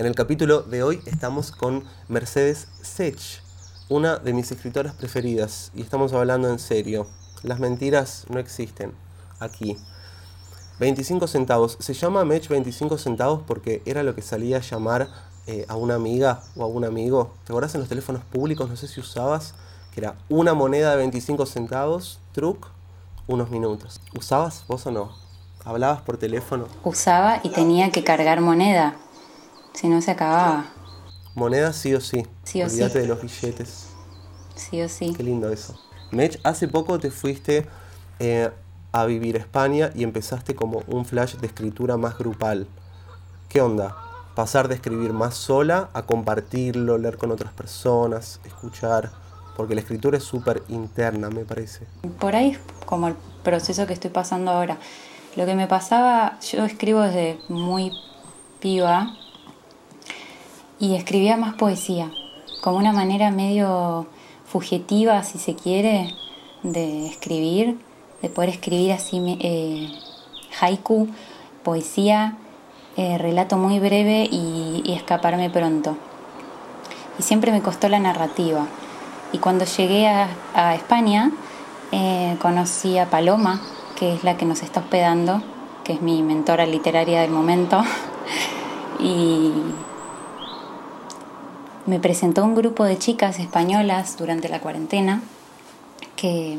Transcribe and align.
En 0.00 0.06
el 0.06 0.14
capítulo 0.14 0.62
de 0.62 0.82
hoy 0.82 1.02
estamos 1.04 1.52
con 1.52 1.84
Mercedes 2.08 2.68
Sech, 2.80 3.42
una 3.90 4.16
de 4.16 4.32
mis 4.32 4.50
escritoras 4.50 4.94
preferidas, 4.94 5.70
y 5.74 5.82
estamos 5.82 6.14
hablando 6.14 6.48
en 6.48 6.58
serio. 6.58 7.06
Las 7.42 7.58
mentiras 7.58 8.24
no 8.30 8.38
existen 8.38 8.94
aquí. 9.40 9.76
25 10.78 11.26
centavos. 11.26 11.76
Se 11.80 11.92
llama 11.92 12.24
Mech 12.24 12.48
25 12.48 12.96
centavos 12.96 13.42
porque 13.46 13.82
era 13.84 14.02
lo 14.02 14.14
que 14.14 14.22
salía 14.22 14.56
a 14.56 14.60
llamar 14.60 15.06
eh, 15.46 15.66
a 15.68 15.76
una 15.76 15.96
amiga 15.96 16.44
o 16.56 16.64
a 16.64 16.66
un 16.66 16.86
amigo. 16.86 17.34
¿Te 17.44 17.52
acordás 17.52 17.74
en 17.74 17.80
los 17.80 17.90
teléfonos 17.90 18.24
públicos? 18.24 18.70
No 18.70 18.76
sé 18.76 18.88
si 18.88 19.00
usabas, 19.00 19.52
que 19.92 20.00
era 20.00 20.14
una 20.30 20.54
moneda 20.54 20.92
de 20.92 20.96
25 20.96 21.44
centavos, 21.44 22.20
truc, 22.32 22.68
unos 23.26 23.50
minutos. 23.50 24.00
¿Usabas 24.16 24.64
vos 24.66 24.86
o 24.86 24.92
no? 24.92 25.12
¿Hablabas 25.62 26.00
por 26.00 26.16
teléfono? 26.16 26.68
Usaba 26.84 27.40
y 27.42 27.50
tenía 27.50 27.90
que 27.90 28.02
cargar 28.02 28.40
moneda, 28.40 28.96
si 29.72 29.88
no 29.88 30.00
se 30.00 30.10
acababa. 30.10 30.66
Moneda 31.34 31.72
sí 31.72 31.94
o 31.94 32.00
sí. 32.00 32.26
Sí 32.44 32.62
o 32.62 32.66
Olvídate 32.66 32.92
sí. 32.92 32.98
de 32.98 33.06
los 33.06 33.22
billetes. 33.22 33.86
Sí 34.54 34.82
o 34.82 34.88
sí. 34.88 35.14
Qué 35.16 35.22
lindo 35.22 35.50
eso. 35.50 35.78
Mech, 36.10 36.40
hace 36.42 36.68
poco 36.68 36.98
te 36.98 37.10
fuiste 37.10 37.66
eh, 38.18 38.50
a 38.92 39.04
vivir 39.06 39.36
a 39.36 39.38
España 39.38 39.90
y 39.94 40.02
empezaste 40.02 40.54
como 40.54 40.82
un 40.88 41.04
flash 41.04 41.36
de 41.36 41.46
escritura 41.46 41.96
más 41.96 42.18
grupal. 42.18 42.66
¿Qué 43.48 43.60
onda? 43.60 43.96
Pasar 44.34 44.68
de 44.68 44.74
escribir 44.74 45.12
más 45.12 45.34
sola 45.34 45.90
a 45.92 46.02
compartirlo, 46.02 46.98
leer 46.98 47.16
con 47.16 47.30
otras 47.30 47.52
personas, 47.52 48.40
escuchar. 48.44 49.10
Porque 49.56 49.74
la 49.74 49.80
escritura 49.82 50.16
es 50.18 50.24
súper 50.24 50.62
interna, 50.68 51.30
me 51.30 51.44
parece. 51.44 51.86
Por 52.18 52.34
ahí 52.34 52.50
es 52.50 52.58
como 52.86 53.08
el 53.08 53.14
proceso 53.44 53.86
que 53.86 53.92
estoy 53.92 54.10
pasando 54.10 54.50
ahora. 54.50 54.78
Lo 55.36 55.46
que 55.46 55.54
me 55.54 55.66
pasaba, 55.66 56.38
yo 56.40 56.64
escribo 56.64 57.02
desde 57.02 57.38
muy 57.48 57.92
piba 58.60 59.14
y 60.80 60.94
escribía 60.96 61.36
más 61.36 61.54
poesía, 61.54 62.10
como 62.62 62.78
una 62.78 62.92
manera 62.92 63.30
medio 63.30 64.06
fugitiva, 64.46 65.22
si 65.22 65.38
se 65.38 65.54
quiere, 65.54 66.12
de 66.62 67.06
escribir, 67.06 67.78
de 68.22 68.30
poder 68.30 68.50
escribir 68.50 68.92
así 68.92 69.38
eh, 69.40 69.92
haiku, 70.60 71.08
poesía, 71.62 72.36
eh, 72.96 73.18
relato 73.18 73.56
muy 73.56 73.78
breve 73.78 74.26
y, 74.30 74.82
escaparme 74.92 75.50
pronto. 75.50 75.96
Y 77.18 77.22
siempre 77.22 77.52
me 77.52 77.60
costó 77.60 77.88
la 77.88 78.00
narrativa. 78.00 78.66
Y 79.32 79.38
cuando 79.38 79.64
llegué 79.64 80.08
a, 80.08 80.28
a 80.54 80.74
España, 80.74 81.30
eh, 81.92 82.36
conocí 82.40 82.98
a 82.98 83.08
Paloma, 83.08 83.60
que 83.96 84.14
es 84.14 84.24
la 84.24 84.36
que 84.36 84.46
nos 84.46 84.62
está 84.62 84.80
hospedando, 84.80 85.42
que 85.84 85.92
es 85.92 86.02
mi 86.02 86.22
mentora 86.22 86.66
literaria 86.66 87.20
del 87.20 87.30
momento. 87.30 87.82
y 88.98 89.52
me 91.86 91.98
presentó 91.98 92.44
un 92.44 92.54
grupo 92.54 92.84
de 92.84 92.98
chicas 92.98 93.38
españolas 93.38 94.16
durante 94.16 94.48
la 94.48 94.60
cuarentena 94.60 95.22
que 96.16 96.58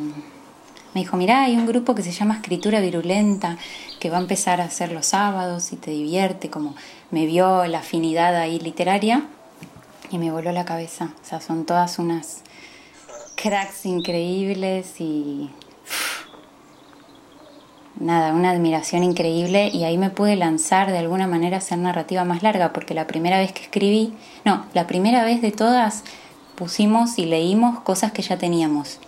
me 0.93 1.01
dijo, 1.01 1.15
mirá, 1.15 1.43
hay 1.43 1.55
un 1.55 1.65
grupo 1.65 1.95
que 1.95 2.03
se 2.03 2.11
llama 2.11 2.35
Escritura 2.35 2.81
Virulenta, 2.81 3.57
que 3.99 4.09
va 4.09 4.17
a 4.17 4.21
empezar 4.21 4.59
a 4.59 4.65
hacer 4.65 4.91
los 4.91 5.05
sábados 5.05 5.71
y 5.71 5.77
te 5.77 5.91
divierte, 5.91 6.49
como 6.49 6.75
me 7.11 7.25
vio 7.25 7.65
la 7.67 7.79
afinidad 7.79 8.35
ahí 8.35 8.59
literaria 8.59 9.23
y 10.09 10.17
me 10.17 10.31
voló 10.31 10.51
la 10.51 10.65
cabeza. 10.65 11.13
O 11.23 11.25
sea, 11.25 11.39
son 11.39 11.65
todas 11.65 11.97
unas 11.97 12.41
cracks 13.35 13.85
increíbles 13.85 14.99
y 14.99 15.49
nada, 17.99 18.33
una 18.33 18.51
admiración 18.51 19.03
increíble 19.03 19.69
y 19.73 19.83
ahí 19.83 19.97
me 19.97 20.09
pude 20.09 20.35
lanzar 20.35 20.91
de 20.91 20.97
alguna 20.97 21.27
manera 21.27 21.57
a 21.57 21.59
hacer 21.59 21.77
narrativa 21.77 22.23
más 22.25 22.43
larga 22.43 22.73
porque 22.73 22.93
la 22.93 23.07
primera 23.07 23.37
vez 23.37 23.51
que 23.51 23.63
escribí, 23.63 24.13
no, 24.45 24.65
la 24.73 24.87
primera 24.87 25.23
vez 25.23 25.41
de 25.41 25.51
todas 25.51 26.03
pusimos 26.55 27.17
y 27.17 27.25
leímos 27.25 27.79
cosas 27.81 28.11
que 28.11 28.21
ya 28.21 28.37
teníamos. 28.37 28.99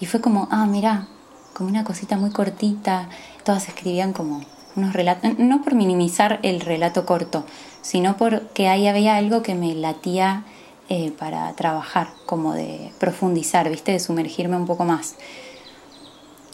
Y 0.00 0.06
fue 0.06 0.20
como, 0.20 0.48
ah, 0.50 0.66
mira, 0.66 1.08
como 1.54 1.70
una 1.70 1.84
cosita 1.84 2.16
muy 2.16 2.30
cortita, 2.30 3.08
todas 3.44 3.68
escribían 3.68 4.12
como 4.12 4.42
unos 4.76 4.92
relatos, 4.92 5.38
no 5.38 5.62
por 5.62 5.74
minimizar 5.74 6.38
el 6.42 6.60
relato 6.60 7.06
corto, 7.06 7.46
sino 7.80 8.16
porque 8.16 8.68
ahí 8.68 8.86
había 8.88 9.16
algo 9.16 9.42
que 9.42 9.54
me 9.54 9.74
latía 9.74 10.44
eh, 10.88 11.12
para 11.18 11.52
trabajar, 11.54 12.08
como 12.26 12.52
de 12.52 12.92
profundizar, 13.00 13.68
¿viste? 13.70 13.92
De 13.92 14.00
sumergirme 14.00 14.56
un 14.56 14.66
poco 14.66 14.84
más. 14.84 15.16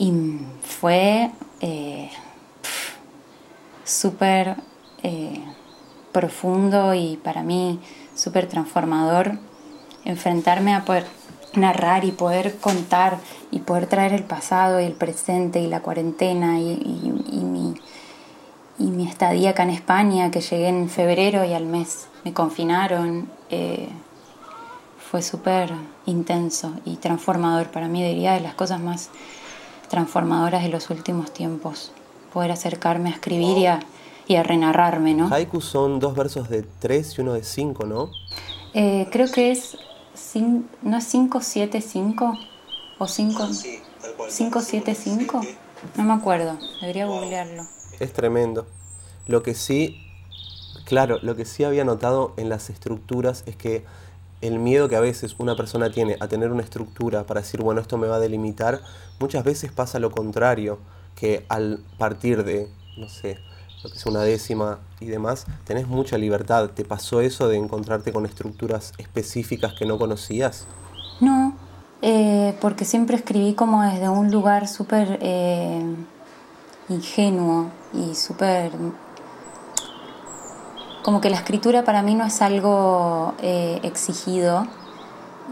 Y 0.03 0.13
fue 0.63 1.31
eh, 1.61 2.11
súper 3.85 4.57
eh, 5.05 5.41
profundo 6.11 6.93
y 6.93 7.21
para 7.23 7.45
mí 7.45 7.79
súper 8.17 8.49
transformador 8.49 9.39
enfrentarme 10.05 10.75
a 10.75 10.85
poder 10.85 11.07
narrar 11.55 12.05
y 12.05 12.11
poder 12.11 12.57
contar 12.57 13.19
y 13.53 13.61
poder 13.61 13.87
traer 13.87 14.13
el 14.13 14.25
pasado 14.25 14.81
y 14.81 14.87
el 14.87 14.95
presente 14.95 15.61
y 15.61 15.69
la 15.69 15.83
cuarentena 15.83 16.59
y 16.59 17.45
mi, 17.45 17.77
y 18.81 18.91
mi 18.91 19.07
estadía 19.07 19.51
acá 19.51 19.63
en 19.63 19.71
España, 19.71 20.33
que 20.33 20.41
llegué 20.41 20.67
en 20.67 20.89
febrero 20.89 21.45
y 21.45 21.53
al 21.53 21.67
mes 21.67 22.09
me 22.25 22.33
confinaron, 22.33 23.31
eh, 23.51 23.89
fue 24.99 25.23
súper 25.23 25.73
intenso 26.07 26.73
y 26.85 26.97
transformador. 26.97 27.71
Para 27.71 27.87
mí 27.87 28.03
diría 28.03 28.33
de 28.33 28.41
las 28.41 28.55
cosas 28.55 28.81
más 28.81 29.11
transformadoras 29.93 30.63
de 30.63 30.71
los 30.71 30.89
últimos 30.89 31.33
tiempos, 31.35 31.93
poder 32.33 32.51
acercarme 32.51 33.11
a 33.11 33.13
escribir 33.13 33.59
y 33.59 33.67
a, 33.67 33.81
y 34.27 34.37
a 34.37 34.43
renarrarme, 34.43 35.13
¿no? 35.13 35.29
Haiku 35.31 35.61
son 35.61 36.01
dos 36.01 36.15
versos 36.17 36.49
de 36.49 36.63
tres 36.63 37.19
y 37.19 37.21
uno 37.21 37.35
de 37.35 37.45
cinco, 37.45 37.85
¿no? 37.85 38.11
Eh, 38.73 39.07
creo 39.13 39.31
que 39.31 39.51
es, 39.51 39.77
cin- 40.17 40.65
¿no 40.81 40.97
es 40.97 41.07
575 41.09 42.39
o 42.99 43.07
5? 43.07 43.49
575? 44.35 45.41
No 45.99 46.05
me 46.05 46.15
acuerdo, 46.15 46.57
debería 46.81 47.05
googlearlo. 47.05 47.65
Es 48.01 48.15
tremendo. 48.15 48.67
Lo 49.27 49.43
que 49.43 49.53
sí, 49.55 49.99
claro, 50.87 51.19
lo 51.21 51.37
que 51.37 51.45
sí 51.45 51.65
había 51.65 51.85
notado 51.85 52.33
en 52.39 52.49
las 52.49 52.71
estructuras 52.71 53.45
es 53.45 53.57
que 53.57 53.85
el 54.43 54.59
miedo 54.59 54.89
que 54.89 54.97
a 54.97 55.01
veces 55.01 55.37
una 55.39 55.57
persona 55.57 55.91
tiene 55.91 56.17
a 56.21 56.29
tener 56.29 56.51
una 56.51 56.63
estructura 56.63 57.25
para 57.25 57.41
decir, 57.41 57.63
bueno, 57.63 57.81
esto 57.81 57.97
me 57.97 58.09
va 58.09 58.17
a 58.17 58.21
delimitar, 58.21 58.83
muchas 59.19 59.45
veces 59.45 59.73
pasa 59.73 59.99
lo 59.99 60.11
contrario, 60.11 60.79
que 61.15 61.47
al 61.49 61.81
partir 61.97 62.45
de, 62.45 62.69
no 62.99 63.09
sé, 63.09 63.39
lo 63.83 63.91
que 63.91 63.97
es 63.97 64.07
una 64.07 64.23
décima 64.23 64.81
y 65.01 65.07
demás, 65.07 65.47
tenés 65.65 65.87
mucha 65.89 66.19
libertad. 66.19 66.71
¿Te 66.71 66.85
pasó 66.85 67.21
eso 67.21 67.49
de 67.49 67.57
encontrarte 67.57 68.13
con 68.13 68.27
estructuras 68.27 68.93
específicas 68.99 69.75
que 69.75 69.87
no 69.87 69.99
conocías? 69.99 70.67
No, 71.21 71.55
eh, 72.01 72.57
porque 72.61 72.85
siempre 72.85 73.17
escribí 73.17 73.55
como 73.55 73.83
desde 73.83 74.09
un 74.09 74.31
lugar 74.31 74.69
súper 74.69 75.19
eh, 75.21 75.83
ingenuo 76.89 77.71
y 77.93 78.15
súper... 78.15 78.73
Como 81.03 81.21
que 81.21 81.31
la 81.31 81.37
escritura 81.37 81.85
para 81.85 82.03
mí 82.03 82.15
no 82.15 82.25
es 82.27 82.41
algo 82.43 83.35
eh, 83.43 83.81
exigido, 83.83 84.67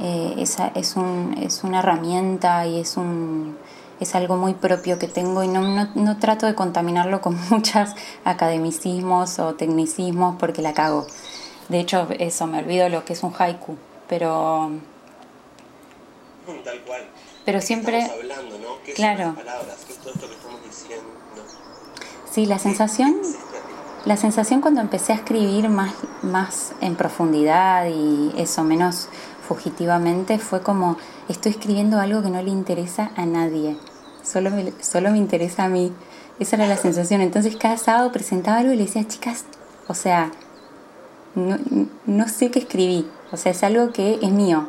eh, 0.00 0.34
es, 0.38 0.56
es, 0.75 0.97
un- 0.97 1.37
es 1.41 1.65
una 1.65 1.81
herramienta 1.81 2.66
y 2.66 2.78
es, 2.81 2.97
un, 2.97 3.56
es 3.99 4.15
algo 4.15 4.37
muy 4.37 4.55
propio 4.55 4.99
que 4.99 5.09
tengo 5.09 5.43
y 5.43 5.49
no, 5.49 5.61
no, 5.61 5.88
no 5.97 6.19
trato 6.19 6.47
de 6.47 6.55
contaminarlo 6.55 7.21
con 7.21 7.37
muchos 7.50 7.91
academicismos 8.25 9.38
o 9.41 9.55
tecnicismos 9.55 10.37
porque 10.38 10.62
la 10.62 10.72
cago. 10.72 11.06
De 11.69 11.81
hecho, 11.81 12.06
eso, 12.19 12.47
me 12.47 12.59
olvido 12.61 12.88
lo 12.88 13.05
que 13.05 13.12
es 13.15 13.22
un 13.22 13.32
haiku, 13.37 13.77
pero 14.09 14.71
Tal 16.65 16.81
cual. 16.82 17.03
Pero 17.44 17.61
siempre- 17.61 17.99
Estamos 18.00 18.22
hablando, 18.22 18.59
¿no? 18.59 18.82
¿Qué 18.84 18.93
Claro. 18.93 19.19
son 19.19 19.34
las 19.37 19.44
palabras? 19.44 19.77
¿Qué 19.87 19.93
es 19.93 19.99
todo 19.99 20.12
esto 20.15 20.27
que 20.28 20.34
estamos 20.34 20.62
diciendo? 20.65 21.06
Sí, 22.31 22.47
la 22.47 22.59
sensación, 22.59 23.17
la 24.05 24.16
sensación 24.16 24.61
cuando 24.61 24.81
empecé 24.81 25.12
a 25.12 25.16
escribir 25.16 25.69
más, 25.69 25.93
más 26.22 26.72
en 26.81 26.97
profundidad 26.97 27.87
y 27.87 28.32
eso 28.37 28.64
menos 28.64 29.08
fugitivamente 29.47 30.38
fue 30.38 30.62
como 30.62 30.97
estoy 31.29 31.52
escribiendo 31.52 31.99
algo 31.99 32.23
que 32.23 32.31
no 32.31 32.41
le 32.43 32.50
interesa 32.50 33.11
a 33.17 33.26
nadie, 33.26 33.76
solo 34.23 34.50
me, 34.50 34.73
solo 34.81 35.11
me 35.11 35.19
interesa 35.19 35.64
a 35.64 35.69
mí. 35.69 35.93
Esa 36.38 36.56
era 36.56 36.67
la 36.67 36.76
sensación. 36.76 37.20
Entonces 37.20 37.56
cada 37.56 37.76
sábado 37.76 38.12
presentaba 38.12 38.58
algo 38.58 38.73
y 38.73 38.76
le 38.76 38.85
decía, 38.85 39.06
chicas, 39.06 39.44
o 39.88 39.94
sea, 39.94 40.31
no, 41.35 42.29
sé 42.29 42.50
qué 42.50 42.61
escribí, 42.61 43.06
o 43.31 43.37
sea, 43.37 43.52
es 43.52 43.62
algo 43.62 43.93
que 43.93 44.19
es 44.23 44.31
mío. 44.31 44.67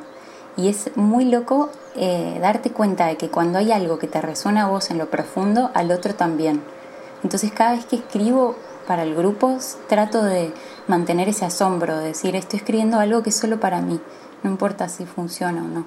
Y 0.57 0.67
es 0.67 0.91
muy 0.97 1.25
loco 1.25 1.69
eh, 1.95 2.37
darte 2.41 2.71
cuenta 2.71 3.05
de 3.05 3.15
que 3.15 3.29
cuando 3.29 3.57
hay 3.59 3.71
algo 3.71 3.99
que 3.99 4.07
te 4.07 4.19
resuena 4.19 4.63
a 4.63 4.67
vos 4.67 4.91
en 4.91 4.97
lo 4.97 5.09
profundo, 5.09 5.71
al 5.73 5.91
otro 5.91 6.13
también. 6.13 6.61
Entonces 7.23 7.51
cada 7.51 7.71
vez 7.71 7.85
que 7.85 7.95
escribo 7.95 8.55
para 8.91 9.03
el 9.03 9.15
grupo 9.15 9.57
trato 9.87 10.21
de 10.21 10.53
mantener 10.89 11.29
ese 11.29 11.45
asombro, 11.45 11.97
de 11.97 12.07
decir, 12.07 12.35
estoy 12.35 12.59
escribiendo 12.59 12.99
algo 12.99 13.23
que 13.23 13.29
es 13.29 13.37
solo 13.37 13.57
para 13.57 13.79
mí, 13.79 14.01
no 14.43 14.49
importa 14.49 14.89
si 14.89 15.05
funciona 15.05 15.63
o 15.63 15.65
no. 15.65 15.85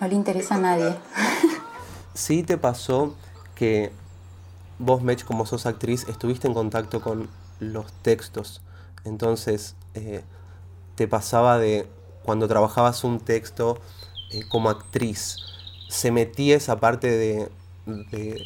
No 0.00 0.08
le 0.08 0.14
interesa 0.14 0.54
a 0.54 0.58
nadie. 0.60 0.96
¿Sí 2.14 2.42
te 2.42 2.56
pasó 2.56 3.14
que 3.54 3.92
vos, 4.78 5.02
Mech, 5.02 5.22
como 5.26 5.44
sos 5.44 5.66
actriz, 5.66 6.06
estuviste 6.08 6.48
en 6.48 6.54
contacto 6.54 7.02
con 7.02 7.28
los 7.58 7.92
textos. 8.00 8.62
Entonces, 9.04 9.74
eh, 9.92 10.24
te 10.94 11.06
pasaba 11.06 11.58
de 11.58 11.86
cuando 12.22 12.48
trabajabas 12.48 13.04
un 13.04 13.20
texto 13.20 13.78
eh, 14.30 14.44
como 14.48 14.70
actriz, 14.70 15.36
se 15.90 16.12
metía 16.12 16.56
esa 16.56 16.80
parte 16.80 17.10
de, 17.10 17.50
de 18.10 18.42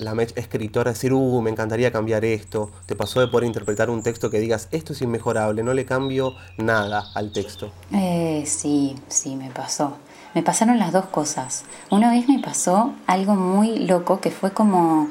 la 0.00 0.14
escritora 0.22 0.92
decir, 0.92 1.12
uh, 1.12 1.40
me 1.40 1.50
encantaría 1.50 1.92
cambiar 1.92 2.24
esto. 2.24 2.70
Te 2.86 2.96
pasó 2.96 3.20
de 3.20 3.28
poder 3.28 3.46
interpretar 3.46 3.90
un 3.90 4.02
texto 4.02 4.30
que 4.30 4.40
digas, 4.40 4.68
esto 4.70 4.92
es 4.92 5.02
inmejorable, 5.02 5.62
no 5.62 5.74
le 5.74 5.84
cambio 5.84 6.34
nada 6.56 7.04
al 7.14 7.32
texto. 7.32 7.72
Eh, 7.92 8.44
sí, 8.46 8.96
sí, 9.08 9.36
me 9.36 9.50
pasó. 9.50 9.98
Me 10.34 10.42
pasaron 10.42 10.78
las 10.78 10.92
dos 10.92 11.06
cosas. 11.06 11.64
Una 11.90 12.10
vez 12.10 12.28
me 12.28 12.38
pasó 12.38 12.94
algo 13.06 13.34
muy 13.34 13.80
loco 13.80 14.20
que 14.20 14.30
fue 14.30 14.52
como... 14.52 15.08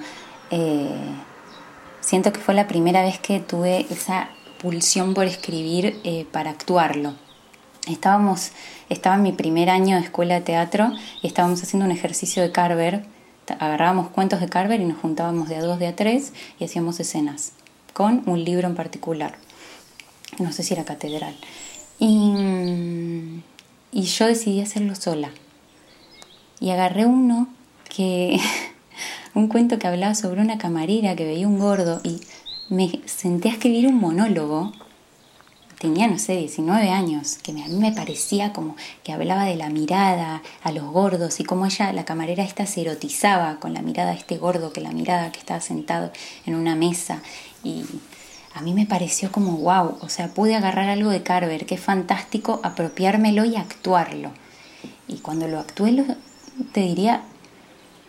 Eh, 0.52 0.90
siento 2.02 2.32
que 2.32 2.40
fue 2.40 2.56
la 2.56 2.68
primera 2.68 3.02
vez 3.02 3.20
que 3.20 3.40
tuve 3.40 3.86
esa 3.90 4.30
pulsión 4.60 5.14
por 5.14 5.26
escribir 5.26 6.00
eh, 6.04 6.26
para 6.32 6.52
actuarlo. 6.52 7.14
Estábamos, 7.88 8.52
estaba 8.90 9.16
en 9.16 9.24
mi 9.24 9.32
primer 9.32 9.70
año 9.70 9.98
de 9.98 10.04
escuela 10.04 10.36
de 10.36 10.42
teatro 10.42 10.92
y 11.22 11.28
estábamos 11.28 11.62
haciendo 11.64 11.86
un 11.86 11.92
ejercicio 11.92 12.42
de 12.42 12.52
Carver 12.52 13.06
agarrábamos 13.60 14.10
cuentos 14.10 14.40
de 14.40 14.50
Carver 14.50 14.80
y 14.80 14.86
nos 14.86 15.00
juntábamos 15.00 15.50
de 15.50 15.56
a 15.56 15.62
dos, 15.62 15.80
de 15.80 15.88
a 15.88 15.96
tres 15.96 16.34
y 16.60 16.66
hacíamos 16.66 17.00
escenas 17.00 17.54
con 17.94 18.24
un 18.26 18.44
libro 18.44 18.68
en 18.68 18.76
particular. 18.76 19.36
No 20.38 20.52
sé 20.52 20.64
si 20.64 20.74
era 20.74 20.86
catedral. 20.86 21.36
Y, 22.00 23.42
y 23.92 24.04
yo 24.04 24.28
decidí 24.28 24.62
hacerlo 24.62 24.96
sola. 24.96 25.32
Y 26.60 26.70
agarré 26.70 27.06
uno 27.06 27.48
que, 27.90 28.40
un 29.34 29.48
cuento 29.48 29.80
que 29.80 29.88
hablaba 29.88 30.16
sobre 30.16 30.42
una 30.42 30.58
camarera 30.58 31.16
que 31.16 31.26
veía 31.26 31.48
un 31.48 31.60
gordo 31.60 32.02
y 32.04 32.22
me 32.70 33.02
senté 33.06 33.50
a 33.50 33.54
escribir 33.54 33.88
un 33.88 34.00
monólogo 34.00 34.72
tenía, 35.80 36.08
no 36.08 36.20
sé, 36.20 36.36
19 36.36 36.90
años, 36.90 37.38
que 37.42 37.52
a 37.52 37.54
mí 37.54 37.64
me 37.70 37.94
parecía 37.94 38.54
como 38.54 38.76
que 39.04 39.14
hablaba 39.14 39.46
de 39.46 39.56
la 39.56 39.70
mirada 39.70 40.44
a 40.62 40.72
los 40.72 40.84
gordos 40.84 41.40
y 41.40 41.46
cómo 41.46 41.66
ella, 41.66 41.94
la 41.94 42.06
camarera 42.06 42.44
esta, 42.44 42.66
se 42.66 42.82
erotizaba 42.82 43.60
con 43.60 43.74
la 43.74 43.82
mirada 43.82 44.12
de 44.12 44.18
este 44.18 44.38
gordo, 44.38 44.74
que 44.74 44.82
la 44.82 44.92
mirada 44.92 45.32
que 45.32 45.40
estaba 45.40 45.62
sentado 45.62 46.12
en 46.46 46.56
una 46.56 46.76
mesa. 46.76 47.22
Y 47.64 47.86
a 48.54 48.62
mí 48.62 48.74
me 48.74 48.86
pareció 48.86 49.32
como 49.32 49.58
wow, 49.58 49.98
o 50.02 50.10
sea, 50.10 50.28
pude 50.34 50.56
agarrar 50.56 50.90
algo 50.90 51.10
de 51.10 51.24
Carver, 51.24 51.66
que 51.66 51.76
es 51.76 51.82
fantástico, 51.82 52.60
apropiármelo 52.62 53.46
y 53.46 53.56
actuarlo. 53.56 54.32
Y 55.08 55.20
cuando 55.20 55.48
lo 55.48 55.60
actué, 55.60 56.06
te 56.74 56.82
diría 56.82 57.24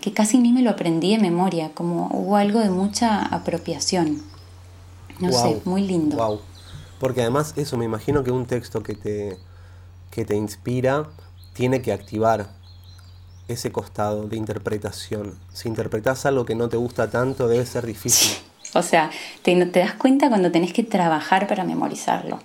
que 0.01 0.13
casi 0.13 0.39
ni 0.39 0.53
me 0.53 0.63
lo 0.63 0.71
aprendí 0.71 1.13
de 1.13 1.23
memoria, 1.23 1.71
como 1.73 2.09
hubo 2.13 2.37
algo 2.37 2.59
de 2.59 2.71
mucha 2.71 3.23
apropiación. 3.23 4.23
No 5.21 5.31
sé, 5.31 5.61
muy 5.67 5.83
lindo. 5.83 6.17
Wow. 6.17 6.41
Porque 7.01 7.23
además 7.23 7.55
eso, 7.57 7.79
me 7.79 7.87
imagino 7.87 8.23
que 8.23 8.31
un 8.31 8.47
texto 8.47 8.83
que 8.83 8.95
te, 8.95 9.39
que 10.11 10.25
te 10.27 10.37
inspira 10.37 11.09
tiene 11.55 11.81
que 11.81 11.93
activar 11.93 12.51
ese 13.49 13.73
costado 13.73 14.29
de 14.29 14.37
interpretación. 14.37 15.39
Si 15.53 15.67
interpretas 15.67 16.27
algo 16.27 16.45
que 16.45 16.55
no 16.55 16.69
te 16.69 16.77
gusta 16.77 17.11
tanto, 17.11 17.49
debe 17.49 17.65
ser 17.67 17.87
difícil. 17.87 18.37
O 18.75 18.83
sea, 18.83 19.11
te, 19.43 19.67
te 19.67 19.81
das 19.81 19.95
cuenta 19.95 20.29
cuando 20.29 20.53
tenés 20.53 20.73
que 20.73 20.85
trabajar 20.85 21.49
para 21.49 21.65
memorizarlo. 21.65 22.39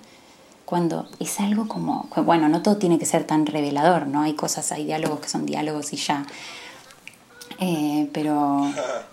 Cuando 0.64 1.08
es 1.20 1.40
algo 1.40 1.68
como, 1.68 2.10
bueno, 2.24 2.50
no 2.50 2.64
todo 2.64 2.78
tiene 2.78 2.98
que 2.98 3.06
ser 3.06 3.26
tan 3.26 3.46
revelador, 3.46 4.08
¿no? 4.08 4.22
Hay 4.22 4.34
cosas, 4.34 4.72
hay 4.72 4.86
diálogos 4.86 5.20
que 5.20 5.28
son 5.30 5.46
diálogos 5.46 5.94
y 5.94 5.98
ya. 5.98 6.26
Eh, 7.60 8.10
pero, 8.14 8.64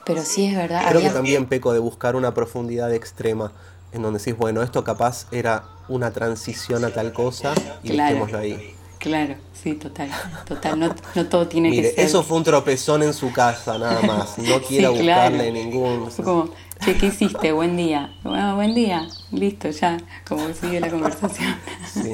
pero 0.07 0.23
sí 0.23 0.47
es 0.47 0.57
verdad. 0.57 0.89
Creo 0.89 1.03
que 1.03 1.11
también 1.11 1.47
peco 1.47 1.73
de 1.73 1.81
buscar 1.81 2.17
una 2.17 2.33
profundidad 2.33 2.93
extrema 2.95 3.53
en 3.93 4.03
donde 4.03 4.19
decís, 4.19 4.37
bueno, 4.37 4.63
esto 4.63 4.85
capaz 4.85 5.27
era 5.31 5.65
una 5.89 6.11
transición 6.11 6.85
a 6.85 6.91
tal 6.91 7.13
cosa 7.13 7.55
y 7.83 7.91
claro, 7.91 8.27
ahí. 8.37 8.75
Claro, 8.99 9.35
sí, 9.53 9.75
total, 9.75 10.11
total, 10.47 10.79
no, 10.79 10.95
no 11.15 11.27
todo 11.27 11.49
tiene 11.49 11.73
que 11.73 11.91
ser. 11.91 12.01
Eso 12.05 12.23
fue 12.23 12.37
un 12.37 12.45
tropezón 12.45 13.03
en 13.03 13.13
su 13.13 13.33
casa, 13.33 13.77
nada 13.79 14.01
más. 14.07 14.39
No 14.39 14.61
quiero 14.61 14.93
buscarle 14.93 15.51
ningún. 15.51 16.11
Fue 16.11 16.25
como, 16.25 16.51
che, 16.85 16.97
¿qué 16.97 17.07
hiciste? 17.07 17.53
Buen 17.53 17.77
día. 17.77 18.15
Bueno, 18.23 18.55
buen 18.55 18.75
día. 18.75 19.09
Listo, 19.33 19.71
ya. 19.71 19.99
Como 20.27 20.53
sigue 20.55 20.79
la 20.79 20.89
conversación. 20.89 21.57
Sí. 21.93 22.13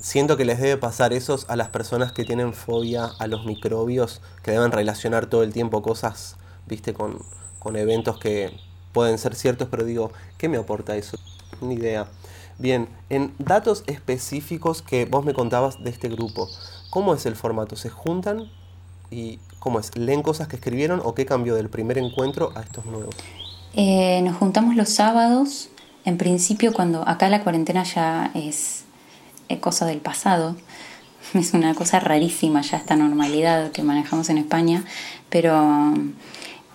Siento 0.00 0.36
que 0.36 0.44
les 0.44 0.58
debe 0.58 0.76
pasar 0.76 1.12
eso 1.12 1.38
a 1.48 1.56
las 1.56 1.68
personas 1.68 2.12
que 2.12 2.24
tienen 2.24 2.54
fobia 2.54 3.10
a 3.18 3.26
los 3.26 3.44
microbios, 3.44 4.22
que 4.42 4.50
deben 4.50 4.72
relacionar 4.72 5.26
todo 5.26 5.42
el 5.42 5.52
tiempo 5.52 5.82
cosas, 5.82 6.36
viste, 6.66 6.94
con, 6.94 7.22
con 7.58 7.76
eventos 7.76 8.18
que 8.18 8.54
pueden 8.94 9.18
ser 9.18 9.34
ciertos, 9.34 9.68
pero 9.70 9.84
digo, 9.84 10.12
¿qué 10.38 10.48
me 10.48 10.56
aporta 10.56 10.96
eso? 10.96 11.18
Ni 11.60 11.74
idea. 11.74 12.06
Bien, 12.58 12.88
en 13.10 13.34
datos 13.38 13.82
específicos 13.86 14.80
que 14.80 15.04
vos 15.04 15.24
me 15.24 15.34
contabas 15.34 15.82
de 15.82 15.90
este 15.90 16.08
grupo, 16.08 16.48
¿cómo 16.88 17.12
es 17.12 17.26
el 17.26 17.34
formato? 17.34 17.76
¿Se 17.76 17.90
juntan 17.90 18.48
y 19.10 19.40
cómo 19.58 19.80
es? 19.80 19.94
¿Leen 19.96 20.22
cosas 20.22 20.46
que 20.46 20.56
escribieron 20.56 21.02
o 21.04 21.14
qué 21.14 21.26
cambió 21.26 21.56
del 21.56 21.68
primer 21.68 21.98
encuentro 21.98 22.52
a 22.54 22.62
estos 22.62 22.86
nuevos? 22.86 23.14
Eh, 23.74 24.22
nos 24.22 24.36
juntamos 24.36 24.76
los 24.76 24.88
sábados, 24.88 25.68
en 26.04 26.16
principio 26.16 26.72
cuando 26.72 27.06
acá 27.08 27.28
la 27.28 27.42
cuarentena 27.42 27.82
ya 27.82 28.30
es 28.34 28.84
eh, 29.48 29.58
cosa 29.58 29.84
del 29.84 29.98
pasado, 29.98 30.54
es 31.34 31.52
una 31.54 31.74
cosa 31.74 31.98
rarísima 31.98 32.62
ya 32.62 32.76
esta 32.76 32.94
normalidad 32.94 33.72
que 33.72 33.82
manejamos 33.82 34.30
en 34.30 34.38
España, 34.38 34.84
pero 35.28 35.92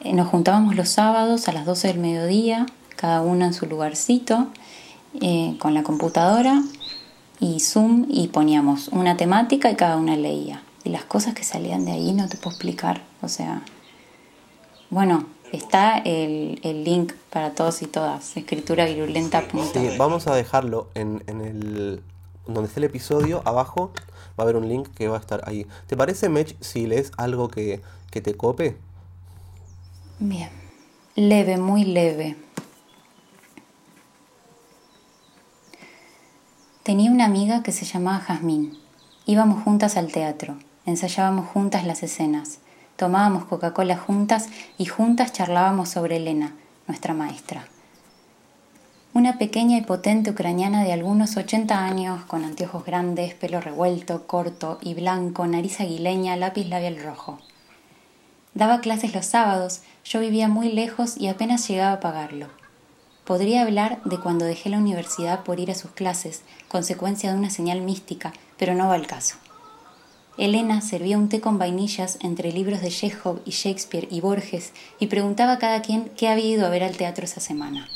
nos 0.05 0.27
juntábamos 0.27 0.75
los 0.75 0.89
sábados 0.89 1.47
a 1.47 1.51
las 1.51 1.65
12 1.65 1.89
del 1.89 1.99
mediodía, 1.99 2.65
cada 2.95 3.21
uno 3.21 3.45
en 3.45 3.53
su 3.53 3.65
lugarcito, 3.65 4.47
eh, 5.21 5.55
con 5.59 5.73
la 5.73 5.83
computadora 5.83 6.61
y 7.39 7.59
Zoom 7.59 8.05
y 8.09 8.27
poníamos 8.27 8.89
una 8.89 9.17
temática 9.17 9.71
y 9.71 9.75
cada 9.75 9.97
una 9.97 10.15
leía. 10.15 10.63
Y 10.83 10.89
las 10.89 11.03
cosas 11.05 11.33
que 11.33 11.43
salían 11.43 11.85
de 11.85 11.93
ahí 11.93 12.13
no 12.13 12.27
te 12.27 12.37
puedo 12.37 12.51
explicar. 12.51 13.01
O 13.21 13.27
sea, 13.27 13.63
bueno, 14.89 15.25
está 15.51 15.97
el, 15.97 16.59
link 16.63 17.13
para 17.29 17.51
todos 17.51 17.81
y 17.81 17.87
todas, 17.87 18.37
escrituravirulenta. 18.37 19.43
Sí, 19.73 19.89
vamos 19.97 20.27
a 20.27 20.35
dejarlo 20.35 20.87
en, 20.95 21.23
en 21.27 21.41
el 21.41 22.01
donde 22.53 22.67
está 22.67 22.79
el 22.79 22.85
episodio, 22.85 23.41
abajo 23.45 23.91
va 24.39 24.39
a 24.39 24.41
haber 24.43 24.55
un 24.55 24.67
link 24.67 24.87
que 24.95 25.07
va 25.07 25.17
a 25.17 25.19
estar 25.19 25.41
ahí. 25.45 25.65
¿Te 25.87 25.95
parece, 25.95 26.29
Mech, 26.29 26.55
si 26.61 26.87
lees 26.87 27.11
algo 27.17 27.49
que, 27.49 27.81
que 28.11 28.21
te 28.21 28.35
cope? 28.35 28.77
Bien, 30.21 30.49
leve, 31.15 31.55
muy 31.55 31.85
leve. 31.85 32.35
Tenía 36.83 37.09
una 37.09 37.23
amiga 37.23 37.63
que 37.63 37.71
se 37.71 37.85
llamaba 37.85 38.19
Jazmín. 38.19 38.77
Íbamos 39.25 39.63
juntas 39.63 39.95
al 39.95 40.11
teatro, 40.11 40.57
ensayábamos 40.85 41.47
juntas 41.47 41.85
las 41.85 42.03
escenas, 42.03 42.59
tomábamos 42.97 43.45
Coca-Cola 43.45 43.95
juntas 43.95 44.49
y 44.77 44.87
juntas 44.87 45.31
charlábamos 45.31 45.87
sobre 45.87 46.17
Elena, 46.17 46.53
nuestra 46.85 47.13
maestra. 47.13 47.65
Una 49.13 49.37
pequeña 49.37 49.77
y 49.77 49.83
potente 49.83 50.31
ucraniana 50.31 50.83
de 50.83 50.91
algunos 50.91 51.37
80 51.37 51.81
años, 51.81 52.25
con 52.25 52.43
anteojos 52.43 52.83
grandes, 52.83 53.35
pelo 53.35 53.61
revuelto, 53.61 54.27
corto 54.27 54.79
y 54.81 54.95
blanco, 54.95 55.47
nariz 55.47 55.79
aguileña, 55.79 56.35
lápiz 56.35 56.65
labial 56.65 57.01
rojo. 57.01 57.39
Daba 58.53 58.81
clases 58.81 59.13
los 59.13 59.25
sábados, 59.25 59.81
yo 60.03 60.19
vivía 60.19 60.47
muy 60.47 60.71
lejos 60.71 61.17
y 61.17 61.27
apenas 61.27 61.67
llegaba 61.67 61.93
a 61.93 61.99
pagarlo. 61.99 62.47
Podría 63.23 63.61
hablar 63.61 64.01
de 64.05 64.19
cuando 64.19 64.45
dejé 64.45 64.69
la 64.69 64.79
universidad 64.79 65.43
por 65.43 65.59
ir 65.59 65.69
a 65.69 65.75
sus 65.75 65.91
clases, 65.91 66.41
consecuencia 66.67 67.31
de 67.31 67.37
una 67.37 67.51
señal 67.51 67.81
mística, 67.81 68.33
pero 68.57 68.73
no 68.73 68.87
va 68.87 68.95
al 68.95 69.05
caso. 69.05 69.35
Elena 70.39 70.81
servía 70.81 71.17
un 71.17 71.29
té 71.29 71.41
con 71.41 71.59
vainillas 71.59 72.17
entre 72.21 72.51
libros 72.51 72.81
de 72.81 72.89
Chekhov 72.89 73.41
y 73.45 73.51
Shakespeare 73.51 74.07
y 74.09 74.21
Borges 74.21 74.71
y 74.97 75.07
preguntaba 75.07 75.53
a 75.53 75.59
cada 75.59 75.81
quien 75.81 76.09
qué 76.15 76.29
había 76.29 76.45
ido 76.45 76.65
a 76.65 76.69
ver 76.69 76.83
al 76.83 76.95
teatro 76.95 77.25
esa 77.25 77.41
semana. 77.41 77.87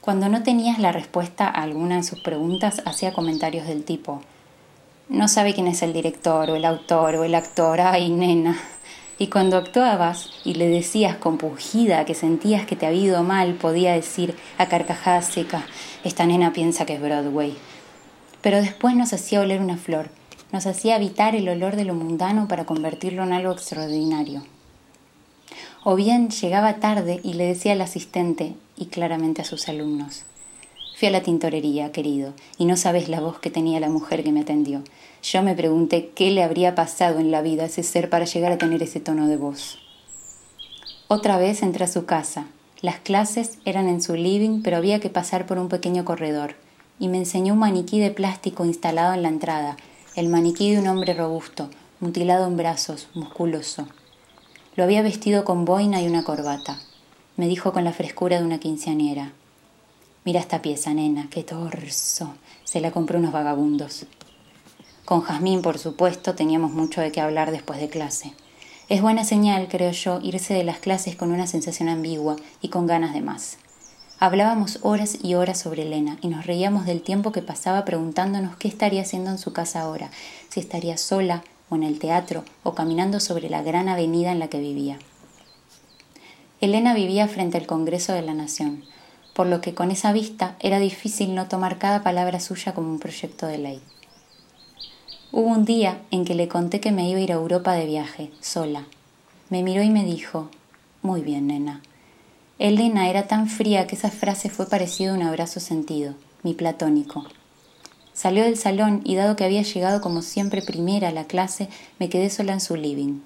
Cuando 0.00 0.28
no 0.28 0.42
tenías 0.42 0.78
la 0.78 0.92
respuesta 0.92 1.46
a 1.46 1.62
alguna 1.62 1.96
de 1.96 2.02
sus 2.02 2.20
preguntas, 2.20 2.82
hacía 2.84 3.12
comentarios 3.12 3.66
del 3.66 3.84
tipo, 3.84 4.22
no 5.10 5.26
sabe 5.26 5.54
quién 5.54 5.66
es 5.66 5.82
el 5.82 5.92
director 5.92 6.48
o 6.50 6.54
el 6.54 6.64
autor 6.64 7.16
o 7.16 7.24
el 7.24 7.34
actor, 7.34 7.80
ay 7.80 8.10
nena. 8.10 8.56
Y 9.18 9.26
cuando 9.26 9.56
actuabas 9.56 10.30
y 10.44 10.54
le 10.54 10.68
decías 10.68 11.16
compungida 11.16 12.04
que 12.04 12.14
sentías 12.14 12.64
que 12.64 12.76
te 12.76 12.86
había 12.86 13.06
ido 13.06 13.24
mal, 13.24 13.54
podía 13.54 13.92
decir 13.92 14.36
a 14.56 14.66
carcajada 14.66 15.20
seca, 15.22 15.66
esta 16.04 16.26
nena 16.26 16.52
piensa 16.52 16.86
que 16.86 16.94
es 16.94 17.02
Broadway. 17.02 17.56
Pero 18.40 18.58
después 18.62 18.94
nos 18.94 19.12
hacía 19.12 19.40
oler 19.40 19.60
una 19.60 19.76
flor, 19.76 20.10
nos 20.52 20.66
hacía 20.66 20.96
evitar 20.96 21.34
el 21.34 21.48
olor 21.48 21.74
de 21.74 21.84
lo 21.84 21.94
mundano 21.94 22.46
para 22.46 22.64
convertirlo 22.64 23.24
en 23.24 23.32
algo 23.32 23.52
extraordinario. 23.52 24.44
O 25.82 25.96
bien 25.96 26.30
llegaba 26.30 26.76
tarde 26.76 27.18
y 27.24 27.32
le 27.32 27.46
decía 27.46 27.72
al 27.72 27.80
asistente, 27.80 28.54
y 28.76 28.86
claramente 28.86 29.42
a 29.42 29.44
sus 29.44 29.68
alumnos, 29.68 30.24
Fui 31.00 31.08
a 31.08 31.12
la 31.12 31.22
tintorería, 31.22 31.92
querido, 31.92 32.34
y 32.58 32.66
no 32.66 32.76
sabes 32.76 33.08
la 33.08 33.20
voz 33.20 33.38
que 33.38 33.48
tenía 33.48 33.80
la 33.80 33.88
mujer 33.88 34.22
que 34.22 34.32
me 34.32 34.40
atendió. 34.40 34.82
Yo 35.22 35.42
me 35.42 35.54
pregunté 35.54 36.12
qué 36.14 36.30
le 36.30 36.42
habría 36.42 36.74
pasado 36.74 37.18
en 37.18 37.30
la 37.30 37.42
vida 37.42 37.64
a 37.64 37.66
ese 37.66 37.82
ser 37.82 38.08
para 38.08 38.24
llegar 38.24 38.52
a 38.52 38.58
tener 38.58 38.82
ese 38.82 39.00
tono 39.00 39.28
de 39.28 39.36
voz. 39.36 39.78
Otra 41.08 41.38
vez 41.38 41.62
entré 41.62 41.84
a 41.84 41.88
su 41.88 42.06
casa. 42.06 42.46
Las 42.80 43.00
clases 43.00 43.58
eran 43.66 43.88
en 43.88 44.00
su 44.00 44.14
living, 44.14 44.62
pero 44.62 44.78
había 44.78 45.00
que 45.00 45.10
pasar 45.10 45.44
por 45.44 45.58
un 45.58 45.68
pequeño 45.68 46.06
corredor, 46.06 46.54
y 46.98 47.08
me 47.08 47.18
enseñó 47.18 47.52
un 47.52 47.58
maniquí 47.58 48.00
de 48.00 48.10
plástico 48.10 48.64
instalado 48.64 49.12
en 49.12 49.22
la 49.22 49.28
entrada, 49.28 49.76
el 50.16 50.28
maniquí 50.28 50.72
de 50.72 50.80
un 50.80 50.88
hombre 50.88 51.12
robusto, 51.12 51.68
mutilado 52.00 52.46
en 52.46 52.56
brazos, 52.56 53.08
musculoso. 53.14 53.86
Lo 54.76 54.84
había 54.84 55.02
vestido 55.02 55.44
con 55.44 55.66
boina 55.66 56.00
y 56.00 56.06
una 56.06 56.24
corbata. 56.24 56.80
Me 57.36 57.48
dijo 57.48 57.72
con 57.72 57.84
la 57.84 57.92
frescura 57.92 58.38
de 58.38 58.44
una 58.44 58.58
quinceañera. 58.58 59.32
Mira 60.24 60.40
esta 60.40 60.62
pieza, 60.62 60.94
nena, 60.94 61.28
qué 61.30 61.42
torso. 61.42 62.34
Se 62.64 62.80
la 62.80 62.90
compró 62.90 63.18
unos 63.18 63.32
vagabundos. 63.32 64.06
Con 65.04 65.22
Jazmín, 65.22 65.62
por 65.62 65.78
supuesto, 65.78 66.34
teníamos 66.34 66.72
mucho 66.72 67.00
de 67.00 67.12
qué 67.12 67.20
hablar 67.20 67.50
después 67.50 67.80
de 67.80 67.88
clase. 67.88 68.32
Es 68.88 69.02
buena 69.02 69.24
señal, 69.24 69.68
creo 69.68 69.92
yo, 69.92 70.20
irse 70.22 70.54
de 70.54 70.64
las 70.64 70.78
clases 70.78 71.16
con 71.16 71.30
una 71.30 71.46
sensación 71.46 71.88
ambigua 71.88 72.36
y 72.60 72.68
con 72.68 72.86
ganas 72.86 73.12
de 73.14 73.20
más. 73.20 73.58
Hablábamos 74.18 74.80
horas 74.82 75.16
y 75.22 75.34
horas 75.34 75.58
sobre 75.58 75.82
Elena 75.82 76.18
y 76.20 76.28
nos 76.28 76.44
reíamos 76.44 76.84
del 76.84 77.00
tiempo 77.00 77.32
que 77.32 77.40
pasaba 77.40 77.84
preguntándonos 77.84 78.56
qué 78.56 78.68
estaría 78.68 79.02
haciendo 79.02 79.30
en 79.30 79.38
su 79.38 79.52
casa 79.52 79.80
ahora, 79.80 80.10
si 80.50 80.60
estaría 80.60 80.98
sola 80.98 81.42
o 81.70 81.76
en 81.76 81.84
el 81.84 81.98
teatro 81.98 82.44
o 82.62 82.74
caminando 82.74 83.18
sobre 83.18 83.48
la 83.48 83.62
gran 83.62 83.88
avenida 83.88 84.30
en 84.30 84.38
la 84.38 84.48
que 84.48 84.60
vivía. 84.60 84.98
Elena 86.60 86.92
vivía 86.92 87.28
frente 87.28 87.56
al 87.56 87.66
Congreso 87.66 88.12
de 88.12 88.20
la 88.20 88.34
Nación, 88.34 88.84
por 89.32 89.46
lo 89.46 89.62
que 89.62 89.72
con 89.72 89.90
esa 89.90 90.12
vista 90.12 90.56
era 90.60 90.78
difícil 90.78 91.34
no 91.34 91.48
tomar 91.48 91.78
cada 91.78 92.02
palabra 92.02 92.40
suya 92.40 92.74
como 92.74 92.90
un 92.90 92.98
proyecto 92.98 93.46
de 93.46 93.56
ley. 93.56 93.82
Hubo 95.32 95.46
un 95.46 95.64
día 95.64 96.00
en 96.10 96.24
que 96.24 96.34
le 96.34 96.48
conté 96.48 96.80
que 96.80 96.90
me 96.90 97.08
iba 97.08 97.20
a 97.20 97.22
ir 97.22 97.30
a 97.30 97.36
Europa 97.36 97.74
de 97.74 97.86
viaje, 97.86 98.32
sola. 98.40 98.86
Me 99.48 99.62
miró 99.62 99.80
y 99.80 99.88
me 99.88 100.02
dijo, 100.02 100.50
Muy 101.02 101.20
bien, 101.20 101.46
nena. 101.46 101.82
Elena 102.58 103.08
era 103.08 103.28
tan 103.28 103.48
fría 103.48 103.86
que 103.86 103.94
esa 103.94 104.10
frase 104.10 104.50
fue 104.50 104.68
parecida 104.68 105.12
a 105.12 105.14
un 105.14 105.22
abrazo 105.22 105.60
sentido, 105.60 106.14
mi 106.42 106.54
platónico. 106.54 107.26
Salió 108.12 108.42
del 108.42 108.56
salón 108.56 109.02
y 109.04 109.14
dado 109.14 109.36
que 109.36 109.44
había 109.44 109.62
llegado 109.62 110.00
como 110.00 110.22
siempre 110.22 110.62
primera 110.62 111.10
a 111.10 111.12
la 111.12 111.28
clase, 111.28 111.68
me 112.00 112.08
quedé 112.08 112.28
sola 112.28 112.52
en 112.52 112.60
su 112.60 112.74
living. 112.74 113.20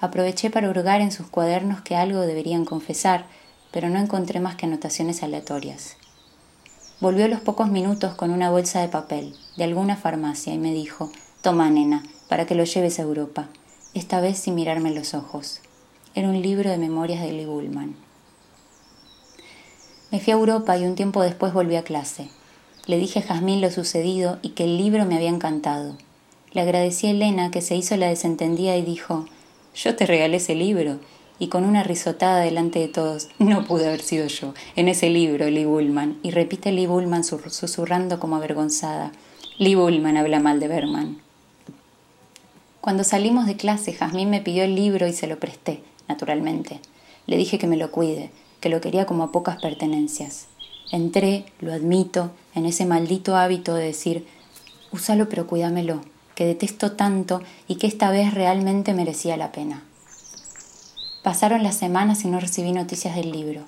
Aproveché 0.00 0.48
para 0.48 0.70
hurgar 0.70 1.02
en 1.02 1.12
sus 1.12 1.26
cuadernos 1.26 1.82
que 1.82 1.96
algo 1.96 2.20
deberían 2.20 2.64
confesar, 2.64 3.26
pero 3.72 3.90
no 3.90 3.98
encontré 3.98 4.40
más 4.40 4.56
que 4.56 4.64
anotaciones 4.64 5.22
aleatorias. 5.22 5.98
Volvió 6.98 7.26
a 7.26 7.28
los 7.28 7.40
pocos 7.40 7.68
minutos 7.68 8.14
con 8.14 8.30
una 8.30 8.50
bolsa 8.50 8.80
de 8.80 8.88
papel, 8.88 9.36
de 9.58 9.64
alguna 9.64 9.96
farmacia, 9.96 10.54
y 10.54 10.58
me 10.58 10.72
dijo, 10.72 11.12
Toma, 11.46 11.70
nena, 11.70 12.02
para 12.28 12.44
que 12.44 12.56
lo 12.56 12.64
lleves 12.64 12.98
a 12.98 13.02
Europa, 13.02 13.46
esta 13.94 14.20
vez 14.20 14.36
sin 14.36 14.56
mirarme 14.56 14.90
los 14.90 15.14
ojos. 15.14 15.60
Era 16.16 16.28
un 16.28 16.42
libro 16.42 16.68
de 16.68 16.76
memorias 16.76 17.22
de 17.22 17.30
Lee 17.30 17.46
Bullman. 17.46 17.94
Me 20.10 20.18
fui 20.18 20.32
a 20.32 20.36
Europa 20.36 20.76
y 20.76 20.82
un 20.82 20.96
tiempo 20.96 21.22
después 21.22 21.52
volví 21.52 21.76
a 21.76 21.84
clase. 21.84 22.30
Le 22.86 22.98
dije 22.98 23.20
a 23.20 23.22
Jazmín 23.22 23.60
lo 23.60 23.70
sucedido 23.70 24.40
y 24.42 24.48
que 24.54 24.64
el 24.64 24.76
libro 24.76 25.06
me 25.06 25.14
había 25.14 25.28
encantado. 25.28 25.96
Le 26.50 26.62
agradecí 26.62 27.06
a 27.06 27.10
Elena 27.10 27.52
que 27.52 27.62
se 27.62 27.76
hizo 27.76 27.96
la 27.96 28.08
desentendida 28.08 28.76
y 28.76 28.82
dijo, 28.82 29.26
yo 29.72 29.94
te 29.94 30.04
regalé 30.04 30.38
ese 30.38 30.56
libro. 30.56 30.98
Y 31.38 31.46
con 31.46 31.64
una 31.64 31.84
risotada 31.84 32.40
delante 32.40 32.80
de 32.80 32.88
todos, 32.88 33.28
no 33.38 33.64
pude 33.66 33.86
haber 33.86 34.02
sido 34.02 34.26
yo, 34.26 34.52
en 34.74 34.88
ese 34.88 35.10
libro, 35.10 35.48
Lee 35.48 35.64
Bullman. 35.64 36.18
Y 36.24 36.32
repite 36.32 36.72
Lee 36.72 36.88
Bullman 36.88 37.22
susurrando 37.22 38.18
como 38.18 38.34
avergonzada. 38.34 39.12
Lee 39.58 39.76
Bullman 39.76 40.16
habla 40.16 40.40
mal 40.40 40.58
de 40.58 40.66
Berman. 40.66 41.25
Cuando 42.86 43.02
salimos 43.02 43.46
de 43.46 43.56
clase, 43.56 43.92
Jazmín 43.92 44.30
me 44.30 44.40
pidió 44.40 44.62
el 44.62 44.76
libro 44.76 45.08
y 45.08 45.12
se 45.12 45.26
lo 45.26 45.40
presté, 45.40 45.82
naturalmente. 46.06 46.78
Le 47.26 47.36
dije 47.36 47.58
que 47.58 47.66
me 47.66 47.76
lo 47.76 47.90
cuide, 47.90 48.30
que 48.60 48.68
lo 48.68 48.80
quería 48.80 49.06
como 49.06 49.24
a 49.24 49.32
pocas 49.32 49.60
pertenencias. 49.60 50.46
Entré, 50.92 51.46
lo 51.58 51.72
admito, 51.72 52.30
en 52.54 52.64
ese 52.64 52.86
maldito 52.86 53.34
hábito 53.34 53.74
de 53.74 53.86
decir, 53.86 54.28
úsalo 54.92 55.28
pero 55.28 55.48
cuídamelo, 55.48 56.00
que 56.36 56.46
detesto 56.46 56.92
tanto 56.92 57.42
y 57.66 57.74
que 57.74 57.88
esta 57.88 58.12
vez 58.12 58.32
realmente 58.32 58.94
merecía 58.94 59.36
la 59.36 59.50
pena. 59.50 59.82
Pasaron 61.24 61.64
las 61.64 61.74
semanas 61.74 62.24
y 62.24 62.28
no 62.28 62.38
recibí 62.38 62.70
noticias 62.70 63.16
del 63.16 63.32
libro. 63.32 63.62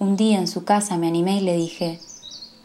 Un 0.00 0.16
día 0.16 0.40
en 0.40 0.48
su 0.48 0.64
casa 0.64 0.98
me 0.98 1.06
animé 1.06 1.36
y 1.36 1.42
le 1.42 1.56
dije, 1.56 2.00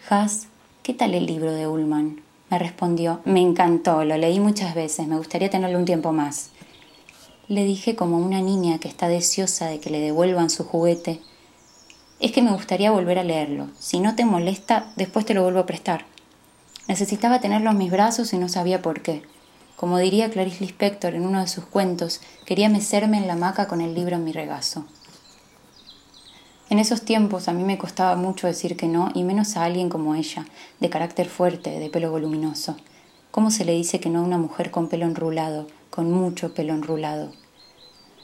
Has, 0.10 0.48
¿qué 0.82 0.96
tal 0.96 1.14
el 1.14 1.28
libro 1.28 1.52
de 1.52 1.68
Ullman? 1.68 2.25
Me 2.50 2.60
respondió, 2.60 3.22
me 3.26 3.42
encantó, 3.42 4.04
lo 4.04 4.18
leí 4.18 4.40
muchas 4.40 4.76
veces, 4.76 5.08
me 5.08 5.18
gustaría 5.18 5.50
tenerlo 5.50 5.80
un 5.80 5.86
tiempo 5.86 6.12
más. 6.12 6.52
Le 7.48 7.64
dije 7.64 7.96
como 7.96 8.18
una 8.18 8.42
niña 8.42 8.80
que 8.80 8.88
está 8.88 9.08
deseosa 9.08 9.68
de 9.68 9.80
que 9.80 9.90
le 9.90 10.00
devuelvan 10.00 10.50
su 10.50 10.64
juguete, 10.64 11.22
es 12.20 12.32
que 12.32 12.42
me 12.42 12.52
gustaría 12.52 12.92
volver 12.92 13.20
a 13.20 13.24
leerlo. 13.24 13.68
Si 13.78 14.00
no 14.00 14.16
te 14.16 14.26
molesta, 14.26 14.92
después 14.96 15.26
te 15.26 15.34
lo 15.34 15.44
vuelvo 15.44 15.60
a 15.60 15.66
prestar. 15.66 16.06
Necesitaba 16.88 17.42
tenerlo 17.42 17.72
en 17.72 17.78
mis 17.78 17.92
brazos 17.92 18.32
y 18.34 18.38
no 18.38 18.48
sabía 18.48 18.82
por 18.82 19.02
qué. 19.02 19.24
Como 19.76 19.98
diría 19.98 20.30
Clarice 20.30 20.64
Lispector 20.64 21.14
en 21.14 21.26
uno 21.26 21.42
de 21.42 21.48
sus 21.48 21.66
cuentos, 21.66 22.22
quería 22.46 22.70
mecerme 22.70 23.18
en 23.18 23.28
la 23.28 23.34
hamaca 23.34 23.68
con 23.68 23.82
el 23.82 23.94
libro 23.94 24.16
en 24.16 24.24
mi 24.24 24.32
regazo. 24.32 24.86
En 26.70 26.80
esos 26.80 27.04
tiempos 27.04 27.48
a 27.48 27.54
mí 27.54 27.64
me 27.64 27.78
costaba 27.78 28.16
mucho 28.16 28.48
decir 28.48 28.76
que 28.76 28.88
no, 28.88 29.12
y 29.14 29.24
menos 29.24 29.56
a 29.56 29.66
alguien 29.66 29.88
como 29.88 30.16
ella, 30.16 30.48
de 30.80 30.90
carácter 30.90 31.30
fuerte, 31.30 31.80
de 31.80 31.90
pelo 31.90 32.10
voluminoso. 32.10 32.76
¿Cómo 33.30 33.52
se 33.52 33.66
le 33.66 33.74
dice 33.74 34.00
que 34.00 34.10
no 34.10 34.20
a 34.20 34.24
una 34.24 34.40
mujer 34.40 34.72
con 34.72 34.88
pelo 34.88 35.06
enrulado, 35.06 35.68
con 35.92 36.12
mucho 36.12 36.56
pelo 36.56 36.74
enrulado? 36.74 37.32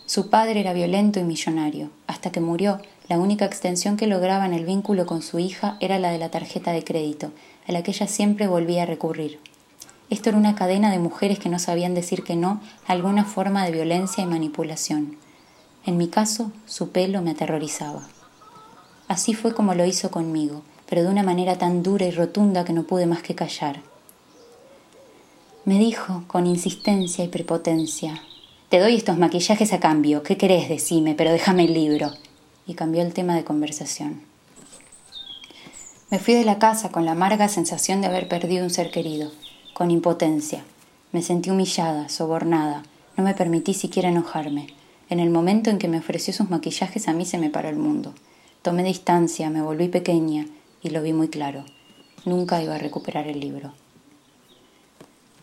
Su 0.07 0.29
padre 0.29 0.59
era 0.59 0.73
violento 0.73 1.19
y 1.19 1.23
millonario. 1.23 1.91
Hasta 2.07 2.31
que 2.31 2.41
murió, 2.41 2.81
la 3.07 3.19
única 3.19 3.45
extensión 3.45 3.95
que 3.95 4.07
lograba 4.07 4.45
en 4.45 4.53
el 4.53 4.65
vínculo 4.65 5.05
con 5.05 5.21
su 5.21 5.37
hija 5.37 5.77
era 5.79 5.99
la 5.99 6.11
de 6.11 6.17
la 6.17 6.29
tarjeta 6.29 6.71
de 6.71 6.83
crédito, 6.83 7.31
a 7.67 7.71
la 7.71 7.83
que 7.83 7.91
ella 7.91 8.07
siempre 8.07 8.47
volvía 8.47 8.83
a 8.83 8.87
recurrir. 8.87 9.39
Esto 10.09 10.29
era 10.29 10.37
una 10.37 10.55
cadena 10.55 10.91
de 10.91 10.99
mujeres 10.99 11.39
que 11.39 11.49
no 11.49 11.59
sabían 11.59 11.93
decir 11.93 12.23
que 12.23 12.35
no 12.35 12.59
a 12.87 12.91
alguna 12.91 13.23
forma 13.23 13.63
de 13.63 13.71
violencia 13.71 14.23
y 14.23 14.27
manipulación. 14.27 15.17
En 15.85 15.97
mi 15.97 16.07
caso, 16.07 16.51
su 16.65 16.89
pelo 16.89 17.21
me 17.21 17.31
aterrorizaba. 17.31 18.07
Así 19.11 19.33
fue 19.33 19.53
como 19.53 19.75
lo 19.75 19.83
hizo 19.83 20.09
conmigo, 20.09 20.61
pero 20.87 21.03
de 21.03 21.09
una 21.09 21.21
manera 21.21 21.57
tan 21.57 21.83
dura 21.83 22.05
y 22.05 22.11
rotunda 22.11 22.63
que 22.63 22.71
no 22.71 22.83
pude 22.83 23.07
más 23.07 23.21
que 23.21 23.35
callar. 23.35 23.81
Me 25.65 25.79
dijo, 25.79 26.23
con 26.27 26.47
insistencia 26.47 27.25
y 27.25 27.27
prepotencia, 27.27 28.23
Te 28.69 28.79
doy 28.79 28.95
estos 28.95 29.17
maquillajes 29.17 29.73
a 29.73 29.81
cambio, 29.81 30.23
¿qué 30.23 30.37
querés? 30.37 30.69
Decime, 30.69 31.13
pero 31.13 31.33
déjame 31.33 31.65
el 31.65 31.73
libro. 31.73 32.09
Y 32.65 32.75
cambió 32.75 33.01
el 33.01 33.11
tema 33.11 33.35
de 33.35 33.43
conversación. 33.43 34.21
Me 36.09 36.17
fui 36.17 36.33
de 36.33 36.45
la 36.45 36.57
casa 36.57 36.87
con 36.87 37.03
la 37.03 37.11
amarga 37.11 37.49
sensación 37.49 37.99
de 37.99 38.07
haber 38.07 38.29
perdido 38.29 38.63
un 38.63 38.69
ser 38.69 38.91
querido, 38.91 39.29
con 39.73 39.91
impotencia. 39.91 40.63
Me 41.11 41.21
sentí 41.21 41.49
humillada, 41.49 42.07
sobornada. 42.07 42.83
No 43.17 43.25
me 43.25 43.33
permití 43.33 43.73
siquiera 43.73 44.07
enojarme. 44.07 44.67
En 45.09 45.19
el 45.19 45.31
momento 45.31 45.69
en 45.69 45.79
que 45.79 45.89
me 45.89 45.99
ofreció 45.99 46.33
sus 46.33 46.49
maquillajes 46.49 47.09
a 47.09 47.13
mí 47.13 47.25
se 47.25 47.37
me 47.37 47.49
paró 47.49 47.67
el 47.67 47.75
mundo. 47.75 48.13
Tomé 48.61 48.83
distancia, 48.83 49.49
me 49.49 49.63
volví 49.63 49.87
pequeña 49.87 50.45
y 50.83 50.91
lo 50.91 51.01
vi 51.01 51.13
muy 51.13 51.29
claro. 51.29 51.65
Nunca 52.25 52.61
iba 52.61 52.75
a 52.75 52.77
recuperar 52.77 53.25
el 53.25 53.39
libro. 53.39 53.73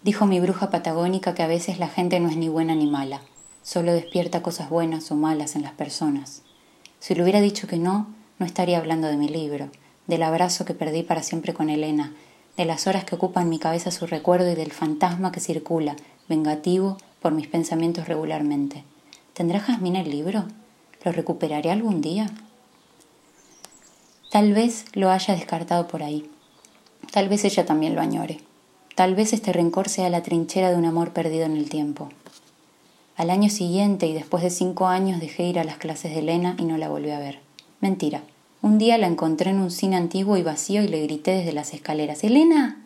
Dijo 0.04 0.24
mi 0.24 0.38
bruja 0.38 0.70
patagónica 0.70 1.34
que 1.34 1.42
a 1.42 1.48
veces 1.48 1.80
la 1.80 1.88
gente 1.88 2.20
no 2.20 2.28
es 2.28 2.36
ni 2.36 2.48
buena 2.48 2.76
ni 2.76 2.86
mala, 2.86 3.20
solo 3.64 3.92
despierta 3.92 4.40
cosas 4.40 4.70
buenas 4.70 5.10
o 5.10 5.16
malas 5.16 5.56
en 5.56 5.62
las 5.62 5.72
personas. 5.72 6.42
Si 7.00 7.16
le 7.16 7.24
hubiera 7.24 7.40
dicho 7.40 7.66
que 7.66 7.76
no, 7.76 8.06
no 8.38 8.46
estaría 8.46 8.78
hablando 8.78 9.08
de 9.08 9.16
mi 9.16 9.28
libro, 9.28 9.68
del 10.06 10.22
abrazo 10.22 10.64
que 10.64 10.74
perdí 10.74 11.02
para 11.02 11.24
siempre 11.24 11.52
con 11.52 11.70
Elena, 11.70 12.12
de 12.56 12.66
las 12.66 12.86
horas 12.86 13.04
que 13.04 13.16
ocupan 13.16 13.48
mi 13.48 13.58
cabeza 13.58 13.90
su 13.90 14.06
recuerdo 14.06 14.48
y 14.52 14.54
del 14.54 14.70
fantasma 14.70 15.32
que 15.32 15.40
circula, 15.40 15.96
vengativo, 16.28 16.98
por 17.20 17.32
mis 17.32 17.48
pensamientos 17.48 18.06
regularmente. 18.06 18.84
¿Tendrá 19.34 19.58
Jazmín 19.58 19.96
el 19.96 20.08
libro? 20.08 20.44
¿Lo 21.04 21.10
recuperaré 21.10 21.72
algún 21.72 22.00
día? 22.00 22.30
Tal 24.30 24.52
vez 24.52 24.84
lo 24.92 25.10
haya 25.10 25.34
descartado 25.34 25.88
por 25.88 26.02
ahí. 26.02 26.28
Tal 27.12 27.28
vez 27.28 27.44
ella 27.44 27.64
también 27.64 27.94
lo 27.94 28.02
añore. 28.02 28.40
Tal 28.94 29.14
vez 29.14 29.32
este 29.32 29.52
rencor 29.52 29.88
sea 29.88 30.10
la 30.10 30.22
trinchera 30.22 30.70
de 30.70 30.76
un 30.76 30.84
amor 30.84 31.12
perdido 31.12 31.46
en 31.46 31.56
el 31.56 31.70
tiempo. 31.70 32.10
Al 33.16 33.30
año 33.30 33.48
siguiente 33.48 34.06
y 34.06 34.12
después 34.12 34.42
de 34.42 34.50
cinco 34.50 34.86
años 34.86 35.20
dejé 35.20 35.44
ir 35.44 35.58
a 35.58 35.64
las 35.64 35.78
clases 35.78 36.12
de 36.12 36.18
Elena 36.18 36.56
y 36.58 36.64
no 36.64 36.76
la 36.76 36.88
volví 36.88 37.10
a 37.10 37.18
ver. 37.18 37.40
Mentira. 37.80 38.22
Un 38.60 38.76
día 38.76 38.98
la 38.98 39.06
encontré 39.06 39.50
en 39.50 39.60
un 39.60 39.70
cine 39.70 39.96
antiguo 39.96 40.36
y 40.36 40.42
vacío 40.42 40.82
y 40.82 40.88
le 40.88 41.02
grité 41.02 41.30
desde 41.30 41.52
las 41.52 41.72
escaleras. 41.72 42.22
¡Elena! 42.22 42.84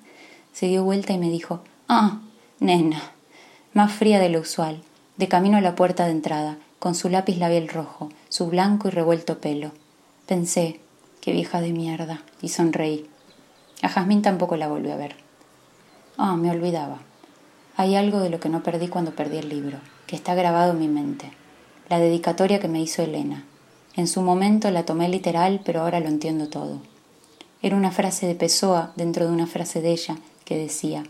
Se 0.52 0.66
dio 0.66 0.84
vuelta 0.84 1.12
y 1.12 1.18
me 1.18 1.30
dijo, 1.30 1.60
Ah, 1.88 2.20
nena. 2.60 3.12
Más 3.72 3.92
fría 3.92 4.20
de 4.20 4.28
lo 4.28 4.40
usual, 4.40 4.82
de 5.16 5.28
camino 5.28 5.56
a 5.56 5.62
la 5.62 5.74
puerta 5.74 6.04
de 6.04 6.12
entrada, 6.12 6.58
con 6.78 6.94
su 6.94 7.08
lápiz 7.08 7.36
labial 7.36 7.68
rojo, 7.68 8.10
su 8.28 8.46
blanco 8.46 8.88
y 8.88 8.90
revuelto 8.90 9.40
pelo. 9.40 9.72
Pensé, 10.26 10.81
Qué 11.22 11.30
vieja 11.30 11.60
de 11.60 11.72
mierda. 11.72 12.20
Y 12.42 12.48
sonreí. 12.48 13.08
A 13.80 13.88
Jazmín 13.88 14.22
tampoco 14.22 14.56
la 14.56 14.66
volví 14.66 14.90
a 14.90 14.96
ver. 14.96 15.14
Ah, 16.18 16.36
me 16.36 16.50
olvidaba. 16.50 16.98
Hay 17.76 17.94
algo 17.94 18.18
de 18.18 18.28
lo 18.28 18.40
que 18.40 18.48
no 18.48 18.64
perdí 18.64 18.88
cuando 18.88 19.14
perdí 19.14 19.38
el 19.38 19.48
libro, 19.48 19.78
que 20.08 20.16
está 20.16 20.34
grabado 20.34 20.72
en 20.72 20.80
mi 20.80 20.88
mente. 20.88 21.30
La 21.88 22.00
dedicatoria 22.00 22.58
que 22.58 22.66
me 22.66 22.82
hizo 22.82 23.02
Elena. 23.02 23.44
En 23.94 24.08
su 24.08 24.20
momento 24.20 24.68
la 24.72 24.84
tomé 24.84 25.08
literal, 25.08 25.60
pero 25.64 25.82
ahora 25.82 26.00
lo 26.00 26.08
entiendo 26.08 26.48
todo. 26.48 26.80
Era 27.62 27.76
una 27.76 27.92
frase 27.92 28.26
de 28.26 28.34
Pessoa 28.34 28.92
dentro 28.96 29.24
de 29.24 29.32
una 29.32 29.46
frase 29.46 29.80
de 29.80 29.92
ella 29.92 30.16
que 30.44 30.58
decía, 30.58 31.04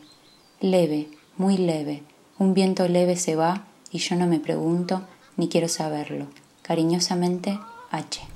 leve, 0.60 1.08
muy 1.38 1.56
leve, 1.56 2.02
un 2.38 2.52
viento 2.52 2.86
leve 2.86 3.16
se 3.16 3.34
va 3.34 3.64
y 3.90 3.98
yo 3.98 4.14
no 4.16 4.26
me 4.26 4.40
pregunto 4.40 5.00
ni 5.38 5.48
quiero 5.48 5.68
saberlo. 5.68 6.26
Cariñosamente, 6.60 7.58
H. 7.90 8.31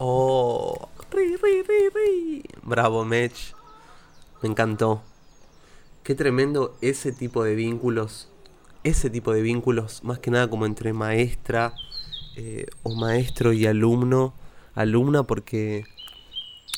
Oh, 0.00 0.88
ri, 1.10 1.36
ri, 1.36 1.62
ri. 1.62 2.44
Bravo, 2.62 3.04
Mech. 3.04 3.52
Me 4.40 4.48
encantó. 4.48 5.02
Qué 6.04 6.14
tremendo 6.14 6.76
ese 6.80 7.10
tipo 7.10 7.42
de 7.42 7.56
vínculos. 7.56 8.28
Ese 8.84 9.10
tipo 9.10 9.32
de 9.32 9.42
vínculos, 9.42 10.04
más 10.04 10.20
que 10.20 10.30
nada 10.30 10.48
como 10.48 10.66
entre 10.66 10.92
maestra 10.92 11.74
eh, 12.36 12.66
o 12.84 12.94
maestro 12.94 13.52
y 13.52 13.66
alumno, 13.66 14.34
alumna, 14.76 15.24
porque 15.24 15.84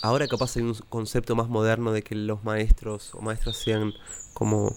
ahora 0.01 0.27
capaz 0.27 0.57
hay 0.57 0.63
un 0.63 0.75
concepto 0.89 1.37
más 1.37 1.51
moderno 1.51 1.93
de 1.93 2.03
que 2.03 2.15
los 2.15 2.43
maestros 2.43 3.15
o 3.15 3.21
maestras 3.21 3.57
sean 3.59 3.93
como 4.33 4.75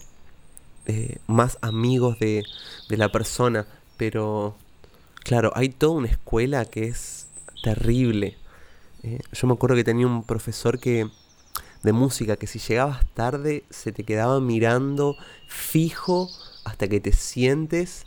eh, 0.85 1.19
más 1.27 1.57
amigos 1.62 2.19
de, 2.19 2.43
de 2.89 2.97
la 2.97 3.09
persona, 3.09 3.65
pero 3.95 4.57
claro, 5.23 5.53
hay 5.55 5.69
toda 5.69 5.93
una 5.93 6.09
escuela 6.09 6.65
que 6.65 6.88
es 6.88 7.22
terrible. 7.63 8.38
Eh, 9.01 9.20
yo 9.32 9.48
me 9.48 9.53
acuerdo 9.53 9.75
que 9.75 9.84
tenía 9.84 10.05
un 10.05 10.24
profesor 10.24 10.79
que 10.79 11.08
de 11.82 11.93
música 11.93 12.36
que 12.36 12.48
si 12.48 12.60
llegabas 12.60 13.05
tarde 13.13 13.63
se 13.70 13.91
te 13.91 14.03
quedaba 14.03 14.39
mirando 14.39 15.17
fijo 15.48 16.29
hasta 16.63 16.88
que 16.88 17.00
te 17.00 17.12
sientes, 17.12 18.05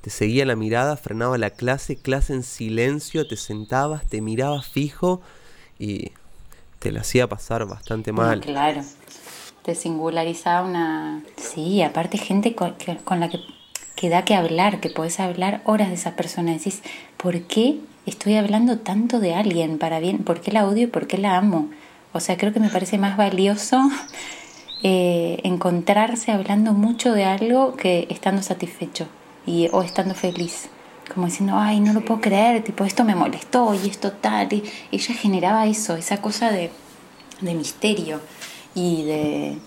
te 0.00 0.10
seguía 0.10 0.46
la 0.46 0.56
mirada, 0.56 0.96
frenaba 0.96 1.36
la 1.36 1.50
clase, 1.50 1.96
clase 1.96 2.32
en 2.34 2.42
silencio, 2.42 3.26
te 3.26 3.36
sentabas, 3.36 4.06
te 4.06 4.20
mirabas 4.20 4.66
fijo 4.66 5.20
y 5.78 6.12
te 6.78 6.92
la 6.92 7.00
hacía 7.00 7.26
pasar 7.28 7.66
bastante 7.66 8.12
mal. 8.12 8.40
claro, 8.40 8.82
te 9.62 9.74
singularizaba 9.74 10.66
una... 10.66 11.22
Sí, 11.36 11.82
aparte 11.82 12.16
gente 12.16 12.54
con, 12.54 12.74
la 13.20 13.28
que, 13.28 13.40
que, 13.96 14.08
da 14.08 14.24
que 14.24 14.34
hablar, 14.34 14.80
que 14.80 14.90
podés 14.90 15.20
hablar 15.20 15.60
horas 15.64 15.88
de 15.88 15.94
esa 15.94 16.16
persona. 16.16 16.52
Decís, 16.52 16.82
¿por 17.18 17.42
qué 17.42 17.80
estoy 18.06 18.36
hablando 18.36 18.78
tanto 18.78 19.20
de 19.20 19.34
alguien 19.34 19.78
para 19.78 20.00
bien? 20.00 20.18
¿Por 20.18 20.40
qué 20.40 20.52
la 20.52 20.66
odio 20.66 20.84
y 20.84 20.86
por 20.86 21.06
qué 21.06 21.18
la 21.18 21.36
amo? 21.36 21.68
O 22.12 22.20
sea, 22.20 22.36
creo 22.36 22.52
que 22.52 22.60
me 22.60 22.70
parece 22.70 22.98
más 22.98 23.16
valioso 23.16 23.80
eh, 24.82 25.40
encontrarse 25.44 26.32
hablando 26.32 26.72
mucho 26.72 27.12
de 27.12 27.24
algo 27.24 27.76
que 27.76 28.06
estando 28.10 28.42
satisfecho 28.42 29.06
y, 29.46 29.68
o 29.72 29.82
estando 29.82 30.14
feliz. 30.14 30.68
Como 31.12 31.26
diciendo, 31.26 31.54
ay, 31.56 31.80
no 31.80 31.92
lo 31.92 32.04
puedo 32.04 32.20
creer, 32.20 32.62
tipo, 32.62 32.84
esto 32.84 33.02
me 33.04 33.14
molestó 33.14 33.74
y 33.74 33.88
esto 33.88 34.12
tal. 34.12 34.52
Y 34.52 34.62
ella 34.92 35.14
generaba 35.14 35.66
eso, 35.66 35.96
esa 35.96 36.20
cosa 36.20 36.50
de, 36.50 36.70
de 37.40 37.54
misterio 37.54 38.20
y 38.74 39.04
de. 39.04 39.58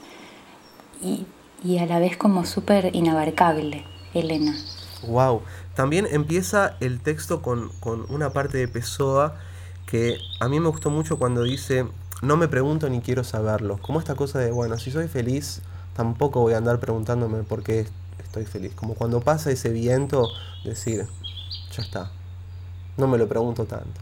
Y, 1.01 1.25
y 1.63 1.79
a 1.79 1.85
la 1.87 1.99
vez 1.99 2.17
como 2.17 2.45
súper 2.45 2.95
inabarcable, 2.95 3.85
Elena. 4.13 4.55
Wow. 5.07 5.41
También 5.75 6.07
empieza 6.09 6.75
el 6.79 6.99
texto 6.99 7.41
con, 7.41 7.69
con 7.79 8.05
una 8.09 8.31
parte 8.31 8.57
de 8.57 8.67
Pessoa 8.67 9.37
que 9.85 10.17
a 10.39 10.47
mí 10.47 10.59
me 10.59 10.67
gustó 10.67 10.89
mucho 10.89 11.17
cuando 11.17 11.43
dice 11.43 11.85
no 12.21 12.37
me 12.37 12.47
pregunto 12.47 12.87
ni 12.87 13.01
quiero 13.01 13.23
saberlo. 13.23 13.77
Como 13.81 13.99
esta 13.99 14.15
cosa 14.15 14.39
de, 14.39 14.51
bueno, 14.51 14.77
si 14.77 14.91
soy 14.91 15.07
feliz, 15.07 15.61
tampoco 15.95 16.39
voy 16.39 16.53
a 16.53 16.57
andar 16.57 16.79
preguntándome 16.79 17.43
por 17.43 17.63
qué 17.63 17.87
estoy 18.23 18.45
feliz. 18.45 18.73
Como 18.75 18.93
cuando 18.93 19.21
pasa 19.21 19.49
ese 19.49 19.69
viento, 19.69 20.29
decir, 20.63 21.07
ya 21.75 21.81
está. 21.81 22.11
No 22.97 23.07
me 23.07 23.17
lo 23.17 23.27
pregunto 23.27 23.65
tanto. 23.65 23.99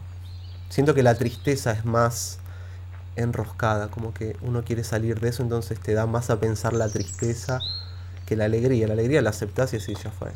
Siento 0.68 0.94
que 0.94 1.02
la 1.02 1.14
tristeza 1.14 1.72
es 1.72 1.84
más 1.86 2.38
enroscada, 3.16 3.88
como 3.88 4.12
que 4.12 4.36
uno 4.42 4.64
quiere 4.64 4.84
salir 4.84 5.18
de 5.18 5.30
eso, 5.30 5.42
entonces 5.42 5.80
te 5.80 5.94
da 5.94 6.06
más 6.06 6.30
a 6.30 6.38
pensar 6.38 6.74
la 6.74 6.88
tristeza 6.88 7.58
que 8.26 8.36
la 8.36 8.44
alegría. 8.44 8.86
La 8.86 8.92
alegría 8.92 9.22
la 9.22 9.30
aceptás 9.30 9.72
y 9.72 9.78
así 9.78 9.94
ya 9.94 10.10
fue. 10.10 10.28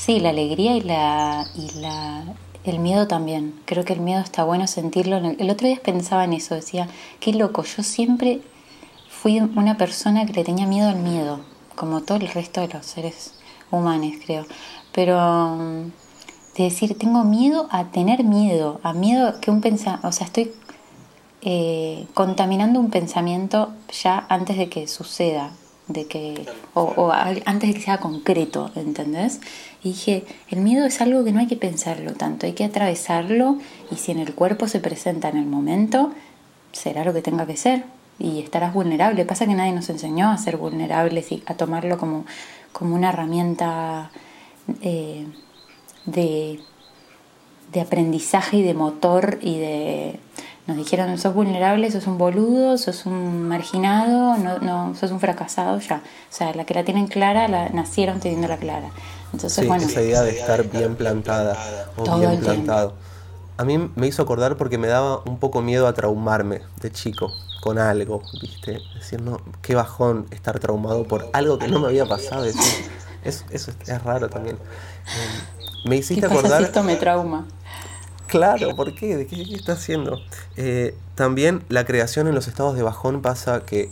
Sí, 0.00 0.18
la 0.18 0.30
alegría 0.30 0.76
y 0.76 0.80
la, 0.80 1.46
y 1.54 1.78
la 1.78 2.24
el 2.64 2.78
miedo 2.78 3.06
también. 3.06 3.54
Creo 3.66 3.84
que 3.84 3.92
el 3.92 4.00
miedo 4.00 4.22
está 4.22 4.44
bueno 4.44 4.66
sentirlo. 4.66 5.18
El 5.18 5.50
otro 5.50 5.68
día 5.68 5.78
pensaba 5.84 6.24
en 6.24 6.32
eso, 6.32 6.54
decía, 6.54 6.88
qué 7.20 7.34
loco, 7.34 7.64
yo 7.64 7.82
siempre 7.82 8.40
fui 9.10 9.40
una 9.40 9.76
persona 9.76 10.24
que 10.24 10.32
le 10.32 10.42
tenía 10.42 10.66
miedo 10.66 10.88
al 10.88 11.00
miedo, 11.00 11.40
como 11.76 12.00
todo 12.00 12.16
el 12.16 12.28
resto 12.28 12.62
de 12.62 12.68
los 12.68 12.86
seres 12.86 13.34
humanos, 13.70 14.14
creo. 14.24 14.46
Pero 14.92 15.18
mm, 15.58 15.92
de 16.56 16.64
decir, 16.64 16.96
tengo 16.96 17.22
miedo 17.24 17.68
a 17.70 17.90
tener 17.90 18.24
miedo, 18.24 18.80
a 18.82 18.94
miedo 18.94 19.38
que 19.38 19.50
un 19.50 19.60
pensamiento, 19.60 20.08
o 20.08 20.12
sea, 20.12 20.26
estoy 20.26 20.50
eh, 21.42 22.06
contaminando 22.14 22.80
un 22.80 22.88
pensamiento 22.88 23.74
ya 24.02 24.24
antes 24.30 24.56
de 24.56 24.70
que 24.70 24.88
suceda, 24.88 25.52
de 25.88 26.06
que, 26.06 26.46
o, 26.72 26.82
o 26.82 27.12
antes 27.12 27.68
de 27.68 27.74
que 27.74 27.82
sea 27.82 27.98
concreto, 27.98 28.70
¿entendés? 28.74 29.40
Y 29.82 29.90
dije, 29.90 30.24
el 30.50 30.60
miedo 30.60 30.84
es 30.86 31.00
algo 31.00 31.24
que 31.24 31.32
no 31.32 31.40
hay 31.40 31.46
que 31.46 31.56
pensarlo 31.56 32.12
tanto, 32.12 32.46
hay 32.46 32.52
que 32.52 32.64
atravesarlo 32.64 33.58
y 33.90 33.96
si 33.96 34.12
en 34.12 34.18
el 34.18 34.34
cuerpo 34.34 34.68
se 34.68 34.80
presenta 34.80 35.28
en 35.28 35.38
el 35.38 35.46
momento, 35.46 36.12
será 36.72 37.04
lo 37.04 37.14
que 37.14 37.22
tenga 37.22 37.46
que 37.46 37.56
ser 37.56 37.84
y 38.18 38.40
estarás 38.40 38.74
vulnerable. 38.74 39.24
Pasa 39.24 39.46
que 39.46 39.54
nadie 39.54 39.72
nos 39.72 39.88
enseñó 39.88 40.30
a 40.30 40.36
ser 40.36 40.58
vulnerables 40.58 41.32
y 41.32 41.42
a 41.46 41.54
tomarlo 41.54 41.96
como, 41.96 42.26
como 42.72 42.94
una 42.94 43.08
herramienta 43.08 44.10
eh, 44.82 45.26
de, 46.04 46.60
de 47.72 47.80
aprendizaje 47.80 48.58
y 48.58 48.62
de 48.62 48.74
motor 48.74 49.38
y 49.40 49.58
de 49.58 50.20
nos 50.70 50.76
dijeron, 50.76 51.18
sos 51.18 51.34
vulnerable, 51.34 51.90
sos 51.90 52.06
un 52.06 52.16
boludo, 52.16 52.78
sos 52.78 53.04
un 53.04 53.48
marginado, 53.48 54.36
no, 54.36 54.60
no, 54.60 54.94
sos 54.94 55.10
un 55.10 55.18
fracasado, 55.18 55.80
ya. 55.80 55.96
O 55.96 56.32
sea, 56.32 56.54
la 56.54 56.64
que 56.64 56.74
la 56.74 56.84
tienen 56.84 57.08
clara, 57.08 57.48
la 57.48 57.70
nacieron 57.70 58.20
teniéndola 58.20 58.56
clara. 58.56 58.90
Entonces, 59.32 59.64
sí, 59.64 59.84
esa 59.84 60.02
idea 60.02 60.22
de 60.22 60.38
estar 60.38 60.68
bien 60.68 60.96
plantada 60.96 61.56
o 61.96 62.18
bien 62.18 62.40
plantado. 62.40 62.94
A 63.56 63.64
mí 63.64 63.90
me 63.94 64.06
hizo 64.06 64.22
acordar 64.22 64.56
porque 64.56 64.78
me 64.78 64.88
daba 64.88 65.22
un 65.24 65.38
poco 65.38 65.60
miedo 65.60 65.86
a 65.86 65.92
traumarme 65.92 66.62
de 66.80 66.90
chico 66.90 67.30
con 67.60 67.78
algo, 67.78 68.22
¿viste? 68.40 68.80
Decir, 68.94 69.20
no, 69.20 69.40
qué 69.62 69.74
bajón 69.74 70.26
estar 70.30 70.58
traumado 70.58 71.04
por 71.04 71.28
algo 71.32 71.58
que 71.58 71.68
no 71.68 71.78
me 71.78 71.88
había 71.88 72.06
pasado. 72.06 72.44
eso, 72.44 73.42
es, 73.50 74.02
raro 74.02 74.28
también. 74.28 74.56
Eh, 74.56 75.88
me 75.88 75.96
hiciste 75.96 76.26
acordar. 76.26 76.62
esto 76.62 76.82
me 76.82 76.96
trauma? 76.96 77.46
Claro, 78.26 78.74
¿por 78.76 78.94
qué? 78.94 79.16
¿De 79.16 79.26
qué, 79.26 79.42
está 79.54 79.72
haciendo? 79.72 80.20
Eh, 80.56 80.94
también 81.14 81.64
la 81.68 81.84
creación 81.84 82.28
en 82.28 82.34
los 82.34 82.48
estados 82.48 82.76
de 82.76 82.82
bajón 82.82 83.22
pasa 83.22 83.60
que 83.66 83.90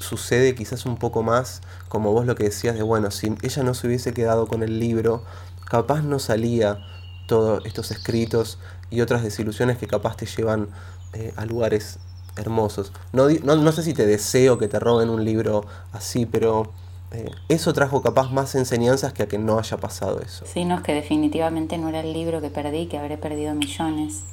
sucede 0.00 0.54
quizás 0.54 0.86
un 0.86 0.96
poco 0.96 1.22
más, 1.22 1.60
como 1.88 2.12
vos 2.12 2.26
lo 2.26 2.34
que 2.34 2.44
decías 2.44 2.74
de, 2.74 2.82
bueno, 2.82 3.10
si 3.10 3.32
ella 3.42 3.62
no 3.62 3.74
se 3.74 3.86
hubiese 3.86 4.12
quedado 4.12 4.46
con 4.46 4.62
el 4.62 4.80
libro, 4.80 5.22
capaz 5.66 6.02
no 6.02 6.18
salía 6.18 6.78
todos 7.26 7.64
estos 7.64 7.90
escritos 7.90 8.58
y 8.90 9.02
otras 9.02 9.22
desilusiones 9.22 9.78
que 9.78 9.86
capaz 9.86 10.16
te 10.16 10.26
llevan 10.26 10.68
eh, 11.12 11.32
a 11.36 11.44
lugares 11.44 11.98
hermosos. 12.36 12.92
No, 13.12 13.28
no, 13.28 13.56
no, 13.56 13.72
sé 13.72 13.82
si 13.82 13.94
te 13.94 14.06
deseo 14.06 14.58
que 14.58 14.68
te 14.68 14.80
roben 14.80 15.10
un 15.10 15.24
libro 15.24 15.64
así, 15.92 16.26
pero 16.26 16.72
eh, 17.12 17.30
eso 17.48 17.72
trajo 17.72 18.02
capaz 18.02 18.30
más 18.32 18.54
enseñanzas 18.54 19.12
que 19.12 19.22
a 19.22 19.28
que 19.28 19.38
no 19.38 19.58
haya 19.58 19.76
pasado 19.76 20.20
eso. 20.20 20.44
Sí, 20.46 20.64
no, 20.64 20.76
es 20.76 20.82
que 20.82 20.94
definitivamente 20.94 21.78
no 21.78 21.88
era 21.88 22.00
el 22.00 22.12
libro 22.12 22.40
que 22.40 22.50
perdí, 22.50 22.86
que 22.86 22.98
habré 22.98 23.16
perdido 23.18 23.54
millones 23.54 24.24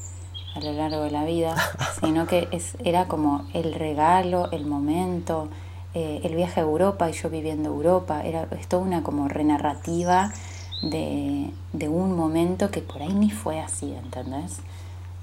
a 0.57 0.59
lo 0.59 0.73
largo 0.73 1.03
de 1.03 1.11
la 1.11 1.23
vida, 1.23 1.55
sino 2.01 2.25
que 2.25 2.47
es, 2.51 2.75
era 2.83 3.07
como 3.07 3.47
el 3.53 3.73
regalo, 3.73 4.51
el 4.51 4.65
momento, 4.65 5.49
eh, 5.93 6.21
el 6.23 6.35
viaje 6.35 6.59
a 6.59 6.63
Europa 6.63 7.09
y 7.09 7.13
yo 7.13 7.29
viviendo 7.29 7.69
Europa, 7.69 8.23
era, 8.23 8.47
es 8.59 8.67
toda 8.67 8.83
una 8.83 9.03
como 9.03 9.27
renarrativa 9.27 10.33
de, 10.81 11.51
de 11.73 11.89
un 11.89 12.15
momento 12.15 12.71
que 12.71 12.81
por 12.81 13.01
ahí 13.01 13.13
ni 13.13 13.29
fue 13.29 13.59
así, 13.59 13.93
¿entendés? 13.93 14.57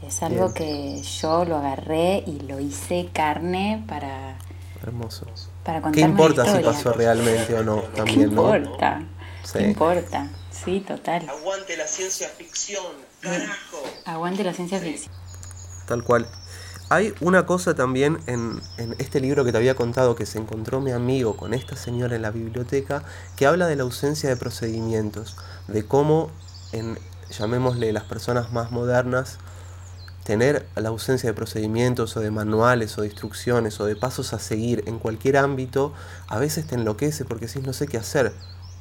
Es 0.06 0.22
algo 0.22 0.52
que 0.52 1.02
yo 1.02 1.44
lo 1.44 1.56
agarré 1.56 2.22
y 2.26 2.40
lo 2.40 2.60
hice 2.60 3.08
carne 3.12 3.82
para... 3.88 4.36
Hermoso. 4.82 5.26
¿Qué 5.94 6.00
importa 6.00 6.44
si 6.44 6.62
pasó 6.62 6.92
realmente 6.92 7.54
o 7.54 7.64
no? 7.64 7.76
También, 7.80 8.18
¿Qué 8.18 8.24
importa? 8.24 9.02
¿Qué 9.50 9.62
importa? 9.62 10.28
Sí, 10.50 10.80
total. 10.80 11.26
Aguante 11.28 11.76
la 11.76 11.86
ciencia 11.86 12.28
ficción, 12.28 12.84
carajo. 13.20 13.82
Aguante 14.04 14.44
la 14.44 14.52
ciencia 14.52 14.78
ficción. 14.78 15.23
Tal 15.86 16.02
cual. 16.02 16.26
Hay 16.90 17.14
una 17.20 17.46
cosa 17.46 17.74
también 17.74 18.18
en, 18.26 18.60
este 18.98 19.18
libro 19.18 19.44
que 19.44 19.52
te 19.52 19.58
había 19.58 19.74
contado 19.74 20.14
que 20.14 20.26
se 20.26 20.38
encontró 20.38 20.80
mi 20.80 20.92
amigo 20.92 21.34
con 21.36 21.54
esta 21.54 21.76
señora 21.76 22.14
en 22.14 22.22
la 22.22 22.30
biblioteca 22.30 23.02
que 23.36 23.46
habla 23.46 23.66
de 23.66 23.76
la 23.76 23.84
ausencia 23.84 24.28
de 24.28 24.36
procedimientos, 24.36 25.36
de 25.66 25.86
cómo 25.86 26.30
en, 26.72 26.98
llamémosle, 27.30 27.92
las 27.92 28.04
personas 28.04 28.52
más 28.52 28.70
modernas 28.70 29.38
tener 30.24 30.66
la 30.74 30.90
ausencia 30.90 31.28
de 31.28 31.34
procedimientos 31.34 32.16
o 32.16 32.20
de 32.20 32.30
manuales 32.30 32.96
o 32.98 33.02
de 33.02 33.08
instrucciones 33.08 33.80
o 33.80 33.86
de 33.86 33.96
pasos 33.96 34.32
a 34.32 34.38
seguir 34.38 34.82
en 34.86 34.98
cualquier 34.98 35.36
ámbito, 35.36 35.92
a 36.28 36.38
veces 36.38 36.66
te 36.66 36.74
enloquece 36.74 37.24
porque 37.24 37.46
decís 37.46 37.62
no 37.62 37.72
sé 37.72 37.86
qué 37.86 37.98
hacer. 37.98 38.32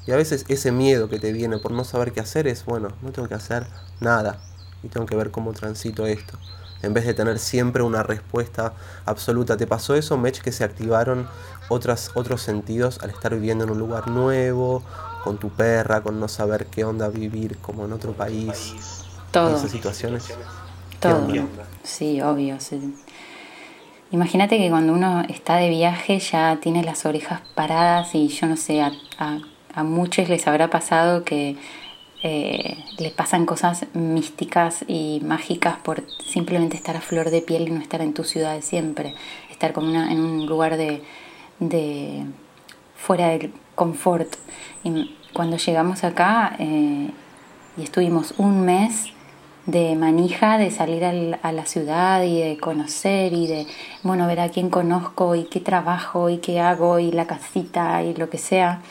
Y 0.05 0.11
a 0.11 0.17
veces 0.17 0.45
ese 0.49 0.71
miedo 0.71 1.09
que 1.09 1.19
te 1.19 1.31
viene 1.31 1.57
por 1.57 1.71
no 1.71 1.83
saber 1.85 2.11
qué 2.11 2.19
hacer 2.19 2.47
es, 2.47 2.65
bueno, 2.65 2.89
no 3.01 3.11
tengo 3.11 3.27
que 3.27 3.35
hacer 3.35 3.65
nada. 4.01 4.41
y 4.83 4.89
tengo 4.89 5.05
que 5.05 5.15
ver 5.15 5.31
cómo 5.31 5.53
transito 5.53 6.05
esto. 6.05 6.37
En 6.83 6.93
vez 6.93 7.05
de 7.05 7.13
tener 7.13 7.39
siempre 7.39 7.81
una 7.81 8.03
respuesta 8.03 8.73
absoluta. 9.05 9.57
¿Te 9.57 9.65
pasó 9.65 9.95
eso, 9.95 10.17
Mech, 10.17 10.41
que 10.41 10.51
se 10.51 10.63
activaron 10.63 11.27
otras, 11.69 12.11
otros 12.13 12.41
sentidos 12.41 12.99
al 13.01 13.09
estar 13.09 13.33
viviendo 13.33 13.63
en 13.63 13.71
un 13.71 13.79
lugar 13.79 14.09
nuevo, 14.09 14.83
con 15.23 15.37
tu 15.37 15.49
perra, 15.49 16.01
con 16.01 16.19
no 16.19 16.27
saber 16.27 16.67
qué 16.67 16.83
onda 16.83 17.07
vivir 17.09 17.57
como 17.57 17.85
en 17.85 17.93
otro 17.93 18.13
país? 18.13 18.75
Todo. 19.31 19.57
esas 19.57 19.71
situaciones. 19.71 20.25
Todo. 20.99 21.27
Sí, 21.83 22.21
obvio. 22.21 22.57
Imagínate 24.11 24.59
que 24.59 24.69
cuando 24.69 24.93
uno 24.93 25.23
está 25.27 25.55
de 25.55 25.69
viaje 25.69 26.19
ya 26.19 26.59
tiene 26.61 26.83
las 26.83 27.03
orejas 27.05 27.41
paradas 27.55 28.13
y 28.13 28.27
yo 28.27 28.45
no 28.45 28.57
sé, 28.57 28.79
a, 28.81 28.91
a, 29.17 29.83
muchos 29.83 30.29
les 30.29 30.45
habrá 30.47 30.69
pasado 30.69 31.23
que 31.23 31.57
eh, 32.23 32.77
les 32.97 33.11
pasan 33.11 33.45
cosas 33.45 33.85
místicas 33.93 34.85
y 34.87 35.21
mágicas 35.25 35.75
por 35.77 36.03
simplemente 36.25 36.77
estar 36.77 36.95
a 36.95 37.01
flor 37.01 37.29
de 37.29 37.41
piel 37.41 37.67
y 37.67 37.71
no 37.71 37.81
estar 37.81 38.01
en 38.01 38.13
tu 38.13 38.23
ciudad 38.23 38.55
de 38.55 38.61
siempre, 38.61 39.13
estar 39.51 39.73
como 39.73 39.89
una, 39.89 40.09
en 40.09 40.21
un 40.21 40.45
lugar 40.45 40.77
de, 40.77 41.01
fuera 42.95 43.27
del 43.27 43.53
confort. 43.75 44.35
Y 44.85 45.17
cuando 45.33 45.57
llegamos 45.57 46.05
acá 46.05 46.55
eh, 46.59 47.09
y 47.75 47.83
estuvimos 47.83 48.35
un 48.37 48.61
mes, 48.61 49.11
de 49.65 49.95
manija 49.95 50.57
de 50.57 50.71
salir 50.71 51.05
a 51.05 51.51
la 51.53 51.65
ciudad 51.65 52.23
y 52.23 52.41
de 52.41 52.57
conocer 52.57 53.31
y 53.31 53.47
de, 53.47 53.67
bueno, 54.01 54.27
ver 54.27 54.41
a 54.41 54.49
quién 54.49 54.69
conozco 54.69 55.35
y 55.35 55.45
qué 55.45 55.61
trabajo 55.61 56.29
y 56.29 56.39
qué 56.39 56.59
hago 56.59 56.99
y 56.99 57.11
la 57.11 57.27
casita 57.27 58.03
y 58.03 58.13
lo 58.13 58.29
que 58.29 58.37
sea. 58.37 58.81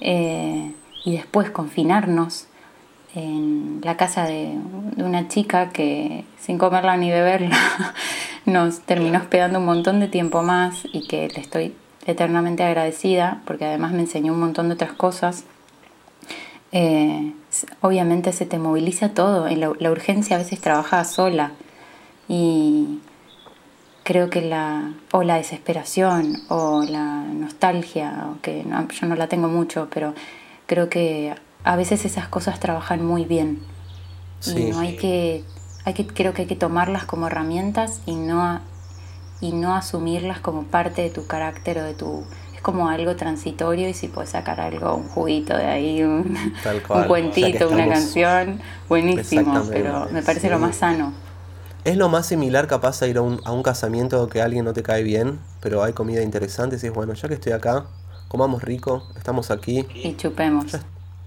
Eh, 0.00 0.72
y 1.04 1.12
después 1.12 1.50
confinarnos 1.50 2.46
en 3.14 3.80
la 3.82 3.96
casa 3.96 4.24
de, 4.24 4.56
una 4.96 5.28
chica 5.28 5.70
que 5.70 6.24
sin 6.38 6.58
comerla 6.58 6.96
ni 6.96 7.10
beberla 7.10 7.56
nos 8.46 8.80
terminó 8.80 9.18
hospedando 9.18 9.58
un 9.58 9.66
montón 9.66 10.00
de 10.00 10.08
tiempo 10.08 10.42
más 10.42 10.86
y 10.92 11.06
que 11.06 11.28
le 11.28 11.40
estoy 11.40 11.74
eternamente 12.06 12.62
agradecida 12.62 13.42
porque 13.46 13.64
además 13.64 13.92
me 13.92 14.00
enseñó 14.00 14.32
un 14.32 14.40
montón 14.40 14.68
de 14.68 14.74
otras 14.74 14.92
cosas. 14.92 15.44
Eh, 16.72 17.32
obviamente 17.82 18.32
se 18.32 18.46
te 18.46 18.58
moviliza 18.58 19.10
todo. 19.10 19.46
En 19.46 19.60
la, 19.60 19.90
urgencia 19.90 20.36
a 20.36 20.38
veces 20.38 20.60
trabaja 20.60 21.04
sola 21.04 21.52
y 22.28 23.00
creo 24.04 24.30
que 24.30 24.40
la 24.40 24.94
o 25.12 25.22
la 25.22 25.36
desesperación 25.36 26.42
o 26.48 26.82
la 26.82 27.24
nostalgia, 27.24 28.24
que 28.40 28.64
yo 28.64 29.06
no 29.06 29.16
la 29.16 29.28
tengo 29.28 29.48
mucho, 29.48 29.88
pero 29.92 30.14
creo 30.66 30.88
que 30.88 31.34
a 31.64 31.76
veces 31.76 32.04
esas 32.04 32.28
cosas 32.28 32.60
trabajan 32.60 33.04
muy 33.04 33.24
bien. 33.24 33.60
Y 34.46 34.70
no 34.70 34.80
hay 34.80 34.96
que, 34.96 35.44
hay 35.84 35.94
que, 35.94 36.06
creo 36.06 36.32
que 36.34 36.42
hay 36.42 36.48
que 36.48 36.56
tomarlas 36.56 37.04
como 37.04 37.28
herramientas 37.28 38.00
y 38.06 38.16
no, 38.16 38.60
y 39.40 39.52
no 39.52 39.76
asumirlas 39.76 40.40
como 40.40 40.64
parte 40.64 41.02
de 41.02 41.10
tu 41.10 41.26
carácter 41.26 41.78
o 41.78 41.84
de 41.84 41.94
tu 41.94 42.24
como 42.62 42.88
algo 42.88 43.16
transitorio 43.16 43.88
y 43.88 43.94
si 43.94 44.08
puedes 44.08 44.30
sacar 44.30 44.60
algo, 44.60 44.94
un 44.94 45.08
juguito 45.08 45.56
de 45.56 45.64
ahí, 45.64 46.02
un, 46.02 46.38
cuentito, 47.08 47.68
una 47.68 47.88
canción, 47.88 48.60
buenísimo, 48.88 49.64
pero 49.68 50.08
me 50.12 50.22
parece 50.22 50.48
lo 50.48 50.58
más 50.58 50.76
sano. 50.76 51.12
Es 51.84 51.96
lo 51.96 52.08
más 52.08 52.26
similar 52.26 52.68
capaz 52.68 53.02
a 53.02 53.08
ir 53.08 53.18
a 53.18 53.22
un, 53.22 53.40
a 53.44 53.50
un 53.50 53.64
casamiento 53.64 54.28
que 54.28 54.40
alguien 54.40 54.64
no 54.64 54.72
te 54.72 54.84
cae 54.84 55.02
bien, 55.02 55.40
pero 55.60 55.82
hay 55.82 55.92
comida 55.92 56.22
interesante 56.22 56.76
y 56.76 56.78
dices, 56.78 56.94
bueno, 56.94 57.12
ya 57.14 57.26
que 57.26 57.34
estoy 57.34 57.52
acá, 57.52 57.86
comamos 58.28 58.62
rico, 58.62 59.08
estamos 59.16 59.50
aquí. 59.50 59.84
Y 59.92 60.16
chupemos. 60.16 60.76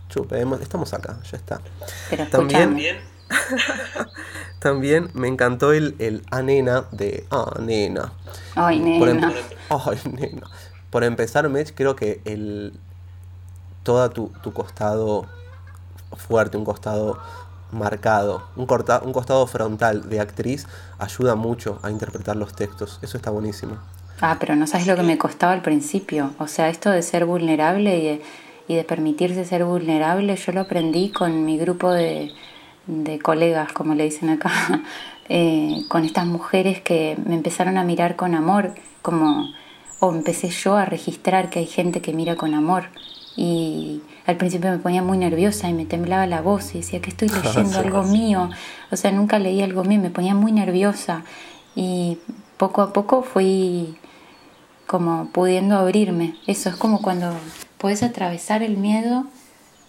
Chupemos, 0.10 0.62
estamos 0.62 0.94
acá, 0.94 1.18
ya 1.30 1.38
está. 1.38 1.62
Pero 2.10 2.28
también, 2.28 3.00
también 4.60 5.10
me 5.14 5.28
encantó 5.28 5.74
el, 5.74 5.96
el 6.00 6.24
Anena 6.32 6.86
de 6.92 7.26
Ah, 7.32 7.58
nena. 7.60 8.14
Ay, 8.56 8.80
nena. 8.80 9.34
Ay, 9.70 10.00
nena 10.12 10.48
por 10.96 11.04
empezar, 11.04 11.50
Mech, 11.50 11.74
creo 11.76 11.98
que 11.98 12.22
el, 12.24 12.72
todo 13.84 14.10
tu, 14.12 14.32
costado 14.54 15.26
fuerte, 16.16 16.56
un 16.56 16.64
costado 16.64 17.20
marcado, 17.74 18.44
un, 18.56 18.66
corta, 18.66 19.02
un 19.04 19.12
costado 19.12 19.46
frontal 19.46 20.10
de 20.10 20.22
actriz 20.22 20.68
ayuda 20.98 21.36
mucho 21.36 21.80
a 21.84 21.92
interpretar 21.92 22.38
los 22.38 22.56
textos. 22.56 23.00
Eso 23.02 23.18
está 23.18 23.30
buenísimo. 23.30 23.78
Ah, 24.22 24.38
pero 24.40 24.56
no 24.56 24.68
sabes 24.68 24.88
lo 24.88 24.96
que 24.96 25.04
me 25.04 25.18
costaba 25.18 25.52
al 25.52 25.62
principio. 25.62 26.32
O 26.40 26.48
sea, 26.48 26.70
esto 26.70 26.90
de 26.92 27.02
ser 27.02 27.26
vulnerable 27.26 27.98
y 27.98 28.04
de, 28.06 28.22
y 28.68 28.76
de 28.76 28.84
permitirse 28.84 29.46
ser 29.46 29.64
vulnerable, 29.64 30.36
yo 30.36 30.52
lo 30.52 30.62
aprendí 30.62 31.10
con 31.10 31.46
mi 31.46 31.58
grupo 31.58 31.92
de, 31.92 32.32
de 32.88 33.20
colegas, 33.20 33.72
como 33.74 33.96
le 33.96 34.06
dicen 34.06 34.30
acá, 34.30 34.52
eh, 35.30 35.84
con 35.88 36.06
estas 36.06 36.26
mujeres 36.26 36.82
que 36.82 37.18
me 37.26 37.36
empezaron 37.36 37.78
a 37.78 37.84
mirar 37.84 38.16
con 38.16 38.36
amor, 38.36 38.74
como 39.02 39.50
o 40.00 40.12
empecé 40.12 40.50
yo 40.50 40.76
a 40.76 40.86
registrar 40.86 41.50
que 41.50 41.60
hay 41.60 41.66
gente 41.66 42.02
que 42.02 42.14
mira 42.14 42.36
con 42.36 42.54
amor. 42.54 42.86
Y 43.38 44.02
al 44.26 44.38
principio 44.38 44.72
me 44.72 44.78
ponía 44.78 45.02
muy 45.02 45.18
nerviosa 45.18 45.70
y 45.70 45.74
me 45.74 45.86
temblaba 45.86 46.26
la 46.26 46.42
voz 46.42 46.74
y 46.74 46.80
decía 46.80 47.02
que 47.02 47.10
estoy 47.10 47.30
leyendo 47.44 47.80
algo 47.80 48.04
mío. 48.04 48.50
O 48.92 48.96
sea, 48.96 49.12
nunca 49.12 49.40
leí 49.40 49.62
algo 49.62 49.84
mío, 49.84 50.00
me 50.00 50.10
ponía 50.10 50.34
muy 50.34 50.52
nerviosa. 50.52 51.24
Y 51.76 52.18
poco 52.58 52.82
a 52.82 52.94
poco 52.94 53.24
fui 53.24 53.98
como 54.88 55.30
pudiendo 55.32 55.78
abrirme. 55.78 56.36
Eso 56.48 56.70
es 56.70 56.76
como 56.76 57.02
cuando 57.02 57.34
puedes 57.86 58.02
atravesar 58.02 58.64
el 58.64 58.78
miedo 58.78 59.26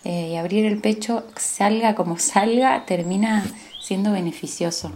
eh, 0.05 0.29
y 0.33 0.37
abrir 0.37 0.67
el 0.67 0.83
pecho, 0.83 1.25
salga 1.35 1.95
como 1.95 2.19
salga, 2.19 2.85
termina 2.85 3.43
siendo 3.81 4.13
beneficioso 4.13 4.93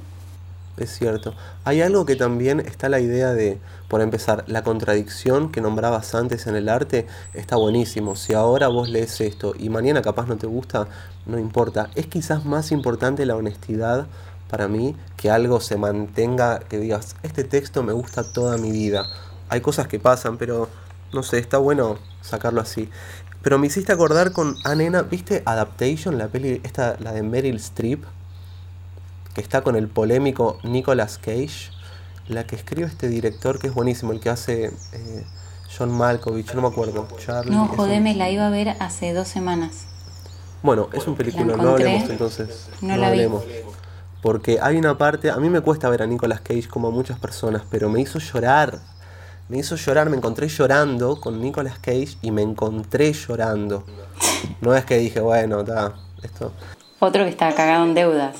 es 0.77 0.91
cierto. 0.91 1.33
Hay 1.65 1.81
algo 1.81 2.05
que 2.05 2.15
también 2.15 2.61
está 2.61 2.91
la 2.91 3.01
idea 3.01 3.33
de, 3.33 3.59
por 3.89 4.03
empezar, 4.03 4.45
la 4.49 4.63
contradicción 4.63 5.51
que 5.51 5.63
nombrabas 5.63 6.15
antes 6.15 6.47
en 6.47 6.57
el 6.57 6.69
arte 6.69 7.07
está 7.33 7.57
buenísimo. 7.57 8.17
Si 8.17 8.35
ahora 8.35 8.69
vos 8.69 8.91
lees 8.91 9.19
esto 9.23 9.55
y 9.59 9.71
mañana 9.71 10.03
capaz 10.03 10.27
no 10.27 10.37
te 10.37 10.47
gusta, 10.47 10.87
no 11.25 11.39
importa. 11.39 11.89
Es 11.95 12.07
quizás 12.07 12.45
más 12.45 12.71
importante 12.71 13.25
la 13.25 13.37
honestidad 13.37 14.09
para 14.51 14.69
mí 14.69 14.95
que 15.17 15.31
algo 15.31 15.61
se 15.61 15.79
mantenga, 15.79 16.59
que 16.61 16.79
digas, 16.79 17.17
este 17.23 17.45
texto 17.45 17.83
me 17.83 17.95
gusta 17.95 18.31
toda 18.31 18.59
mi 18.59 18.71
vida. 18.71 19.07
Hay 19.49 19.63
cosas 19.63 19.89
que 19.89 19.99
pasan, 19.99 20.37
pero 20.37 20.69
no 21.13 21.23
sé, 21.23 21.39
está 21.39 21.59
bueno 21.59 21.99
sacarlo 22.21 22.61
así. 22.61 22.89
Pero 23.43 23.59
me 23.59 23.67
hiciste 23.67 23.93
acordar 23.93 24.33
con 24.33 24.55
Anena, 24.65 25.03
¿viste 25.03 25.43
Adaptation, 25.47 26.19
la 26.19 26.29
peli, 26.29 26.61
esta, 26.63 26.97
la 27.01 27.13
de 27.13 27.23
Meryl 27.23 27.57
Streep? 27.57 28.05
que 29.35 29.41
está 29.41 29.63
con 29.63 29.77
el 29.77 29.89
polémico 29.89 30.59
Nicolas 30.63 31.19
Cage, 31.19 31.71
la 32.29 32.45
que 32.47 32.57
escribe 32.57 32.87
este 32.87 33.09
director 33.09 33.59
que 33.59 33.69
es 33.69 33.75
buenísimo, 33.75 34.13
el 34.13 34.21
que 34.21 34.31
hace 34.31 34.67
eh, 34.67 35.25
John 35.77 35.93
Malkovich, 35.93 36.53
no 36.55 36.63
me 36.63 36.69
acuerdo. 36.69 37.07
Charlie, 37.19 37.55
no, 37.55 37.69
jodeme, 37.69 38.15
la 38.15 38.31
iba 38.31 38.47
a 38.47 38.51
ver 38.51 38.77
hace 38.81 39.13
dos 39.13 39.29
semanas. 39.29 39.87
Bueno, 40.63 40.89
es 40.93 41.07
un 41.07 41.15
película, 41.17 41.57
no 41.57 41.71
hablemos 41.71 42.11
entonces. 42.11 42.69
No, 42.81 42.97
la 42.97 43.09
hablemos. 43.09 43.45
Porque 44.21 44.59
hay 44.61 44.77
una 44.77 44.99
parte, 44.99 45.31
a 45.31 45.37
mí 45.37 45.49
me 45.49 45.63
cuesta 45.63 45.89
ver 45.89 46.03
a 46.03 46.07
Nicolas 46.07 46.41
Cage 46.41 46.69
como 46.69 46.89
a 46.89 46.91
muchas 46.91 47.19
personas, 47.19 47.63
pero 47.71 47.89
me 47.89 48.01
hizo 48.01 48.19
llorar. 48.19 48.81
Me 49.51 49.59
hizo 49.59 49.75
llorar, 49.75 50.09
me 50.09 50.17
encontré 50.17 50.47
llorando 50.47 51.21
con 51.21 51.41
Nicolas 51.41 51.81
Cage 51.81 52.17
y 52.23 52.31
me 52.31 52.41
encontré 52.41 53.13
llorando. 53.13 53.85
No 54.61 54.75
es 54.75 54.85
que 54.85 54.97
dije, 54.97 55.21
bueno, 55.21 55.61
está, 55.61 55.95
esto. 56.23 56.53
Otro 57.01 57.25
que 57.25 57.31
está 57.31 57.53
cagado 57.55 57.85
en 57.85 57.95
deudas. 57.95 58.37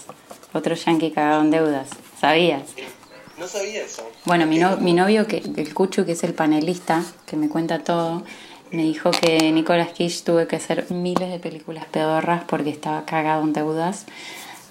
Otro 0.53 0.75
yankee 0.75 1.11
cagado 1.11 1.43
en 1.43 1.51
deudas. 1.51 1.89
¿Sabías? 2.19 2.63
No 3.39 3.49
sabía 3.49 3.83
eso. 3.83 4.09
Bueno, 4.25 4.47
mi, 4.47 4.61
mi 4.81 4.93
novio, 4.93 5.27
que, 5.27 5.39
el 5.57 5.75
Cuchu, 5.75 6.07
que 6.07 6.13
es 6.13 6.23
el 6.23 6.33
panelista, 6.33 7.03
que 7.27 7.37
me 7.37 7.49
cuenta 7.49 7.81
todo, 7.81 8.23
me 8.71 8.85
dijo 8.85 9.11
que 9.11 9.51
Nicolas 9.51 9.89
Cage 9.89 10.23
tuvo 10.25 10.47
que 10.47 10.57
hacer 10.57 10.91
miles 10.91 11.29
de 11.29 11.41
películas 11.41 11.87
pedorras 11.87 12.45
porque 12.45 12.71
estaba 12.71 13.05
cagado 13.05 13.43
en 13.43 13.53
deudas. 13.53 14.07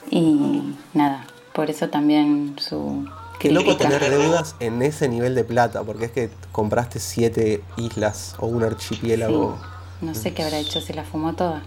Y 0.09 0.73
nada, 0.93 1.27
por 1.53 1.69
eso 1.69 1.89
también 1.89 2.55
su... 2.59 3.05
Qué 3.39 3.51
loco 3.51 3.77
tener 3.77 4.01
deudas 4.09 4.55
en 4.59 4.81
ese 4.81 5.07
nivel 5.07 5.33
de 5.33 5.45
plata, 5.45 5.83
porque 5.83 6.05
es 6.05 6.11
que 6.11 6.29
compraste 6.51 6.99
siete 6.99 7.63
islas 7.77 8.35
o 8.37 8.47
un 8.47 8.63
archipiélago. 8.63 9.57
No 10.01 10.13
sé 10.13 10.33
qué 10.33 10.43
habrá 10.43 10.59
hecho, 10.59 10.81
se 10.81 10.93
la 10.93 11.05
fumó 11.05 11.33
toda. 11.33 11.63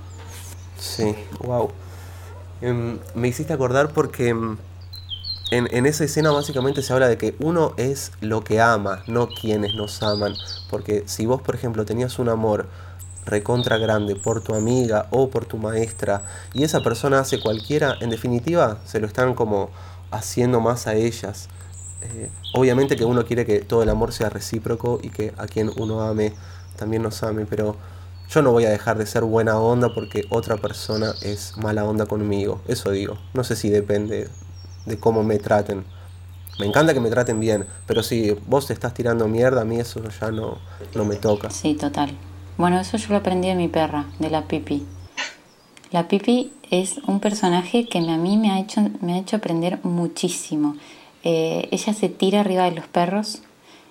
Sí, 0.78 1.14
wow. 1.40 1.70
Em, 2.60 2.98
me 3.14 3.28
hiciste 3.28 3.52
acordar 3.52 3.92
porque 3.92 4.28
em, 4.28 4.56
en, 5.50 5.86
esa 5.86 6.04
escena 6.04 6.30
básicamente 6.30 6.82
se 6.82 6.92
habla 6.92 7.08
de 7.08 7.18
que 7.18 7.34
uno 7.40 7.72
es 7.76 8.12
lo 8.20 8.44
que 8.44 8.60
ama, 8.60 9.02
no 9.06 9.28
quienes 9.28 9.74
nos 9.74 10.02
aman. 10.02 10.34
Porque 10.70 11.04
si 11.06 11.26
vos, 11.26 11.40
por 11.40 11.54
ejemplo, 11.54 11.84
tenías 11.84 12.18
un 12.18 12.28
amor 12.28 12.68
recontra 13.24 13.78
grande 13.78 14.16
por 14.16 14.42
tu 14.42 14.54
amiga 14.54 15.06
o 15.10 15.30
por 15.30 15.44
tu 15.44 15.56
maestra 15.56 16.22
y 16.52 16.64
esa 16.64 16.82
persona 16.82 17.20
hace 17.20 17.40
cualquiera, 17.40 17.96
en 18.00 18.10
definitiva 18.10 18.78
se 18.84 18.98
lo 18.98 19.06
están 19.06 19.34
como 19.34 19.70
haciendo 20.10 20.60
más 20.60 20.86
a 20.86 20.94
ellas. 20.94 21.48
Eh, 22.02 22.30
obviamente 22.54 22.96
que 22.96 23.04
uno 23.04 23.24
quiere 23.24 23.46
que 23.46 23.60
todo 23.60 23.82
el 23.82 23.88
amor 23.88 24.12
sea 24.12 24.28
recíproco 24.28 25.00
y 25.02 25.10
que 25.10 25.32
a 25.36 25.46
quien 25.46 25.70
uno 25.76 26.02
ame 26.02 26.32
también 26.76 27.02
nos 27.02 27.22
ame, 27.22 27.46
pero 27.46 27.76
yo 28.28 28.42
no 28.42 28.52
voy 28.52 28.64
a 28.64 28.70
dejar 28.70 28.98
de 28.98 29.06
ser 29.06 29.24
buena 29.24 29.58
onda 29.58 29.94
porque 29.94 30.24
otra 30.30 30.56
persona 30.56 31.14
es 31.22 31.56
mala 31.58 31.84
onda 31.84 32.06
conmigo. 32.06 32.60
Eso 32.66 32.90
digo. 32.90 33.18
No 33.34 33.44
sé 33.44 33.56
si 33.56 33.68
depende 33.68 34.28
de 34.86 34.98
cómo 34.98 35.22
me 35.22 35.38
traten. 35.38 35.84
Me 36.58 36.66
encanta 36.66 36.94
que 36.94 37.00
me 37.00 37.10
traten 37.10 37.40
bien, 37.40 37.66
pero 37.86 38.02
si 38.02 38.32
vos 38.46 38.66
te 38.66 38.72
estás 38.72 38.94
tirando 38.94 39.26
mierda, 39.26 39.62
a 39.62 39.64
mí 39.64 39.80
eso 39.80 40.02
ya 40.20 40.30
no, 40.30 40.58
no 40.94 41.04
me 41.04 41.16
toca. 41.16 41.50
Sí, 41.50 41.74
total. 41.74 42.16
Bueno, 42.58 42.78
eso 42.78 42.96
yo 42.98 43.08
lo 43.08 43.16
aprendí 43.16 43.48
de 43.48 43.54
mi 43.54 43.68
perra, 43.68 44.06
de 44.18 44.30
la 44.30 44.46
Pipi. 44.46 44.86
La 45.90 46.08
Pipi 46.08 46.52
es 46.70 46.98
un 47.06 47.20
personaje 47.20 47.86
que 47.86 47.98
a 47.98 48.16
mí 48.16 48.36
me 48.36 48.50
ha 48.50 48.60
hecho, 48.60 48.80
me 49.00 49.14
ha 49.14 49.18
hecho 49.18 49.36
aprender 49.36 49.78
muchísimo. 49.82 50.76
Eh, 51.24 51.68
ella 51.70 51.94
se 51.94 52.08
tira 52.08 52.40
arriba 52.40 52.64
de 52.64 52.72
los 52.72 52.86
perros 52.86 53.42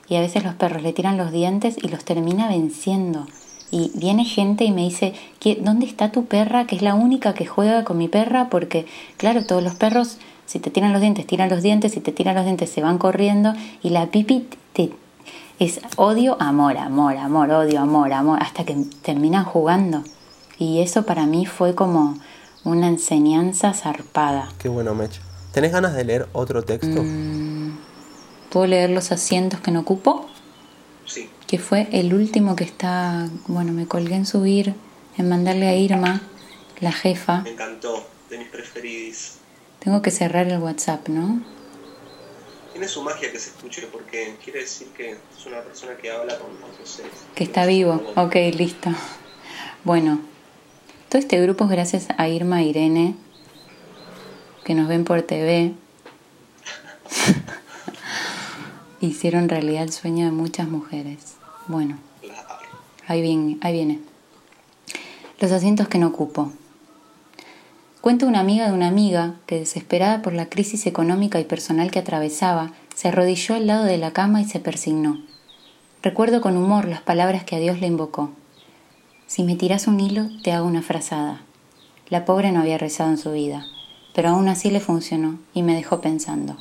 y 0.07 0.15
a 0.15 0.21
veces 0.21 0.43
los 0.43 0.55
perros 0.55 0.83
le 0.83 0.93
tiran 0.93 1.17
los 1.17 1.31
dientes 1.31 1.77
y 1.81 1.87
los 1.87 2.03
termina 2.03 2.47
venciendo. 2.47 3.27
Y 3.71 3.91
viene 3.95 4.25
gente 4.25 4.65
y 4.65 4.71
me 4.71 4.81
dice, 4.81 5.13
¿dónde 5.61 5.85
está 5.85 6.11
tu 6.11 6.25
perra? 6.25 6.67
Que 6.67 6.75
es 6.75 6.81
la 6.81 6.93
única 6.93 7.33
que 7.33 7.45
juega 7.45 7.85
con 7.85 7.97
mi 7.97 8.09
perra 8.09 8.49
porque, 8.49 8.85
claro, 9.17 9.45
todos 9.45 9.63
los 9.63 9.75
perros 9.75 10.17
si 10.51 10.59
te 10.59 10.69
tiran 10.69 10.91
los 10.91 10.99
dientes, 10.99 11.25
tiran 11.25 11.49
los 11.49 11.63
dientes, 11.63 11.93
si 11.93 12.01
te 12.01 12.11
tiran 12.11 12.35
los 12.35 12.43
dientes, 12.43 12.69
se 12.69 12.81
van 12.81 12.97
corriendo 12.97 13.53
y 13.81 13.91
la 13.91 14.07
pipi 14.07 14.49
te, 14.73 14.91
es 15.59 15.79
odio, 15.95 16.35
amor, 16.41 16.75
amor, 16.75 17.15
amor, 17.15 17.51
odio, 17.51 17.79
amor, 17.79 18.11
amor, 18.11 18.39
hasta 18.41 18.65
que 18.65 18.75
terminan 19.01 19.45
jugando. 19.45 20.03
Y 20.57 20.81
eso 20.81 21.05
para 21.05 21.25
mí 21.25 21.45
fue 21.45 21.73
como 21.73 22.17
una 22.65 22.89
enseñanza 22.89 23.73
zarpada. 23.73 24.49
Qué 24.57 24.67
bueno, 24.67 24.93
Mech. 24.93 25.30
¿Tenés 25.51 25.73
ganas 25.73 25.93
de 25.93 26.05
leer 26.05 26.27
otro 26.31 26.63
texto? 26.63 27.03
Mm, 27.03 27.77
¿Puedo 28.49 28.67
leer 28.67 28.89
los 28.89 29.11
asientos 29.11 29.59
que 29.59 29.71
no 29.71 29.81
ocupo? 29.81 30.29
Sí. 31.05 31.29
Que 31.45 31.59
fue 31.59 31.89
el 31.91 32.13
último 32.13 32.55
que 32.55 32.63
está, 32.63 33.27
bueno, 33.47 33.73
me 33.73 33.85
colgué 33.85 34.15
en 34.15 34.25
subir, 34.25 34.73
en 35.17 35.27
mandarle 35.27 35.67
a 35.67 35.75
Irma, 35.75 36.21
la 36.79 36.93
jefa. 36.93 37.41
Me 37.41 37.51
encantó, 37.51 38.07
de 38.29 38.37
mis 38.37 38.47
preferidos. 38.47 39.33
Tengo 39.79 40.01
que 40.01 40.11
cerrar 40.11 40.47
el 40.47 40.59
WhatsApp, 40.59 41.09
¿no? 41.09 41.41
Tiene 42.71 42.87
su 42.87 43.03
magia 43.03 43.29
que 43.31 43.39
se 43.39 43.49
escuche 43.49 43.87
porque 43.91 44.37
quiere 44.41 44.61
decir 44.61 44.87
que 44.95 45.11
es 45.11 45.45
una 45.45 45.61
persona 45.61 45.97
que 45.97 46.11
habla 46.11 46.37
con 46.39 46.51
otros 46.63 46.89
seres. 46.89 47.11
Que 47.35 47.43
está 47.43 47.65
vivo. 47.65 48.01
Ok, 48.15 48.35
listo. 48.55 48.89
Bueno, 49.83 50.21
todo 51.09 51.19
este 51.19 51.41
grupo 51.41 51.65
es 51.65 51.71
gracias 51.71 52.07
a 52.17 52.29
Irma 52.29 52.61
e 52.61 52.67
Irene, 52.67 53.15
que 54.63 54.75
nos 54.75 54.87
ven 54.87 55.03
por 55.03 55.21
TV. 55.21 55.73
Hicieron 59.01 59.49
realidad 59.49 59.83
el 59.83 59.91
sueño 59.91 60.25
de 60.25 60.31
muchas 60.31 60.67
mujeres. 60.67 61.35
Bueno, 61.67 61.97
ahí 63.07 63.21
viene, 63.21 63.57
ahí 63.61 63.73
viene. 63.73 63.99
Los 65.39 65.51
asientos 65.51 65.87
que 65.87 65.97
no 65.97 66.07
ocupo. 66.07 66.51
Cuenta 68.01 68.25
una 68.25 68.39
amiga 68.39 68.67
de 68.67 68.73
una 68.73 68.87
amiga 68.87 69.35
que, 69.45 69.59
desesperada 69.59 70.21
por 70.21 70.33
la 70.33 70.49
crisis 70.49 70.85
económica 70.87 71.39
y 71.39 71.45
personal 71.45 71.91
que 71.91 71.99
atravesaba, 71.99 72.73
se 72.95 73.07
arrodilló 73.07 73.55
al 73.55 73.67
lado 73.67 73.85
de 73.85 73.97
la 73.97 74.11
cama 74.11 74.41
y 74.41 74.45
se 74.45 74.59
persignó. 74.59 75.19
Recuerdo 76.01 76.41
con 76.41 76.57
humor 76.57 76.85
las 76.87 77.01
palabras 77.01 77.43
que 77.43 77.55
a 77.55 77.59
Dios 77.59 77.79
le 77.79 77.87
invocó. 77.87 78.31
Si 79.27 79.43
me 79.43 79.55
tiras 79.55 79.87
un 79.87 79.99
hilo, 79.99 80.29
te 80.43 80.51
hago 80.51 80.67
una 80.67 80.81
frazada. 80.81 81.41
La 82.09 82.25
pobre 82.25 82.51
no 82.51 82.61
había 82.61 82.79
rezado 82.79 83.11
en 83.11 83.17
su 83.17 83.31
vida, 83.31 83.65
pero 84.13 84.29
aún 84.29 84.47
así 84.47 84.69
le 84.69 84.79
funcionó 84.79 85.39
y 85.53 85.63
me 85.63 85.75
dejó 85.75 86.01
pensando. 86.01 86.57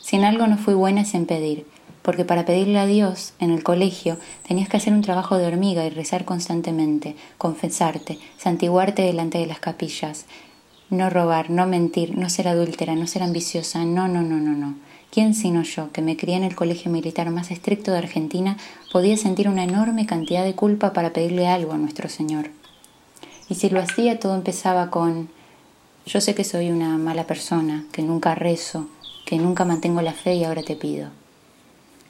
Si 0.00 0.16
en 0.16 0.24
algo 0.24 0.46
no 0.46 0.56
fui 0.56 0.74
buena 0.74 1.02
es 1.02 1.14
en 1.14 1.26
pedir, 1.26 1.66
porque 2.02 2.24
para 2.24 2.46
pedirle 2.46 2.78
a 2.78 2.86
Dios 2.86 3.34
en 3.38 3.50
el 3.50 3.62
colegio 3.62 4.16
tenías 4.46 4.68
que 4.68 4.78
hacer 4.78 4.94
un 4.94 5.02
trabajo 5.02 5.36
de 5.36 5.46
hormiga 5.46 5.84
y 5.84 5.90
rezar 5.90 6.24
constantemente, 6.24 7.16
confesarte, 7.36 8.18
santiguarte 8.38 9.02
delante 9.02 9.36
de 9.38 9.46
las 9.46 9.58
capillas, 9.58 10.24
no 10.88 11.10
robar, 11.10 11.50
no 11.50 11.66
mentir, 11.66 12.16
no 12.16 12.30
ser 12.30 12.48
adúltera, 12.48 12.94
no 12.94 13.06
ser 13.06 13.22
ambiciosa, 13.22 13.84
no, 13.84 14.08
no, 14.08 14.22
no, 14.22 14.38
no, 14.38 14.52
no. 14.52 14.76
¿Quién 15.10 15.34
sino 15.34 15.62
yo, 15.62 15.92
que 15.92 16.02
me 16.02 16.16
crié 16.16 16.36
en 16.36 16.44
el 16.44 16.56
colegio 16.56 16.90
militar 16.90 17.30
más 17.30 17.50
estricto 17.50 17.92
de 17.92 17.98
Argentina, 17.98 18.56
podía 18.92 19.16
sentir 19.16 19.48
una 19.48 19.64
enorme 19.64 20.06
cantidad 20.06 20.44
de 20.44 20.54
culpa 20.54 20.92
para 20.92 21.12
pedirle 21.12 21.46
algo 21.46 21.72
a 21.72 21.78
nuestro 21.78 22.08
Señor? 22.08 22.50
Y 23.48 23.54
si 23.54 23.70
lo 23.70 23.80
hacía, 23.80 24.18
todo 24.18 24.34
empezaba 24.34 24.90
con, 24.90 25.28
yo 26.08 26.22
sé 26.22 26.34
que 26.34 26.42
soy 26.42 26.70
una 26.70 26.96
mala 26.96 27.26
persona, 27.26 27.84
que 27.92 28.00
nunca 28.00 28.34
rezo, 28.34 28.88
que 29.26 29.36
nunca 29.36 29.66
mantengo 29.66 30.00
la 30.00 30.14
fe 30.14 30.36
y 30.36 30.44
ahora 30.44 30.62
te 30.62 30.74
pido. 30.74 31.10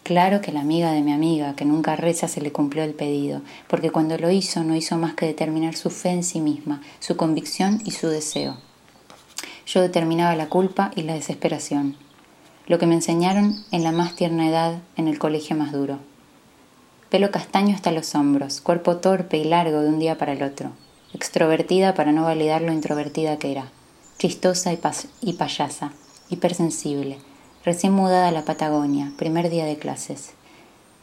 Claro 0.05 0.41
que 0.41 0.53
la 0.53 0.61
amiga 0.61 0.93
de 0.93 1.03
mi 1.03 1.13
amiga, 1.13 1.57
que 1.57 1.65
nunca 1.65 1.97
reza, 1.97 2.29
se 2.29 2.41
le 2.41 2.53
cumplió 2.53 2.85
el 2.85 2.95
pedido, 2.95 3.43
porque 3.67 3.91
cuando 3.91 4.17
lo 4.17 4.31
hizo 4.31 4.63
no 4.63 4.77
hizo 4.77 4.97
más 4.99 5.15
que 5.15 5.27
determinar 5.27 5.75
su 5.75 5.91
fe 5.91 6.11
en 6.11 6.23
sí 6.23 6.41
misma, 6.41 6.81
su 7.01 7.17
convicción 7.17 7.83
y 7.85 7.91
su 7.91 8.07
deseo. 8.07 8.57
Yo 9.67 9.83
determinaba 9.83 10.37
la 10.37 10.49
culpa 10.49 10.93
y 10.95 11.03
la 11.03 11.15
desesperación, 11.15 11.97
lo 12.69 12.79
que 12.79 12.87
me 12.87 12.95
enseñaron 12.95 13.65
en 13.73 13.83
la 13.83 13.91
más 13.91 14.15
tierna 14.15 14.49
edad 14.49 14.79
en 14.97 15.09
el 15.09 15.19
colegio 15.19 15.57
más 15.57 15.73
duro. 15.73 15.99
Pelo 17.11 17.33
castaño 17.33 17.75
hasta 17.75 17.91
los 17.91 18.15
hombros, 18.15 18.61
cuerpo 18.61 18.99
torpe 18.99 19.39
y 19.39 19.45
largo 19.45 19.81
de 19.81 19.89
un 19.89 19.99
día 19.99 20.17
para 20.17 20.35
el 20.35 20.45
otro, 20.45 20.71
extrovertida 21.15 21.95
para 21.95 22.13
no 22.13 22.23
validar 22.23 22.63
lo 22.63 22.73
introvertida 22.73 23.39
que 23.39 23.51
era, 23.51 23.73
chistosa 24.19 24.73
y, 24.73 24.79
y 25.23 25.33
payasa, 25.35 25.93
hipersensible, 26.29 27.19
recién 27.65 27.93
mudada 27.93 28.29
a 28.29 28.33
la 28.33 28.45
Patagonia, 28.45 29.13
primer 29.17 29.49
día 29.49 29.65
de 29.65 29.79
clases. 29.79 30.33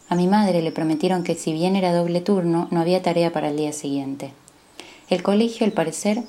A 0.10 0.15
mi 0.15 0.28
madre 0.28 0.62
le 0.62 0.71
prometieron 0.71 1.23
que 1.23 1.36
si 1.36 1.54
bien 1.54 1.75
era 1.75 1.93
doble 1.93 2.21
turno, 2.21 2.67
no 2.71 2.82
había 2.82 3.01
tarea 3.01 3.32
para 3.32 3.49
el 3.49 3.58
día 3.58 3.71
siguiente. 3.71 4.34
El 5.10 5.23
colegio, 5.23 5.65
al 5.65 5.71
parecer, 5.71 6.23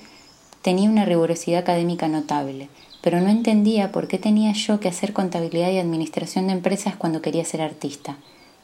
tenía 0.62 0.88
una 0.88 1.04
rigurosidad 1.04 1.60
académica 1.60 2.08
notable, 2.08 2.68
pero 3.02 3.20
no 3.20 3.28
entendía 3.28 3.92
por 3.92 4.08
qué 4.08 4.18
tenía 4.18 4.52
yo 4.52 4.80
que 4.80 4.88
hacer 4.88 5.12
contabilidad 5.12 5.70
y 5.70 5.78
administración 5.78 6.46
de 6.46 6.54
empresas 6.54 6.96
cuando 6.96 7.20
quería 7.20 7.44
ser 7.44 7.62
artista. 7.62 8.16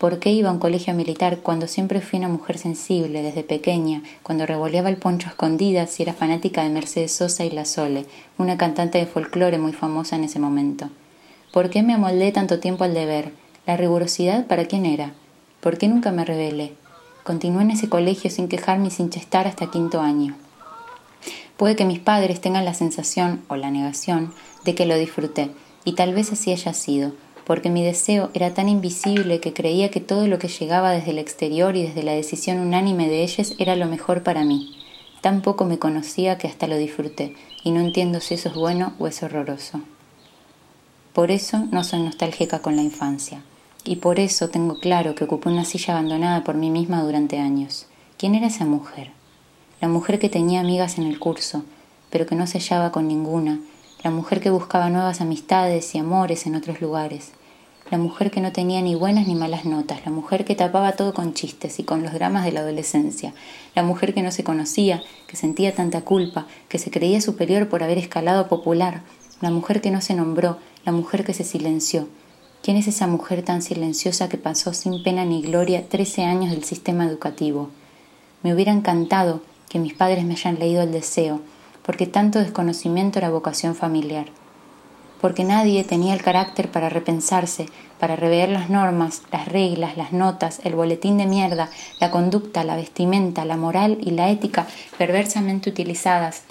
¿Por 0.02 0.18
qué 0.18 0.32
iba 0.32 0.48
a 0.48 0.52
un 0.52 0.58
colegio 0.58 0.94
militar 0.94 1.38
cuando 1.44 1.68
siempre 1.68 2.00
fui 2.00 2.18
una 2.18 2.26
mujer 2.26 2.58
sensible 2.58 3.22
desde 3.22 3.44
pequeña, 3.44 4.02
cuando 4.24 4.46
revoleaba 4.46 4.88
el 4.88 4.96
poncho 4.96 5.28
a 5.28 5.30
escondidas 5.30 6.00
y 6.00 6.02
era 6.02 6.12
fanática 6.12 6.64
de 6.64 6.70
Mercedes 6.70 7.12
Sosa 7.12 7.44
y 7.44 7.50
La 7.50 7.64
Sole, 7.64 8.06
una 8.36 8.58
cantante 8.58 8.98
de 8.98 9.06
folclore 9.06 9.58
muy 9.58 9.72
famosa 9.72 10.16
en 10.16 10.24
ese 10.24 10.40
momento? 10.40 10.90
¿Por 11.52 11.70
qué 11.70 11.84
me 11.84 11.94
amoldé 11.94 12.32
tanto 12.32 12.58
tiempo 12.58 12.82
al 12.82 12.94
deber? 12.94 13.30
¿La 13.64 13.76
rigurosidad 13.76 14.48
para 14.48 14.64
quién 14.64 14.86
era? 14.86 15.12
¿Por 15.60 15.78
qué 15.78 15.86
nunca 15.86 16.10
me 16.10 16.24
rebelé? 16.24 16.72
Continué 17.22 17.62
en 17.62 17.70
ese 17.70 17.88
colegio 17.88 18.28
sin 18.28 18.48
quejarme 18.48 18.88
y 18.88 18.90
sin 18.90 19.08
chestar 19.08 19.46
hasta 19.46 19.70
quinto 19.70 20.00
año. 20.00 20.34
Puede 21.56 21.76
que 21.76 21.84
mis 21.84 22.00
padres 22.00 22.40
tengan 22.40 22.64
la 22.64 22.74
sensación 22.74 23.44
o 23.46 23.54
la 23.54 23.70
negación 23.70 24.34
de 24.64 24.74
que 24.74 24.84
lo 24.84 24.96
disfruté, 24.96 25.52
y 25.84 25.92
tal 25.92 26.12
vez 26.12 26.32
así 26.32 26.50
haya 26.50 26.74
sido, 26.74 27.12
porque 27.44 27.70
mi 27.70 27.84
deseo 27.84 28.30
era 28.34 28.54
tan 28.54 28.68
invisible 28.68 29.40
que 29.40 29.52
creía 29.52 29.90
que 29.90 30.00
todo 30.00 30.26
lo 30.26 30.38
que 30.38 30.48
llegaba 30.48 30.90
desde 30.90 31.10
el 31.10 31.18
exterior 31.18 31.76
y 31.76 31.82
desde 31.82 32.02
la 32.02 32.12
decisión 32.12 32.58
unánime 32.58 33.08
de 33.08 33.22
ellos 33.22 33.54
era 33.58 33.76
lo 33.76 33.86
mejor 33.86 34.22
para 34.22 34.44
mí. 34.44 34.76
Tan 35.20 35.42
poco 35.42 35.64
me 35.64 35.78
conocía 35.78 36.38
que 36.38 36.48
hasta 36.48 36.66
lo 36.66 36.76
disfruté, 36.76 37.34
y 37.62 37.70
no 37.70 37.80
entiendo 37.80 38.20
si 38.20 38.34
eso 38.34 38.48
es 38.48 38.54
bueno 38.54 38.94
o 38.98 39.06
es 39.06 39.22
horroroso. 39.22 39.80
Por 41.12 41.30
eso 41.30 41.66
no 41.70 41.84
soy 41.84 42.00
nostálgica 42.00 42.60
con 42.60 42.74
la 42.76 42.82
infancia. 42.82 43.42
Y 43.84 43.96
por 43.96 44.20
eso 44.20 44.48
tengo 44.48 44.78
claro 44.78 45.14
que 45.14 45.24
ocupé 45.24 45.48
una 45.48 45.64
silla 45.64 45.94
abandonada 45.94 46.44
por 46.44 46.54
mí 46.54 46.70
misma 46.70 47.02
durante 47.02 47.38
años. 47.38 47.86
¿Quién 48.16 48.34
era 48.34 48.46
esa 48.46 48.64
mujer? 48.64 49.10
La 49.80 49.88
mujer 49.88 50.18
que 50.18 50.28
tenía 50.28 50.60
amigas 50.60 50.98
en 50.98 51.04
el 51.04 51.18
curso, 51.18 51.64
pero 52.08 52.26
que 52.26 52.36
no 52.36 52.46
se 52.46 52.58
hallaba 52.58 52.92
con 52.92 53.08
ninguna. 53.08 53.58
La 54.02 54.10
mujer 54.10 54.40
que 54.40 54.50
buscaba 54.50 54.90
nuevas 54.90 55.20
amistades 55.20 55.94
y 55.94 55.98
amores 55.98 56.46
en 56.46 56.56
otros 56.56 56.80
lugares. 56.80 57.30
La 57.88 57.98
mujer 57.98 58.32
que 58.32 58.40
no 58.40 58.50
tenía 58.50 58.82
ni 58.82 58.96
buenas 58.96 59.28
ni 59.28 59.36
malas 59.36 59.64
notas. 59.64 60.04
La 60.04 60.10
mujer 60.10 60.44
que 60.44 60.56
tapaba 60.56 60.90
todo 60.92 61.14
con 61.14 61.34
chistes 61.34 61.78
y 61.78 61.84
con 61.84 62.02
los 62.02 62.12
dramas 62.12 62.44
de 62.44 62.50
la 62.50 62.60
adolescencia. 62.60 63.32
La 63.76 63.84
mujer 63.84 64.12
que 64.12 64.22
no 64.22 64.32
se 64.32 64.42
conocía, 64.42 65.04
que 65.28 65.36
sentía 65.36 65.72
tanta 65.72 66.00
culpa, 66.00 66.48
que 66.68 66.80
se 66.80 66.90
creía 66.90 67.20
superior 67.20 67.68
por 67.68 67.84
haber 67.84 67.96
escalado 67.96 68.48
popular. 68.48 69.02
La 69.40 69.52
mujer 69.52 69.80
que 69.80 69.92
no 69.92 70.00
se 70.00 70.14
nombró, 70.14 70.58
la 70.84 70.90
mujer 70.90 71.24
que 71.24 71.32
se 71.32 71.44
silenció. 71.44 72.08
¿Quién 72.60 72.76
es 72.78 72.88
esa 72.88 73.06
mujer 73.06 73.44
tan 73.44 73.62
silenciosa 73.62 74.28
que 74.28 74.36
pasó 74.36 74.74
sin 74.74 75.04
pena 75.04 75.24
ni 75.24 75.42
gloria 75.42 75.88
trece 75.88 76.24
años 76.24 76.50
del 76.50 76.64
sistema 76.64 77.06
educativo? 77.06 77.70
Me 78.42 78.52
hubiera 78.52 78.72
encantado 78.72 79.42
que 79.68 79.78
mis 79.78 79.94
padres 79.94 80.24
me 80.24 80.34
hayan 80.34 80.58
leído 80.58 80.82
el 80.82 80.90
deseo, 80.90 81.40
porque 81.84 82.06
tanto 82.06 82.38
desconocimiento 82.38 83.18
era 83.18 83.30
vocación 83.30 83.74
familiar. 83.74 84.26
Porque 85.20 85.44
nadie 85.44 85.84
tenía 85.84 86.14
el 86.14 86.22
carácter 86.22 86.70
para 86.70 86.88
repensarse, 86.88 87.66
para 88.00 88.16
rever 88.16 88.48
las 88.48 88.70
normas, 88.70 89.22
las 89.30 89.46
reglas, 89.46 89.96
las 89.96 90.12
notas, 90.12 90.60
el 90.64 90.74
boletín 90.74 91.18
de 91.18 91.26
mierda, 91.26 91.70
la 92.00 92.10
conducta, 92.10 92.64
la 92.64 92.76
vestimenta, 92.76 93.44
la 93.44 93.56
moral 93.56 93.98
y 94.00 94.10
la 94.10 94.30
ética 94.30 94.66
perversamente 94.98 95.70
utilizadas 95.70 96.42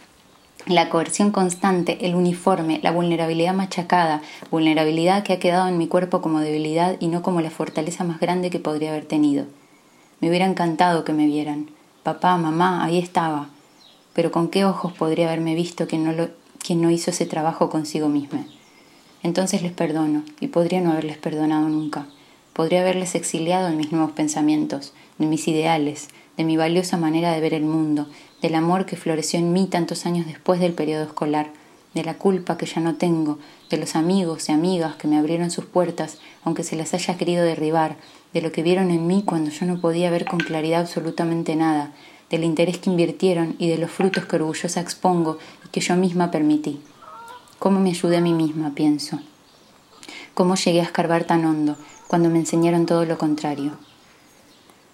la 0.67 0.89
coerción 0.89 1.31
constante, 1.31 2.05
el 2.05 2.13
uniforme, 2.13 2.79
la 2.83 2.91
vulnerabilidad 2.91 3.53
machacada, 3.53 4.21
vulnerabilidad 4.51 5.23
que 5.23 5.33
ha 5.33 5.39
quedado 5.39 5.67
en 5.67 5.79
mi 5.79 5.87
cuerpo 5.87 6.21
como 6.21 6.39
debilidad 6.39 6.97
y 6.99 7.07
no 7.07 7.23
como 7.23 7.41
la 7.41 7.49
fortaleza 7.49 8.03
más 8.03 8.19
grande 8.19 8.51
que 8.51 8.59
podría 8.59 8.91
haber 8.91 9.05
tenido. 9.05 9.45
Me 10.19 10.29
hubiera 10.29 10.45
encantado 10.45 11.03
que 11.03 11.13
me 11.13 11.25
vieran, 11.25 11.71
Papá, 12.03 12.35
mamá, 12.37 12.83
ahí 12.83 12.97
estaba. 12.97 13.49
Pero 14.13 14.32
con 14.32 14.50
qué 14.50 14.65
ojos 14.65 14.93
podría 14.93 15.28
haberme 15.28 15.56
visto 15.56 15.88
quien 15.88 16.04
no, 16.04 16.28
quien 16.60 16.82
no 16.82 16.91
hizo 16.91 17.12
ese 17.12 17.26
trabajo 17.26 17.69
consigo 17.69 18.10
misma. 18.10 18.45
Entonces 19.24 19.62
les 19.62 19.71
perdono, 19.71 20.24
y 20.39 20.47
podría 20.47 20.82
no 20.82 20.91
haberles 20.91 21.17
perdonado 21.17 21.69
nunca. 21.69 22.08
Podría 22.54 22.82
haberles 22.82 23.15
exiliado 23.15 23.69
en 23.69 23.78
mis 23.78 23.91
nuevos 23.91 24.12
pensamientos, 24.12 24.93
de 25.17 25.28
mis 25.28 25.47
ideales, 25.47 26.10
de 26.38 26.43
mi 26.43 26.58
valiosa 26.58 26.97
manera 26.97 27.32
de 27.32 27.39
ver 27.39 27.54
el 27.54 27.63
mundo, 27.63 28.08
del 28.41 28.56
amor 28.56 28.86
que 28.86 28.97
floreció 28.97 29.39
en 29.39 29.54
mí 29.54 29.67
tantos 29.67 30.06
años 30.06 30.26
después 30.26 30.60
del 30.60 30.74
periodo 30.74 31.04
escolar, 31.04 31.52
de 31.93 32.04
la 32.04 32.17
culpa 32.17 32.58
que 32.58 32.65
ya 32.65 32.82
no 32.82 32.95
tengo, 32.95 33.38
de 33.69 33.78
los 33.78 33.95
amigos 33.95 34.50
y 34.50 34.52
amigas 34.52 34.95
que 34.95 35.08
me 35.08 35.17
abrieron 35.17 35.52
sus 35.52 35.65
puertas, 35.65 36.17
aunque 36.43 36.63
se 36.63 36.76
las 36.76 36.93
haya 36.93 37.17
querido 37.17 37.43
derribar, 37.43 37.97
de 38.34 38.41
lo 38.41 38.52
que 38.52 38.63
vieron 38.63 38.91
en 38.91 39.08
mí 39.08 39.24
cuando 39.26 39.52
yo 39.52 39.65
no 39.65 39.80
podía 39.82 40.10
ver 40.10 40.26
con 40.26 40.39
claridad 40.39 40.82
absolutamente 40.82 41.56
nada, 41.56 41.93
del 42.31 42.45
interés 42.45 42.77
que 42.79 42.89
invirtieron 42.89 43.55
y 43.59 43.67
de 43.67 43.77
los 43.77 43.91
frutos 43.91 44.25
que 44.25 44.37
orgullosa 44.37 44.79
expongo 44.79 45.37
y 45.65 45.69
que 45.69 45.81
yo 45.81 45.95
misma 45.97 46.31
permití. 46.31 46.79
¿Cómo 47.59 47.79
me 47.79 47.89
ayudé 47.89 48.17
a 48.17 48.21
mí 48.21 48.33
misma, 48.33 48.71
pienso? 48.73 49.19
¿Cómo 50.33 50.55
llegué 50.55 50.79
a 50.79 50.85
escarbar 50.85 51.25
tan 51.25 51.45
hondo 51.45 51.75
cuando 52.07 52.29
me 52.29 52.39
enseñaron 52.39 52.85
todo 52.85 53.05
lo 53.05 53.17
contrario? 53.17 53.73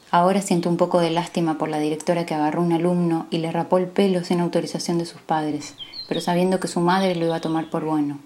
Ahora 0.10 0.42
siento 0.42 0.68
un 0.70 0.78
poco 0.78 1.00
de 1.00 1.12
lástima 1.12 1.58
por 1.58 1.70
la 1.70 1.80
directora 1.80 2.26
que 2.26 2.34
agarró 2.34 2.62
un 2.62 2.74
alumno 2.74 3.28
y 3.30 3.38
le 3.38 3.52
rapó 3.52 3.78
el 3.78 3.88
pelo 3.88 4.24
sin 4.24 4.40
autorización 4.40 4.98
de 4.98 5.06
sus 5.06 5.22
padres, 5.22 5.76
pero 6.08 6.22
sabiendo 6.22 6.60
que 6.60 6.68
su 6.68 6.80
madre 6.80 7.16
lo 7.16 7.26
iba 7.26 7.36
a 7.36 7.42
tomar 7.42 7.70
por 7.70 7.86
bueno. 7.86 8.18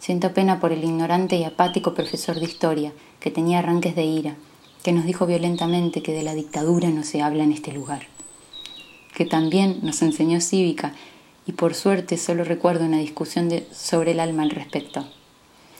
Siento 0.00 0.34
pena 0.34 0.60
por 0.60 0.72
el 0.72 0.82
ignorante 0.82 1.36
y 1.36 1.44
apático 1.44 1.94
profesor 1.94 2.40
de 2.40 2.46
historia, 2.46 2.92
que 3.20 3.30
tenía 3.30 3.60
arranques 3.60 3.94
de 3.94 4.04
ira, 4.04 4.36
que 4.82 4.92
nos 4.92 5.04
dijo 5.04 5.26
violentamente 5.26 6.02
que 6.02 6.12
de 6.12 6.22
la 6.22 6.34
dictadura 6.34 6.90
no 6.90 7.04
se 7.04 7.22
habla 7.22 7.44
en 7.44 7.52
este 7.52 7.72
lugar, 7.72 8.06
que 9.16 9.24
también 9.24 9.78
nos 9.80 10.02
enseñó 10.02 10.42
cívica 10.42 10.92
y 11.46 11.52
por 11.52 11.74
suerte 11.74 12.18
solo 12.18 12.44
recuerdo 12.44 12.84
una 12.84 12.98
discusión 12.98 13.50
sobre 13.72 14.10
el 14.10 14.20
alma 14.20 14.42
al 14.42 14.50
respecto. 14.50 15.06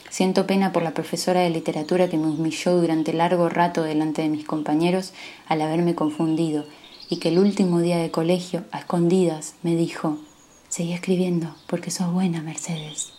Siento 0.08 0.46
pena 0.46 0.72
por 0.72 0.82
la 0.82 0.94
profesora 0.94 1.40
de 1.40 1.50
literatura 1.50 2.08
que 2.08 2.16
me 2.16 2.28
humilló 2.28 2.80
durante 2.80 3.12
largo 3.12 3.50
rato 3.50 3.82
delante 3.82 4.22
de 4.22 4.30
mis 4.30 4.46
compañeros 4.46 5.12
al 5.48 5.60
haberme 5.60 5.94
confundido 5.94 6.64
y 7.10 7.18
que 7.18 7.28
el 7.28 7.38
último 7.38 7.80
día 7.80 7.98
de 7.98 8.10
colegio, 8.10 8.64
a 8.72 8.78
escondidas, 8.78 9.56
me 9.62 9.76
dijo, 9.76 10.16
seguí 10.70 10.94
escribiendo 10.94 11.54
porque 11.66 11.90
sos 11.90 12.10
buena, 12.10 12.40
Mercedes. 12.40 13.12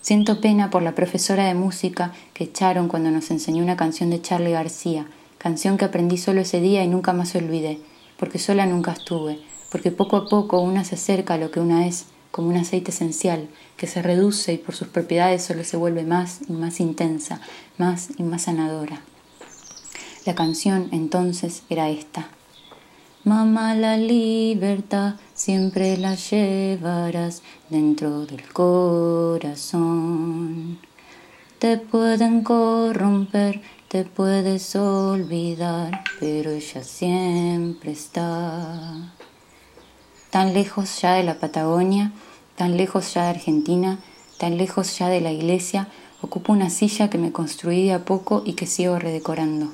Siento 0.00 0.40
pena 0.40 0.70
por 0.70 0.82
la 0.82 0.94
profesora 0.94 1.44
de 1.44 1.54
música 1.54 2.14
que 2.32 2.44
echaron 2.44 2.88
cuando 2.88 3.10
nos 3.10 3.30
enseñó 3.30 3.62
una 3.62 3.76
canción 3.76 4.08
de 4.08 4.22
Charlie 4.22 4.52
García, 4.52 5.06
canción 5.36 5.76
que 5.76 5.84
aprendí 5.84 6.16
solo 6.16 6.40
ese 6.40 6.62
día 6.62 6.82
y 6.82 6.88
nunca 6.88 7.12
más 7.12 7.34
olvidé, 7.34 7.78
porque 8.24 8.38
sola 8.38 8.64
nunca 8.64 8.92
estuve, 8.92 9.38
porque 9.70 9.90
poco 9.90 10.16
a 10.16 10.26
poco 10.26 10.58
una 10.60 10.82
se 10.82 10.94
acerca 10.94 11.34
a 11.34 11.36
lo 11.36 11.50
que 11.50 11.60
una 11.60 11.86
es, 11.86 12.06
como 12.30 12.48
un 12.48 12.56
aceite 12.56 12.90
esencial, 12.90 13.50
que 13.76 13.86
se 13.86 14.00
reduce 14.00 14.54
y 14.54 14.56
por 14.56 14.74
sus 14.74 14.88
propiedades 14.88 15.44
solo 15.44 15.62
se 15.62 15.76
vuelve 15.76 16.04
más 16.04 16.40
y 16.48 16.54
más 16.54 16.80
intensa, 16.80 17.42
más 17.76 18.08
y 18.16 18.22
más 18.22 18.44
sanadora. 18.44 19.02
La 20.24 20.34
canción 20.34 20.88
entonces 20.90 21.64
era 21.68 21.90
esta. 21.90 22.28
Mamá, 23.24 23.74
la 23.74 23.98
libertad 23.98 25.16
siempre 25.34 25.98
la 25.98 26.14
llevarás 26.14 27.42
dentro 27.68 28.24
del 28.24 28.42
corazón. 28.54 29.68
Te 31.58 31.76
pueden 31.76 32.42
corromper, 32.42 33.60
te 33.88 34.04
puedes 34.04 34.74
olvidar, 34.76 36.04
pero 36.18 36.50
ella 36.50 36.82
siempre 36.82 37.92
está 37.92 39.12
tan 40.30 40.52
lejos 40.52 41.00
ya 41.00 41.14
de 41.14 41.22
la 41.22 41.38
Patagonia, 41.38 42.12
tan 42.56 42.76
lejos 42.76 43.14
ya 43.14 43.24
de 43.24 43.30
Argentina, 43.30 43.98
tan 44.38 44.56
lejos 44.58 44.98
ya 44.98 45.08
de 45.08 45.20
la 45.20 45.30
iglesia, 45.30 45.88
ocupo 46.22 46.52
una 46.52 46.70
silla 46.70 47.08
que 47.08 47.18
me 47.18 47.30
construí 47.30 47.84
de 47.84 47.92
a 47.92 48.04
poco 48.04 48.42
y 48.44 48.54
que 48.54 48.66
sigo 48.66 48.98
redecorando. 48.98 49.70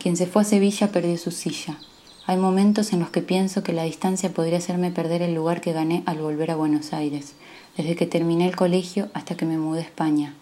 Quien 0.00 0.16
se 0.16 0.26
fue 0.26 0.42
a 0.42 0.44
Sevilla 0.44 0.90
perdió 0.90 1.16
su 1.18 1.30
silla. 1.30 1.78
Hay 2.26 2.38
momentos 2.38 2.92
en 2.92 2.98
los 2.98 3.10
que 3.10 3.22
pienso 3.22 3.62
que 3.62 3.72
la 3.72 3.84
distancia 3.84 4.32
podría 4.34 4.58
hacerme 4.58 4.90
perder 4.90 5.22
el 5.22 5.34
lugar 5.34 5.60
que 5.60 5.72
gané 5.72 6.02
al 6.06 6.18
volver 6.18 6.50
a 6.50 6.56
Buenos 6.56 6.92
Aires, 6.92 7.34
desde 7.76 7.94
que 7.94 8.06
terminé 8.06 8.48
el 8.48 8.56
colegio 8.56 9.08
hasta 9.14 9.36
que 9.36 9.46
me 9.46 9.58
mudé 9.58 9.80
a 9.80 9.84
España. 9.84 10.34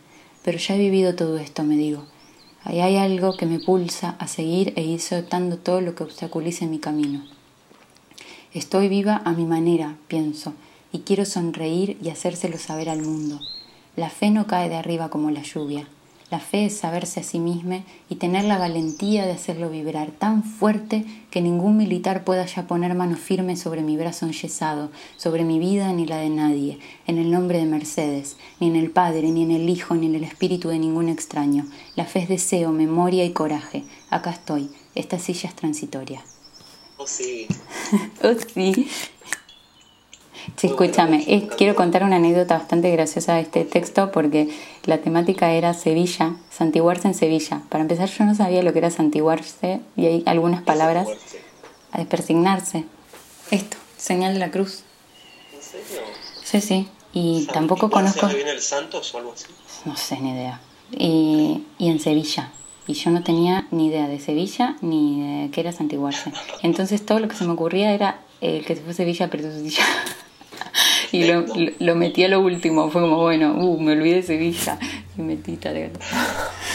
Pero 0.42 0.56
ya 0.56 0.74
he 0.74 0.78
vivido 0.78 1.14
todo 1.14 1.36
esto, 1.36 1.64
me 1.64 1.76
digo. 1.76 2.06
Hay 2.66 2.96
algo 2.96 3.36
que 3.36 3.44
me 3.44 3.60
pulsa 3.60 4.16
a 4.18 4.26
seguir 4.26 4.72
e 4.76 4.82
ir 4.82 5.00
soltando 5.00 5.58
todo 5.58 5.82
lo 5.82 5.94
que 5.94 6.02
obstaculice 6.02 6.66
mi 6.66 6.78
camino. 6.78 7.22
Estoy 8.54 8.88
viva 8.88 9.20
a 9.24 9.32
mi 9.32 9.44
manera, 9.44 9.96
pienso, 10.08 10.54
y 10.90 11.00
quiero 11.00 11.26
sonreír 11.26 11.98
y 12.02 12.08
hacérselo 12.08 12.56
saber 12.56 12.88
al 12.88 13.02
mundo. 13.02 13.38
La 13.96 14.08
fe 14.08 14.30
no 14.30 14.46
cae 14.46 14.70
de 14.70 14.76
arriba 14.76 15.10
como 15.10 15.30
la 15.30 15.42
lluvia. 15.42 15.86
La 16.30 16.40
fe 16.40 16.66
es 16.66 16.76
saberse 16.78 17.20
a 17.20 17.22
sí 17.22 17.38
misma 17.38 17.82
y 18.08 18.16
tener 18.16 18.44
la 18.44 18.58
valentía 18.58 19.26
de 19.26 19.32
hacerlo 19.32 19.68
vibrar 19.68 20.10
tan 20.10 20.42
fuerte 20.42 21.04
que 21.30 21.42
ningún 21.42 21.76
militar 21.76 22.24
pueda 22.24 22.46
ya 22.46 22.66
poner 22.66 22.94
mano 22.94 23.16
firme 23.16 23.56
sobre 23.56 23.82
mi 23.82 23.96
brazo 23.96 24.26
enyesado, 24.26 24.90
sobre 25.16 25.44
mi 25.44 25.58
vida 25.58 25.92
ni 25.92 26.06
la 26.06 26.16
de 26.16 26.30
nadie, 26.30 26.78
en 27.06 27.18
el 27.18 27.30
nombre 27.30 27.58
de 27.58 27.66
Mercedes, 27.66 28.36
ni 28.58 28.68
en 28.68 28.76
el 28.76 28.90
Padre, 28.90 29.30
ni 29.30 29.42
en 29.42 29.50
el 29.50 29.68
Hijo, 29.68 29.94
ni 29.94 30.06
en 30.06 30.14
el 30.14 30.24
Espíritu 30.24 30.70
de 30.70 30.78
ningún 30.78 31.08
extraño. 31.08 31.66
La 31.94 32.06
fe 32.06 32.20
es 32.20 32.28
deseo, 32.28 32.72
memoria 32.72 33.24
y 33.24 33.32
coraje. 33.32 33.84
Acá 34.08 34.30
estoy. 34.30 34.70
Esta 34.94 35.18
silla 35.18 35.50
es 35.50 35.56
transitoria. 35.56 36.24
Oh, 36.96 37.06
sí. 37.06 37.46
oh, 38.22 38.34
sí. 38.54 38.88
Sí, 40.56 40.68
escúchame, 40.68 41.48
quiero 41.56 41.74
contar 41.74 42.04
una 42.04 42.16
anécdota 42.16 42.58
bastante 42.58 42.90
graciosa 42.90 43.34
de 43.34 43.42
este 43.42 43.64
texto 43.64 44.12
porque 44.12 44.48
la 44.84 44.98
temática 44.98 45.52
era 45.52 45.74
Sevilla, 45.74 46.36
santiguarse 46.50 47.08
en 47.08 47.14
Sevilla. 47.14 47.62
Para 47.68 47.82
empezar, 47.82 48.08
yo 48.08 48.24
no 48.24 48.34
sabía 48.34 48.62
lo 48.62 48.72
que 48.72 48.78
era 48.80 48.90
santiguarse 48.90 49.80
y 49.96 50.06
hay 50.06 50.22
algunas 50.26 50.62
palabras 50.62 51.08
a 51.92 51.98
despersignarse. 51.98 52.84
Esto, 53.50 53.76
señal 53.96 54.34
de 54.34 54.40
la 54.40 54.50
cruz. 54.50 54.82
¿En 55.54 55.62
serio? 55.62 56.02
Sí, 56.42 56.60
sí. 56.60 56.88
Y 57.12 57.46
tampoco 57.52 57.90
conozco. 57.90 58.26
viene 58.28 58.50
el 58.50 58.60
Santos 58.60 59.14
o 59.14 59.18
algo 59.18 59.32
así? 59.32 59.46
No 59.84 59.96
sé, 59.96 60.18
ni 60.20 60.32
idea. 60.32 60.60
Y, 60.90 61.64
y 61.78 61.90
en 61.90 62.00
Sevilla 62.00 62.52
y 62.86 62.94
yo 62.94 63.10
no 63.10 63.22
tenía 63.22 63.66
ni 63.70 63.86
idea 63.86 64.08
de 64.08 64.20
Sevilla 64.20 64.76
ni 64.82 65.42
de 65.42 65.50
qué 65.50 65.60
era 65.60 65.72
santiguarse. 65.72 66.32
Entonces 66.62 67.04
todo 67.04 67.18
lo 67.18 67.28
que 67.28 67.36
se 67.36 67.44
me 67.44 67.52
ocurría 67.52 67.92
era 67.92 68.20
el 68.40 68.64
que 68.64 68.76
se 68.76 68.82
fue 68.82 68.92
a 68.92 68.94
Sevilla 68.94 69.30
perdió 69.30 69.52
su 69.52 69.60
silla. 69.60 69.84
Y 71.14 71.24
lo, 71.28 71.44
lo, 71.78 71.94
metí 71.94 72.24
a 72.24 72.28
lo 72.28 72.40
último, 72.40 72.90
fue 72.90 73.00
como, 73.02 73.18
bueno, 73.18 73.54
uh, 73.54 73.80
me 73.80 73.92
olvidé 73.92 74.16
de 74.16 74.22
Sevilla 74.24 74.80
y 75.16 75.22
metí 75.22 75.56
tal. 75.56 75.92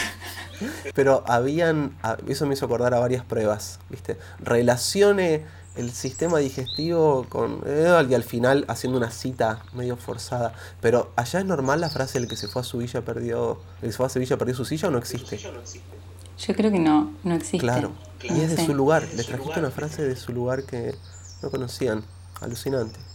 Pero 0.95 1.25
habían, 1.27 1.97
eso 2.25 2.45
me 2.45 2.53
hizo 2.53 2.65
acordar 2.65 2.93
a 2.93 2.99
varias 2.99 3.25
pruebas, 3.25 3.81
¿viste? 3.89 4.15
Relacione 4.39 5.43
el 5.75 5.91
sistema 5.91 6.39
digestivo 6.39 7.25
con 7.27 7.63
eh, 7.65 8.01
y 8.09 8.13
al 8.13 8.23
final 8.23 8.63
haciendo 8.69 8.97
una 8.97 9.11
cita 9.11 9.61
medio 9.73 9.97
forzada. 9.97 10.53
Pero 10.79 11.11
allá 11.17 11.39
es 11.39 11.45
normal 11.45 11.81
la 11.81 11.89
frase 11.89 12.17
el 12.17 12.29
que 12.29 12.37
se 12.37 12.47
fue 12.47 12.61
a 12.61 12.65
su 12.65 12.77
villa 12.77 13.01
perdió, 13.01 13.59
el 13.81 13.87
que 13.87 13.91
se 13.91 13.97
fue 13.97 14.05
a 14.05 14.09
Sevilla 14.09 14.37
perdió 14.37 14.55
su 14.55 14.63
silla 14.63 14.87
o 14.87 14.91
no 14.91 14.99
existe. 14.99 15.37
Yo 15.37 16.55
creo 16.55 16.71
que 16.71 16.79
no, 16.79 17.11
no 17.25 17.35
existe. 17.35 17.59
Claro, 17.59 17.91
y 18.23 18.39
es 18.39 18.55
de 18.55 18.65
su 18.65 18.73
lugar. 18.73 19.05
Le 19.17 19.23
trajiste 19.25 19.59
una 19.59 19.71
frase 19.71 20.03
de 20.03 20.15
su 20.15 20.31
lugar 20.31 20.63
que 20.63 20.95
no 21.41 21.51
conocían. 21.51 22.05
Alucinante. 22.39 23.08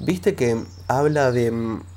Viste 0.00 0.36
que 0.36 0.64
habla 0.86 1.32
de 1.32 1.50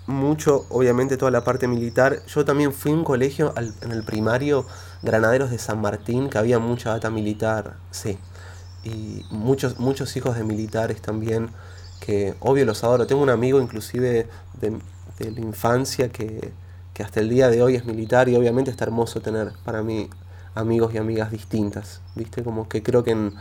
mucho, 0.07 0.65
obviamente, 0.69 1.17
toda 1.17 1.29
la 1.29 1.43
parte 1.43 1.67
militar. 1.67 2.25
Yo 2.25 2.43
también 2.43 2.73
fui 2.73 2.91
a 2.91 2.95
un 2.95 3.03
colegio 3.03 3.53
en 3.81 3.91
el 3.91 4.03
primario, 4.03 4.65
Granaderos 5.03 5.51
de 5.51 5.59
San 5.59 5.81
Martín, 5.81 6.29
que 6.29 6.39
había 6.39 6.57
mucha 6.57 6.89
data 6.89 7.11
militar. 7.11 7.77
Sí, 7.91 8.17
y 8.83 9.23
muchos, 9.29 9.79
muchos 9.79 10.15
hijos 10.17 10.35
de 10.35 10.43
militares 10.43 11.01
también, 11.01 11.49
que 11.99 12.33
obvio 12.39 12.65
los 12.65 12.83
adoro. 12.83 13.05
Tengo 13.05 13.21
un 13.21 13.29
amigo 13.29 13.61
inclusive 13.61 14.27
de, 14.59 14.79
la 15.19 15.39
infancia 15.39 16.09
que, 16.09 16.51
que, 16.95 17.03
hasta 17.03 17.19
el 17.19 17.29
día 17.29 17.49
de 17.49 17.61
hoy 17.61 17.75
es 17.75 17.85
militar 17.85 18.29
y 18.29 18.35
obviamente 18.35 18.71
está 18.71 18.85
hermoso 18.85 19.21
tener 19.21 19.51
para 19.63 19.83
mí 19.83 20.09
amigos 20.55 20.93
y 20.95 20.97
amigas 20.97 21.29
distintas, 21.29 22.01
¿viste? 22.15 22.43
Como 22.43 22.67
que 22.67 22.81
creo 22.81 23.03
que 23.03 23.31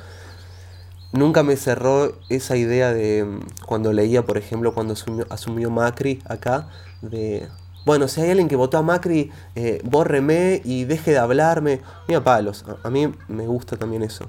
nunca 1.13 1.43
me 1.43 1.57
cerró 1.57 2.13
esa 2.29 2.57
idea 2.57 2.93
de 2.93 3.41
cuando 3.67 3.93
leía, 3.93 4.25
por 4.25 4.39
ejemplo, 4.39 4.75
cuando 4.75 4.95
asumió, 5.31 5.71
Macri 5.71 6.21
acá, 6.27 6.69
de 7.03 7.49
bueno, 7.87 8.09
si 8.09 8.21
hay 8.21 8.31
alguien 8.31 8.49
que 8.49 8.57
votó 8.57 8.77
a 8.77 8.83
Macri, 8.83 9.31
eh, 9.55 9.81
bórreme 9.85 10.61
y 10.65 10.85
deje 10.85 11.13
de 11.13 11.19
hablarme. 11.19 11.81
Mira, 12.07 12.23
palos, 12.23 12.65
a, 12.85 12.91
mí 12.91 13.11
me 13.29 13.47
gusta 13.47 13.77
también 13.77 14.03
eso. 14.03 14.27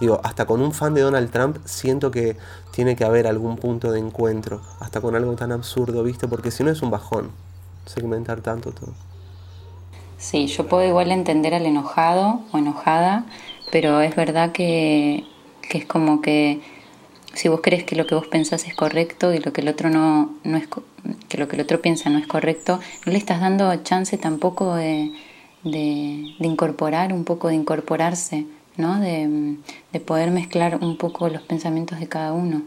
Digo, 0.00 0.20
hasta 0.24 0.46
con 0.46 0.60
un 0.62 0.72
fan 0.72 0.94
de 0.94 1.02
Donald 1.02 1.30
Trump 1.30 1.58
siento 1.64 2.10
que 2.10 2.36
tiene 2.72 2.96
que 2.96 3.04
haber 3.04 3.26
algún 3.26 3.56
punto 3.56 3.92
de 3.92 3.98
encuentro, 3.98 4.60
hasta 4.80 5.00
con 5.00 5.14
algo 5.14 5.34
tan 5.34 5.52
absurdo, 5.52 6.02
¿viste? 6.02 6.26
Porque 6.26 6.50
si 6.50 6.64
no 6.64 6.70
es 6.70 6.82
un 6.82 6.90
bajón 6.90 7.30
segmentar 7.84 8.40
tanto 8.40 8.72
todo. 8.72 8.92
Sí, 10.18 10.46
yo 10.46 10.66
puedo 10.66 10.86
igual 10.86 11.10
entender 11.10 11.54
al 11.54 11.66
enojado 11.66 12.40
o 12.52 12.58
enojada, 12.58 13.26
pero 13.70 14.00
es 14.00 14.16
verdad 14.16 14.52
que, 14.52 15.24
que 15.68 15.78
es 15.78 15.86
como 15.86 16.20
que 16.20 16.60
si 17.34 17.48
vos 17.48 17.60
crees 17.62 17.84
que 17.84 17.96
lo 17.96 18.06
que 18.06 18.14
vos 18.14 18.26
pensás 18.26 18.66
es 18.66 18.74
correcto 18.74 19.34
y 19.34 19.38
lo 19.38 19.52
que 19.52 19.60
el 19.60 19.68
otro 19.68 19.90
no, 19.90 20.34
no 20.42 20.56
es 20.56 20.66
que 21.28 21.38
lo 21.38 21.48
que 21.48 21.56
el 21.56 21.62
otro 21.62 21.82
piensa 21.82 22.08
no 22.08 22.18
es 22.18 22.26
correcto, 22.26 22.80
no 23.04 23.12
le 23.12 23.18
estás 23.18 23.40
dando 23.40 23.74
chance 23.82 24.16
tampoco 24.16 24.74
de, 24.74 25.12
de, 25.62 26.34
incorporar, 26.40 27.12
un 27.12 27.24
poco 27.24 27.48
de 27.48 27.54
incorporarse, 27.54 28.46
¿no? 28.76 29.00
De, 29.00 29.56
de, 29.92 30.00
poder 30.00 30.30
mezclar 30.30 30.78
un 30.82 30.96
poco 30.96 31.28
los 31.28 31.42
pensamientos 31.42 32.00
de 32.00 32.08
cada 32.08 32.32
uno. 32.32 32.62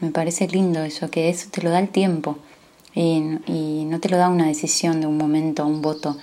Me 0.00 0.10
parece 0.10 0.46
lindo 0.48 0.82
eso, 0.84 1.10
que 1.10 1.28
eso 1.28 1.48
te 1.50 1.62
lo 1.62 1.70
da 1.70 1.80
el 1.80 1.88
tiempo 1.88 2.38
y, 2.94 3.38
y 3.46 3.84
no 3.86 4.00
te 4.00 4.08
lo 4.08 4.16
da 4.16 4.28
una 4.28 4.46
decisión 4.46 5.00
de 5.00 5.06
un 5.06 5.18
momento, 5.18 5.66
un 5.66 5.82
voto. 5.82 6.16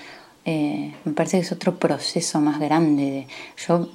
Eh, 0.45 0.93
me 1.03 1.11
parece 1.11 1.37
que 1.37 1.43
es 1.43 1.51
otro 1.51 1.77
proceso 1.77 2.39
más 2.39 2.59
grande. 2.59 3.03
De, 3.03 3.27
yo 3.67 3.89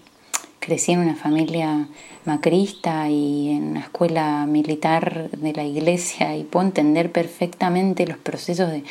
crecí 0.65 0.93
en 0.93 1.01
una 1.01 1.17
familia 1.17 1.89
macrista 2.25 3.11
y 3.11 3.51
en 3.51 3.73
una 3.73 3.81
escuela 3.81 4.47
militar 4.47 5.29
de 5.31 5.53
la 5.53 5.65
iglesia 5.65 6.37
y 6.37 6.45
puedo 6.45 6.65
entender 6.65 7.11
perfectamente 7.11 8.07
los 8.07 8.17
procesos 8.17 8.71
de, 8.71 8.85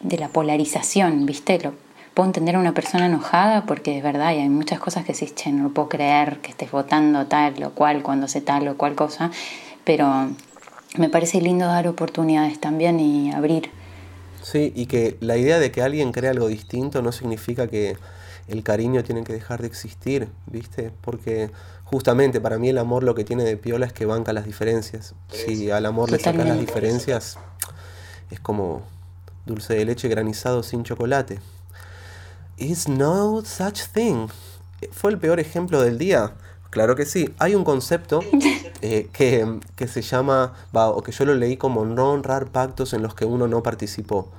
de 0.00 0.18
la 0.18 0.28
polarización, 0.28 1.26
¿viste? 1.26 1.58
Lo, 1.58 1.74
puedo 2.18 2.30
entender 2.30 2.56
a 2.56 2.58
una 2.58 2.74
persona 2.74 3.06
enojada 3.06 3.64
porque 3.64 3.96
es 3.96 4.02
verdad 4.02 4.32
y 4.32 4.38
hay 4.38 4.48
muchas 4.48 4.80
cosas 4.80 5.04
que 5.04 5.12
dices, 5.12 5.36
che, 5.36 5.52
no 5.52 5.70
puedo 5.70 5.88
creer 5.88 6.38
que 6.38 6.50
estés 6.50 6.68
votando 6.68 7.26
tal 7.26 7.62
o 7.62 7.70
cual 7.70 8.02
cuando 8.02 8.26
sé 8.26 8.40
tal 8.40 8.66
o 8.66 8.76
cual 8.76 8.96
cosa, 8.96 9.30
pero 9.84 10.28
me 10.96 11.08
parece 11.10 11.40
lindo 11.40 11.66
dar 11.66 11.86
oportunidades 11.86 12.58
también 12.58 12.98
y 12.98 13.30
abrir. 13.32 13.70
Sí, 14.42 14.72
y 14.74 14.86
que 14.86 15.16
la 15.20 15.36
idea 15.36 15.60
de 15.60 15.70
que 15.70 15.80
alguien 15.80 16.10
crea 16.10 16.32
algo 16.32 16.48
distinto 16.48 17.02
no 17.02 17.12
significa 17.12 17.68
que 17.68 17.96
el 18.48 18.62
cariño 18.62 19.04
tiene 19.04 19.24
que 19.24 19.32
dejar 19.32 19.60
de 19.60 19.66
existir, 19.66 20.28
¿viste? 20.46 20.90
Porque 21.02 21.50
justamente 21.84 22.40
para 22.40 22.58
mí 22.58 22.70
el 22.70 22.78
amor 22.78 23.02
lo 23.02 23.14
que 23.14 23.24
tiene 23.24 23.44
de 23.44 23.56
piola 23.56 23.86
es 23.86 23.92
que 23.92 24.06
banca 24.06 24.32
las 24.32 24.46
diferencias. 24.46 25.14
Si 25.28 25.70
al 25.70 25.86
amor 25.86 26.10
le 26.10 26.18
sacas 26.18 26.46
las 26.46 26.58
diferencias, 26.58 27.38
es 28.30 28.40
como 28.40 28.82
dulce 29.44 29.74
de 29.74 29.84
leche 29.84 30.08
granizado 30.08 30.62
sin 30.62 30.82
chocolate. 30.82 31.40
Is 32.56 32.88
no 32.88 33.42
such 33.44 33.82
thing. 33.92 34.28
¿Fue 34.92 35.10
el 35.10 35.18
peor 35.18 35.40
ejemplo 35.40 35.82
del 35.82 35.98
día? 35.98 36.32
Claro 36.70 36.96
que 36.96 37.04
sí. 37.04 37.34
Hay 37.38 37.54
un 37.54 37.64
concepto 37.64 38.20
eh, 38.82 39.08
que, 39.12 39.60
que, 39.76 39.88
se 39.88 40.00
llama, 40.00 40.54
o 40.72 41.02
que 41.02 41.12
yo 41.12 41.26
lo 41.26 41.34
leí 41.34 41.58
como 41.58 41.84
no 41.84 42.12
honrar 42.12 42.46
pactos 42.46 42.94
en 42.94 43.02
los 43.02 43.14
que 43.14 43.26
uno 43.26 43.46
no 43.46 43.62
participó 43.62 44.30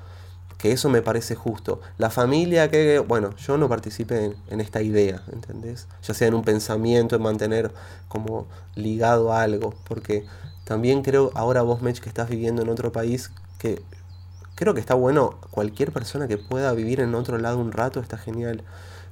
que 0.59 0.73
eso 0.73 0.89
me 0.89 1.01
parece 1.01 1.35
justo. 1.35 1.81
La 1.97 2.09
familia 2.09 2.69
que, 2.69 2.99
bueno, 2.99 3.33
yo 3.37 3.57
no 3.57 3.69
participé 3.69 4.35
en, 4.49 4.59
esta 4.59 4.81
idea, 4.81 5.23
¿entendés? 5.31 5.87
Ya 6.03 6.13
sea 6.13 6.27
en 6.27 6.33
un 6.33 6.43
pensamiento, 6.43 7.15
en 7.15 7.21
mantener 7.21 7.71
como 8.09 8.45
ligado 8.75 9.31
a 9.31 9.41
algo, 9.41 9.73
porque 9.87 10.25
también 10.65 11.01
creo, 11.01 11.31
ahora 11.33 11.61
vos, 11.61 11.81
Mech, 11.81 11.99
que 12.01 12.09
estás 12.09 12.29
viviendo 12.29 12.61
en 12.61 12.69
otro 12.69 12.91
país, 12.91 13.31
que 13.57 13.81
creo 14.55 14.73
que 14.73 14.81
está 14.81 14.95
bueno, 14.95 15.39
cualquier 15.49 15.93
persona 15.93 16.27
que 16.27 16.37
pueda 16.37 16.73
vivir 16.73 16.99
en 16.99 17.15
otro 17.15 17.37
lado 17.37 17.57
un 17.57 17.71
rato 17.71 18.01
está 18.01 18.17
genial, 18.17 18.63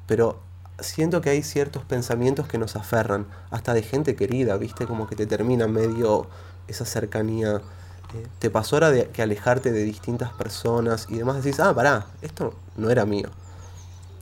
pero 0.06 0.42
siento 0.82 1.22
que 1.22 1.30
hay 1.30 1.44
ciertos 1.44 1.86
pensamientos 1.86 2.50
que 2.50 2.58
nos 2.58 2.76
aferran, 2.76 3.26
hasta 3.52 3.74
de 3.74 3.84
gente 3.84 4.18
querida, 4.18 4.58
¿viste? 4.58 4.86
Como 4.86 5.08
que 5.08 5.16
te 5.16 5.26
termina 5.26 5.66
medio 5.68 6.28
esa 6.68 6.84
cercanía 6.84 7.62
te 8.40 8.50
pasó 8.50 8.76
ahora 8.76 8.92
de 8.92 9.08
que 9.10 9.22
alejarte 9.22 9.72
de 9.72 9.84
distintas 9.84 10.32
personas 10.34 11.08
y 11.10 11.18
demás 11.18 11.44
decís, 11.44 11.60
ah, 11.60 11.74
pará, 11.74 12.08
esto 12.22 12.54
no 12.76 12.90
era 12.90 13.06
mío. 13.06 13.30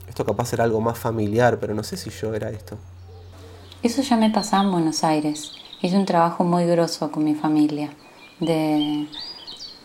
Esto 0.08 0.24
capaz 0.24 0.52
era 0.52 0.64
algo 0.64 0.80
más 0.80 0.98
familiar, 0.98 1.58
pero 1.60 1.74
no 1.74 1.82
sé 1.82 1.96
si 1.96 2.10
yo 2.10 2.34
era 2.34 2.50
esto. 2.50 2.78
Eso 3.82 4.02
ya 4.02 4.16
me 4.16 4.30
pasaba 4.30 4.64
en 4.64 4.72
Buenos 4.72 5.04
Aires. 5.04 5.52
Hice 5.82 5.96
un 5.96 6.06
trabajo 6.06 6.44
muy 6.44 6.64
grosso 6.66 7.12
con 7.12 7.24
mi 7.24 7.34
familia, 7.34 7.90
de, 8.40 9.06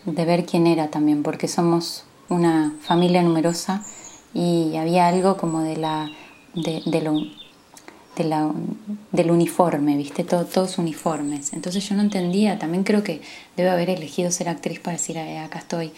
de 0.06 0.24
ver 0.24 0.46
quién 0.46 0.66
era 0.66 0.88
también, 0.88 1.22
porque 1.22 1.48
somos 1.48 2.04
una 2.28 2.72
familia 2.80 3.22
numerosa 3.22 3.84
y 4.32 4.76
había 4.76 5.08
algo 5.08 5.36
como 5.36 5.60
de 5.60 5.76
la 5.76 6.10
de, 6.54 6.82
de 6.86 7.00
lo 7.02 7.14
de 8.16 8.24
la, 8.24 8.50
del 9.10 9.30
uniforme, 9.30 9.96
¿viste? 9.96 10.24
Todo, 10.24 10.44
todos 10.44 10.78
uniformes. 10.78 11.52
Entonces 11.52 11.88
yo 11.88 11.94
no 11.94 12.02
entendía, 12.02 12.58
también 12.58 12.84
creo 12.84 13.02
que 13.02 13.22
debe 13.56 13.70
haber 13.70 13.90
elegido 13.90 14.30
ser 14.30 14.48
actriz 14.48 14.80
para 14.80 14.96
decir, 14.96 15.18
acá 15.18 15.58
estoy, 15.58 15.92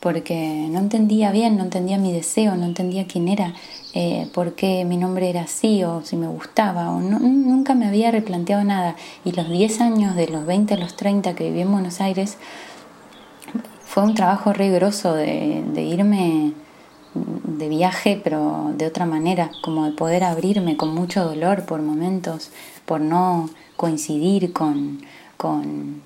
porque 0.00 0.68
no 0.70 0.80
entendía 0.80 1.32
bien, 1.32 1.56
no 1.56 1.64
entendía 1.64 1.96
mi 1.96 2.12
deseo, 2.12 2.56
no 2.56 2.66
entendía 2.66 3.06
quién 3.06 3.28
era, 3.28 3.54
eh, 3.94 4.28
por 4.34 4.54
qué 4.54 4.84
mi 4.84 4.98
nombre 4.98 5.30
era 5.30 5.42
así, 5.42 5.82
o 5.82 6.02
si 6.02 6.16
me 6.16 6.26
gustaba, 6.26 6.90
o 6.90 7.00
nunca 7.00 7.74
me 7.74 7.86
había 7.86 8.10
replanteado 8.10 8.64
nada. 8.64 8.96
Y 9.24 9.32
los 9.32 9.48
10 9.48 9.80
años, 9.80 10.14
de 10.14 10.28
los 10.28 10.44
20 10.44 10.74
a 10.74 10.76
los 10.76 10.94
30 10.96 11.34
que 11.34 11.44
viví 11.44 11.62
en 11.62 11.72
Buenos 11.72 12.02
Aires, 12.02 12.36
fue 13.80 14.02
un 14.02 14.14
trabajo 14.14 14.52
riguroso 14.52 15.14
de, 15.14 15.64
de 15.72 15.82
irme 15.82 16.52
de 17.14 17.68
viaje, 17.68 18.20
pero 18.22 18.72
de 18.76 18.86
otra 18.86 19.06
manera, 19.06 19.50
como 19.62 19.84
de 19.84 19.92
poder 19.92 20.24
abrirme 20.24 20.76
con 20.76 20.94
mucho 20.94 21.24
dolor 21.24 21.64
por 21.64 21.80
momentos, 21.80 22.50
por 22.84 23.00
no 23.00 23.48
coincidir 23.76 24.52
con, 24.52 25.00
con, 25.36 26.02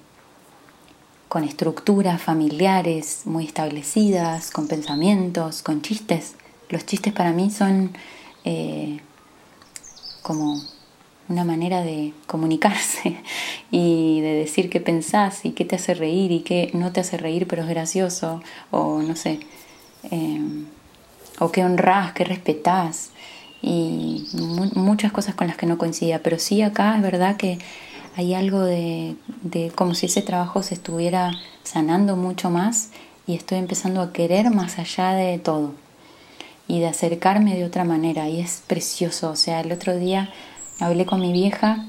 estructuras 1.45 2.21
familiares 2.21 3.23
muy 3.25 3.45
establecidas, 3.45 4.51
con 4.51 4.67
pensamientos, 4.67 5.63
con 5.63 5.83
chistes. 5.83 6.35
Los 6.69 6.85
chistes 6.85 7.13
para 7.13 7.33
mí 7.33 7.51
son 7.51 7.93
eh, 8.45 9.01
como 10.23 10.61
una 11.29 11.45
manera 11.45 11.83
de 11.83 12.13
comunicarse 12.27 13.19
y 13.71 14.21
de 14.21 14.35
decir 14.35 14.69
qué 14.69 14.81
pensás 14.81 15.45
y 15.45 15.53
qué 15.53 15.65
te 15.65 15.77
hace 15.77 15.95
reír 15.95 16.33
y 16.33 16.41
qué 16.41 16.71
no 16.75 16.91
te 16.93 17.01
hace 17.01 17.19
reír 17.19 17.47
pero 17.47 17.63
es 17.63 17.69
gracioso 17.69 18.43
o 18.71 19.01
no 19.01 19.15
sé. 19.15 19.41
Eh, 20.11 20.41
o 21.39 21.51
qué 21.51 21.65
honrás, 21.65 22.13
qué 22.13 22.25
respetás 22.25 23.11
y 23.63 24.27
muchas 24.75 25.13
cosas 25.13 25.35
con 25.35 25.47
las 25.47 25.57
que 25.57 25.67
no 25.67 25.79
coincidía, 25.79 26.23
pero 26.23 26.39
sí 26.39 26.63
acá 26.63 26.97
es 26.97 27.03
verdad 27.03 27.37
que 27.37 27.59
hay 28.17 28.35
algo 28.35 28.61
de, 28.63 29.17
como 29.75 29.95
si 29.95 30.07
ese 30.07 30.23
trabajo 30.23 30.63
se 30.63 30.75
estuviera 30.75 31.33
sanando 31.63 32.17
mucho 32.17 32.51
más 32.51 32.91
y 33.27 33.35
estoy 33.35 33.59
empezando 33.59 34.01
a 34.01 34.13
querer 34.13 34.51
más 34.51 34.79
allá 34.79 35.13
de 35.13 35.39
todo 35.39 35.75
y 36.67 36.81
de 36.81 36.87
acercarme 36.87 37.57
de 37.57 37.65
otra 37.65 37.85
manera 37.85 38.29
y 38.29 38.41
es 38.41 38.63
precioso, 38.67 39.31
o 39.31 39.37
sea, 39.37 39.61
el 39.61 39.73
otro 39.73 39.97
día 39.97 40.31
hablé 40.81 41.07
con 41.07 41.21
mi 41.21 41.33
vieja 41.33 41.85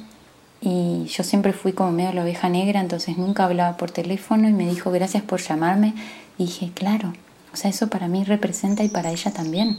y 0.61 1.05
yo 1.05 1.23
siempre 1.23 1.53
fui 1.53 1.73
como 1.73 1.91
medio 1.91 2.13
la 2.13 2.23
oveja 2.23 2.49
negra, 2.49 2.79
entonces 2.79 3.17
nunca 3.17 3.45
hablaba 3.45 3.77
por 3.77 3.91
teléfono 3.91 4.47
y 4.47 4.53
me 4.53 4.67
dijo 4.67 4.91
gracias 4.91 5.23
por 5.23 5.39
llamarme 5.39 5.93
dije, 6.37 6.71
claro, 6.73 7.13
o 7.53 7.57
sea, 7.57 7.69
eso 7.69 7.87
para 7.87 8.07
mí 8.07 8.23
representa 8.23 8.83
y 8.83 8.89
para 8.89 9.11
ella 9.11 9.31
también 9.31 9.77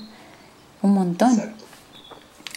un 0.82 0.94
montón. 0.94 1.54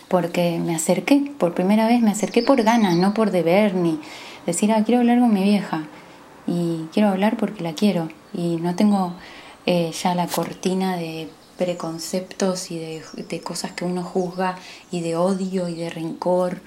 Porque 0.07 0.59
me 0.59 0.75
acerqué, 0.75 1.33
por 1.37 1.53
primera 1.53 1.87
vez 1.87 2.01
me 2.01 2.11
acerqué 2.11 2.43
por 2.43 2.61
ganas, 2.61 2.95
no 2.97 3.13
por 3.13 3.31
deber, 3.31 3.73
ni 3.73 3.99
decir, 4.45 4.71
ah, 4.71 4.83
quiero 4.83 5.01
hablar 5.01 5.19
con 5.19 5.33
mi 5.33 5.43
vieja. 5.43 5.83
Y 6.45 6.87
quiero 6.93 7.09
hablar 7.09 7.37
porque 7.37 7.63
la 7.63 7.73
quiero. 7.73 8.09
Y 8.33 8.57
no 8.57 8.75
tengo 8.75 9.13
eh, 9.65 9.91
ya 9.91 10.13
la 10.13 10.27
cortina 10.27 10.97
de 10.97 11.29
preconceptos 11.57 12.71
y 12.71 12.79
de, 12.79 13.41
cosas 13.41 13.71
que 13.71 13.85
uno 13.85 14.03
juzga 14.03 14.57
y 14.91 15.01
de 15.01 15.15
odio 15.15 15.67
y 15.67 15.75
de 15.75 15.89
rencor. 15.89 16.61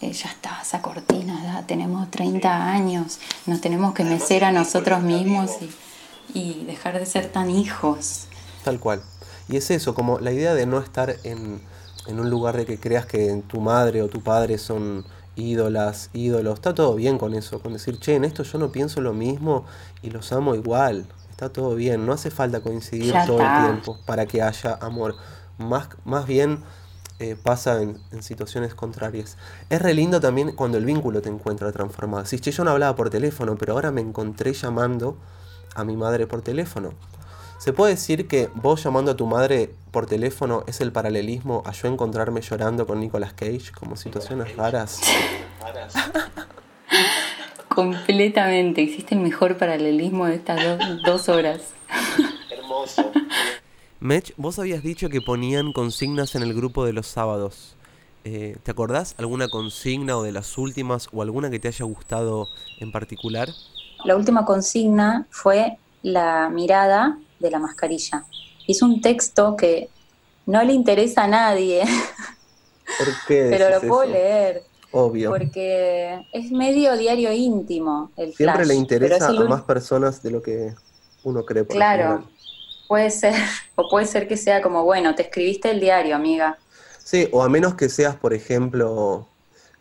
Eh, 0.00 0.12
ya 0.12 0.30
está, 0.30 0.60
esa 0.62 0.80
cortina, 0.80 1.40
ya 1.42 1.66
tenemos 1.66 2.08
30 2.10 2.70
años, 2.70 3.18
nos 3.46 3.60
tenemos 3.60 3.94
que 3.94 4.04
mecer 4.04 4.44
a 4.44 4.52
nosotros 4.52 5.02
mismos. 5.02 5.50
Y, 5.60 5.68
y 6.34 6.64
dejar 6.64 6.98
de 6.98 7.06
ser 7.06 7.30
tan 7.30 7.50
hijos. 7.50 8.26
Tal 8.64 8.78
cual. 8.80 9.02
Y 9.48 9.56
es 9.56 9.70
eso, 9.70 9.94
como 9.94 10.18
la 10.18 10.32
idea 10.32 10.54
de 10.54 10.66
no 10.66 10.78
estar 10.78 11.16
en, 11.24 11.60
en 12.06 12.20
un 12.20 12.30
lugar 12.30 12.56
de 12.56 12.66
que 12.66 12.78
creas 12.78 13.06
que 13.06 13.42
tu 13.46 13.60
madre 13.60 14.02
o 14.02 14.08
tu 14.08 14.22
padre 14.22 14.58
son 14.58 15.04
ídolas, 15.36 16.10
ídolos, 16.12 16.54
está 16.54 16.74
todo 16.74 16.94
bien 16.96 17.16
con 17.16 17.34
eso, 17.34 17.60
con 17.60 17.72
decir, 17.72 17.98
che, 17.98 18.16
en 18.16 18.24
esto 18.24 18.42
yo 18.42 18.58
no 18.58 18.72
pienso 18.72 19.00
lo 19.00 19.12
mismo 19.12 19.64
y 20.02 20.10
los 20.10 20.32
amo 20.32 20.54
igual, 20.54 21.06
está 21.30 21.50
todo 21.50 21.74
bien, 21.76 22.04
no 22.04 22.12
hace 22.12 22.30
falta 22.30 22.60
coincidir 22.60 23.14
todo 23.26 23.40
el 23.40 23.64
tiempo 23.64 23.98
para 24.04 24.26
que 24.26 24.42
haya 24.42 24.74
amor, 24.80 25.14
más, 25.56 25.88
más 26.04 26.26
bien 26.26 26.58
eh, 27.20 27.36
pasa 27.40 27.80
en, 27.82 28.00
en, 28.10 28.22
situaciones 28.22 28.74
contrarias. 28.74 29.36
Es 29.70 29.80
re 29.80 29.94
lindo 29.94 30.20
también 30.20 30.52
cuando 30.52 30.78
el 30.78 30.84
vínculo 30.84 31.22
te 31.22 31.28
encuentra 31.28 31.70
transformado, 31.72 32.26
si 32.26 32.40
che, 32.40 32.50
yo 32.50 32.64
no 32.64 32.72
hablaba 32.72 32.96
por 32.96 33.08
teléfono, 33.08 33.56
pero 33.56 33.74
ahora 33.74 33.92
me 33.92 34.00
encontré 34.00 34.52
llamando 34.52 35.16
a 35.78 35.84
mi 35.84 35.96
madre 35.96 36.26
por 36.26 36.42
teléfono. 36.42 36.92
¿Se 37.58 37.72
puede 37.72 37.94
decir 37.94 38.28
que 38.28 38.48
vos 38.54 38.84
llamando 38.84 39.10
a 39.10 39.16
tu 39.16 39.26
madre 39.26 39.70
por 39.90 40.06
teléfono 40.06 40.62
es 40.68 40.80
el 40.80 40.92
paralelismo 40.92 41.64
a 41.66 41.72
yo 41.72 41.88
encontrarme 41.88 42.40
llorando 42.40 42.86
con 42.86 43.00
Nicolas 43.00 43.32
Cage 43.32 43.72
como 43.78 43.96
situaciones 43.96 44.56
raras? 44.56 45.00
Completamente, 47.68 48.82
existe 48.82 49.14
el 49.14 49.20
mejor 49.20 49.56
paralelismo 49.56 50.26
de 50.26 50.36
estas 50.36 50.78
dos, 51.04 51.28
horas. 51.28 51.60
Hermoso. 52.50 53.10
Mech, 54.00 54.32
vos 54.36 54.58
habías 54.58 54.82
dicho 54.82 55.08
que 55.08 55.20
ponían 55.20 55.72
consignas 55.72 56.34
en 56.34 56.42
el 56.42 56.54
grupo 56.54 56.84
de 56.84 56.92
los 56.92 57.06
sábados. 57.06 57.76
eh, 58.24 58.56
¿te 58.62 58.70
acordás 58.70 59.14
alguna 59.18 59.48
consigna 59.48 60.16
o 60.16 60.22
de 60.22 60.32
las 60.32 60.58
últimas 60.58 61.08
o 61.12 61.22
alguna 61.22 61.50
que 61.50 61.58
te 61.58 61.68
haya 61.68 61.84
gustado 61.84 62.48
en 62.78 62.92
particular? 62.92 63.48
La 64.04 64.16
última 64.16 64.44
consigna 64.44 65.26
fue 65.30 65.78
la 66.02 66.48
mirada 66.50 67.18
de 67.38 67.50
la 67.50 67.58
mascarilla. 67.58 68.24
Es 68.66 68.82
un 68.82 69.00
texto 69.00 69.56
que 69.56 69.88
no 70.46 70.62
le 70.62 70.72
interesa 70.72 71.24
a 71.24 71.28
nadie, 71.28 71.82
¿Por 72.98 73.06
qué 73.26 73.48
pero 73.50 73.68
lo 73.70 73.80
puedo 73.86 74.02
eso? 74.04 74.12
leer 74.12 74.62
Obvio. 74.92 75.30
porque 75.30 76.26
es 76.32 76.50
medio 76.50 76.96
diario 76.96 77.32
íntimo 77.32 78.10
el 78.16 78.34
Siempre 78.34 78.64
flash, 78.64 78.68
le 78.68 78.74
interesa 78.74 79.28
el 79.28 79.38
a 79.38 79.44
más 79.44 79.62
personas 79.62 80.22
de 80.22 80.30
lo 80.30 80.42
que 80.42 80.74
uno 81.24 81.44
cree. 81.44 81.64
Por 81.64 81.76
Claro. 81.76 82.24
Puede 82.86 83.10
ser, 83.10 83.34
o 83.76 83.88
puede 83.90 84.06
ser 84.06 84.26
que 84.26 84.36
sea 84.38 84.62
como, 84.62 84.82
bueno, 84.84 85.14
te 85.14 85.22
escribiste 85.22 85.70
el 85.70 85.80
diario, 85.80 86.16
amiga. 86.16 86.58
Sí, 87.04 87.28
o 87.32 87.42
a 87.42 87.48
menos 87.48 87.74
que 87.74 87.88
seas, 87.90 88.16
por 88.16 88.32
ejemplo, 88.32 89.28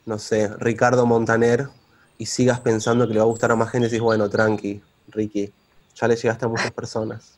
no 0.06 0.20
sé, 0.20 0.50
Ricardo 0.60 1.06
Montaner 1.06 1.70
y 2.18 2.26
sigas 2.26 2.60
pensando 2.60 3.08
que 3.08 3.14
le 3.14 3.20
va 3.20 3.26
a 3.26 3.30
gustar 3.30 3.52
a 3.52 3.56
más 3.56 3.70
gente 3.70 3.88
y 3.88 3.90
dices, 3.90 4.02
bueno, 4.02 4.30
tranqui, 4.30 4.82
Ricky, 5.10 5.52
ya 5.96 6.08
le 6.08 6.16
llegaste 6.16 6.46
a 6.46 6.48
muchas 6.48 6.72
personas. 6.72 7.38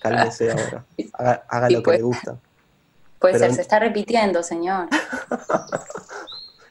Cálmese 0.00 0.50
ahora. 1.16 1.42
Haga, 1.48 1.70
lo 1.70 1.78
que 1.78 1.84
pues- 1.84 1.98
le 1.98 2.02
gusta. 2.04 2.36
Puede 3.18 3.34
Pero- 3.34 3.46
ser, 3.46 3.54
se 3.54 3.62
está 3.62 3.78
repitiendo, 3.78 4.42
señor. 4.42 4.88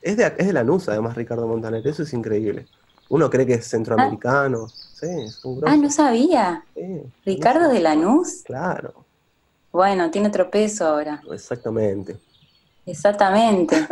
Es 0.02 0.18
de, 0.18 0.26
es 0.38 0.46
de 0.46 0.54
Lanús, 0.54 0.88
además, 0.88 1.16
Ricardo 1.16 1.48
Montaner. 1.48 1.86
Eso 1.88 2.04
es 2.04 2.14
increíble. 2.14 2.68
Uno 3.10 3.28
cree 3.28 3.44
que 3.44 3.56
es 3.56 3.68
centroamericano. 3.68 4.68
Sí, 4.68 5.08
es 5.08 5.44
un 5.44 5.60
grosso. 5.60 5.74
Ah, 5.74 5.78
no 5.78 5.90
sabía. 5.90 6.64
Sí, 6.76 7.02
Ricardo 7.26 7.62
Lanús. 7.62 7.74
de 7.74 7.80
Lanús. 7.82 8.42
Claro, 8.46 8.94
Bueno, 9.72 10.12
tiene 10.12 10.28
otro 10.28 10.52
peso 10.52 10.86
ahora. 10.86 11.24
exactamente. 11.32 12.18
Exactamente. 12.86 13.88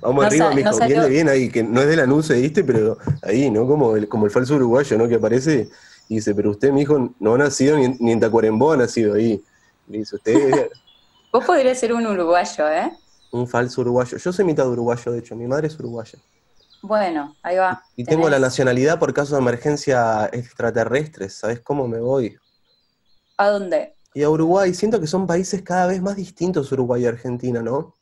Vamos 0.00 0.22
No 0.22 0.26
arriba, 0.28 0.50
mijo, 0.54 0.70
no 0.70 0.76
salió- 0.76 1.08
bien 1.08 1.28
ahí, 1.28 1.48
que 1.50 1.62
no 1.62 1.80
es 1.80 1.88
de 1.88 1.96
Lanús, 1.96 2.28
¿viste? 2.28 2.64
Pero 2.64 2.98
ahí, 3.22 3.50
¿no? 3.50 3.66
Como 3.66 3.96
el, 3.96 4.08
como 4.08 4.26
el 4.26 4.30
falso 4.30 4.54
uruguayo, 4.56 4.96
¿no? 4.98 5.08
Que 5.08 5.16
aparece 5.16 5.68
y 6.08 6.16
dice, 6.16 6.34
pero 6.34 6.50
usted, 6.50 6.72
mijo, 6.72 7.14
no 7.18 7.34
ha 7.34 7.38
nacido 7.38 7.76
ni, 7.76 7.84
en- 7.86 7.96
ni 8.00 8.12
en 8.12 8.20
Tacuarembó 8.20 8.72
ha 8.72 8.76
nacido 8.76 9.14
ahí. 9.14 9.42
Le 9.88 9.98
dice, 9.98 10.16
usted 10.16 10.34
Vos 11.32 11.44
podrías 11.44 11.78
ser 11.78 11.92
un 11.92 12.06
uruguayo, 12.06 12.68
¿eh? 12.70 12.90
un 13.32 13.46
falso 13.46 13.82
uruguayo. 13.82 14.16
Yo 14.16 14.32
soy 14.32 14.44
mitad 14.46 14.66
uruguayo, 14.66 15.12
de 15.12 15.18
hecho, 15.18 15.36
mi 15.36 15.46
madre 15.46 15.66
es 15.66 15.78
uruguaya. 15.78 16.18
Bueno, 16.80 17.36
ahí 17.42 17.56
va. 17.56 17.82
Y 17.96 18.04
tengo 18.04 18.30
la 18.30 18.38
nacionalidad 18.38 18.98
por 18.98 19.12
caso 19.12 19.34
de 19.34 19.42
emergencia 19.42 20.30
extraterrestres, 20.32 21.34
¿sabes 21.34 21.60
cómo 21.60 21.86
me 21.88 22.00
voy? 22.00 22.36
¿A 23.36 23.48
dónde? 23.48 23.94
Y 24.14 24.22
a 24.22 24.30
Uruguay, 24.30 24.72
siento 24.72 24.98
que 25.00 25.06
son 25.06 25.26
países 25.26 25.60
cada 25.62 25.86
vez 25.86 26.00
más 26.00 26.16
distintos 26.16 26.72
Uruguay 26.72 27.02
y 27.02 27.06
Argentina, 27.06 27.60
¿no? 27.62 27.94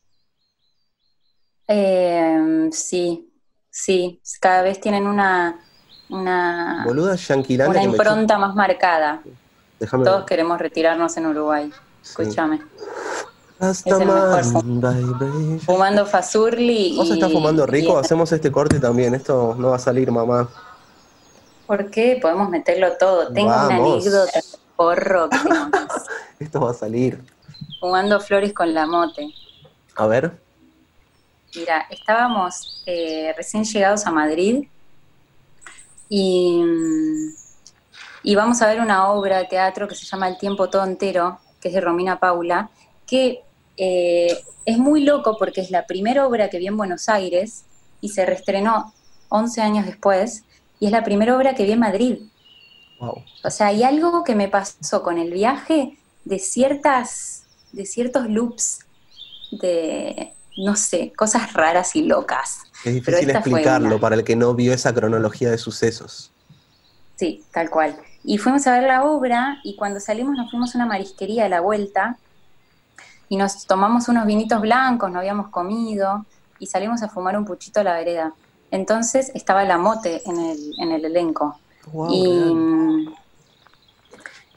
Eh, 1.69 2.69
sí, 2.73 3.31
sí. 3.71 4.21
Cada 4.41 4.63
vez 4.63 4.81
tienen 4.81 5.07
una, 5.07 5.59
una, 6.09 6.83
Boluda 6.87 7.17
una 7.69 7.83
impronta 7.83 8.39
más 8.39 8.55
marcada. 8.55 9.23
Déjame 9.81 10.05
Todos 10.05 10.19
ver. 10.21 10.27
queremos 10.27 10.59
retirarnos 10.59 11.17
en 11.17 11.27
Uruguay. 11.27 11.71
Sí. 12.03 12.11
Escúchame. 12.23 12.63
Hasta 13.59 13.91
el 13.97 14.07
mejor. 14.07 15.61
Fumando 15.61 16.05
Fazurli 16.07 16.95
¿Vos 16.97 17.09
y... 17.09 17.13
estás 17.15 17.33
fumando 17.33 17.67
rico? 17.67 17.95
y- 17.95 18.01
Hacemos 18.05 18.31
este 18.33 18.53
corte 18.53 18.79
también. 18.79 19.15
Esto 19.15 19.57
no 19.59 19.71
va 19.71 19.77
a 19.77 19.79
salir, 19.81 20.11
mamá. 20.13 20.49
¿Por 21.67 21.91
qué? 21.91 22.19
Podemos 22.21 22.49
meterlo 22.51 22.93
todo. 22.99 23.33
Tengo 23.33 23.49
una 23.49 23.67
anécdota 23.67 24.41
porro 24.77 25.29
que- 25.31 25.39
Esto 26.45 26.61
va 26.61 26.71
a 26.71 26.75
salir. 26.75 27.23
fumando 27.81 28.21
flores 28.21 28.53
con 28.53 28.73
la 28.75 28.87
mote. 28.87 29.33
A 29.97 30.07
ver. 30.07 30.39
Mira, 31.57 31.87
estábamos 31.89 32.83
eh, 32.85 33.33
recién 33.35 33.65
llegados 33.65 34.07
a 34.07 34.11
Madrid 34.11 34.65
y, 36.07 36.63
y 38.23 38.35
vamos 38.35 38.61
a 38.61 38.67
ver 38.67 38.81
una 38.81 39.09
obra 39.09 39.39
de 39.39 39.47
teatro 39.47 39.89
que 39.89 39.95
se 39.95 40.05
llama 40.05 40.29
El 40.29 40.37
tiempo 40.37 40.69
todo 40.69 40.85
entero, 40.85 41.39
que 41.59 41.69
es 41.69 41.75
de 41.75 41.81
Romina 41.81 42.21
Paula, 42.21 42.69
que 43.07 43.43
eh, 43.79 44.39
es 44.67 44.77
muy 44.77 45.03
loco 45.03 45.37
porque 45.39 45.63
es 45.63 45.71
la 45.71 45.87
primera 45.87 46.27
obra 46.27 46.51
que 46.51 46.59
vi 46.59 46.67
en 46.67 46.77
Buenos 46.77 47.09
Aires 47.09 47.65
y 48.03 48.11
se 48.11 48.27
reestrenó 48.27 48.93
11 49.31 49.63
años 49.63 49.87
después 49.87 50.45
y 50.79 50.87
es 50.87 50.93
la 50.93 51.05
primera 51.05 51.35
obra 51.35 51.55
que 51.55 51.65
vi 51.65 51.73
en 51.73 51.81
Madrid. 51.81 52.19
Wow. 53.01 53.23
O 53.45 53.51
sea, 53.51 53.69
hay 53.69 53.83
algo 53.83 54.25
que 54.25 54.35
me 54.35 54.49
pasó 54.49 55.03
con 55.03 55.17
el 55.17 55.31
viaje 55.31 55.97
de 56.27 56.39
ciertas, 56.39 57.45
de 57.73 57.87
ciertos 57.87 58.29
loops 58.29 58.81
de, 59.53 60.35
no 60.57 60.77
sé, 60.77 61.13
cosas 61.17 61.53
raras 61.53 61.95
y 61.97 62.03
locas. 62.03 62.61
Es 62.85 62.95
difícil 62.95 63.31
explicarlo 63.31 63.89
una. 63.89 63.99
para 63.99 64.17
el 64.17 64.25
que 64.25 64.37
no 64.37 64.55
vio 64.55 64.73
esa 64.73 64.95
cronología 64.95 65.51
de 65.51 65.59
sucesos. 65.59 66.33
Sí, 67.17 67.45
tal 67.53 67.71
cual. 67.71 67.97
Y 68.25 68.39
fuimos 68.39 68.67
a 68.67 68.73
ver 68.73 68.85
la 68.85 69.05
obra 69.05 69.59
y 69.65 69.77
cuando 69.77 70.01
salimos 70.01 70.37
nos 70.37 70.51
fuimos 70.51 70.75
a 70.75 70.79
una 70.79 70.87
marisquería 70.87 71.47
a 71.47 71.49
la 71.49 71.61
vuelta 71.61 72.17
y 73.29 73.37
nos 73.37 73.67
tomamos 73.67 74.09
unos 74.09 74.27
vinitos 74.27 74.61
blancos, 74.61 75.11
no 75.11 75.19
habíamos 75.19 75.49
comido 75.49 76.25
y 76.59 76.67
salimos 76.67 77.03
a 77.03 77.09
fumar 77.09 77.37
un 77.37 77.45
puchito 77.45 77.81
a 77.81 77.85
la 77.85 77.95
vereda. 77.95 78.33
Entonces 78.71 79.31
estaba 79.35 79.65
la 79.65 79.79
mote 79.79 80.23
en 80.27 80.39
el, 80.39 80.73
en 80.81 80.93
el 80.93 81.05
elenco. 81.05 81.59
Wow, 81.93 82.09
y, 82.13 83.09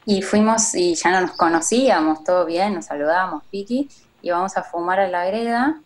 y 0.06 0.22
fuimos 0.22 0.74
y 0.74 0.96
ya 0.96 1.12
no 1.12 1.22
nos 1.22 1.32
conocíamos, 1.32 2.24
todo 2.24 2.46
bien, 2.46 2.74
nos 2.74 2.86
saludábamos, 2.86 3.44
Vicky, 3.52 3.88
y 4.22 4.32
vamos 4.32 4.58
a 4.58 4.64
fumar 4.64 5.00
a 5.00 5.08
la 5.08 5.26
greda. 5.26 5.80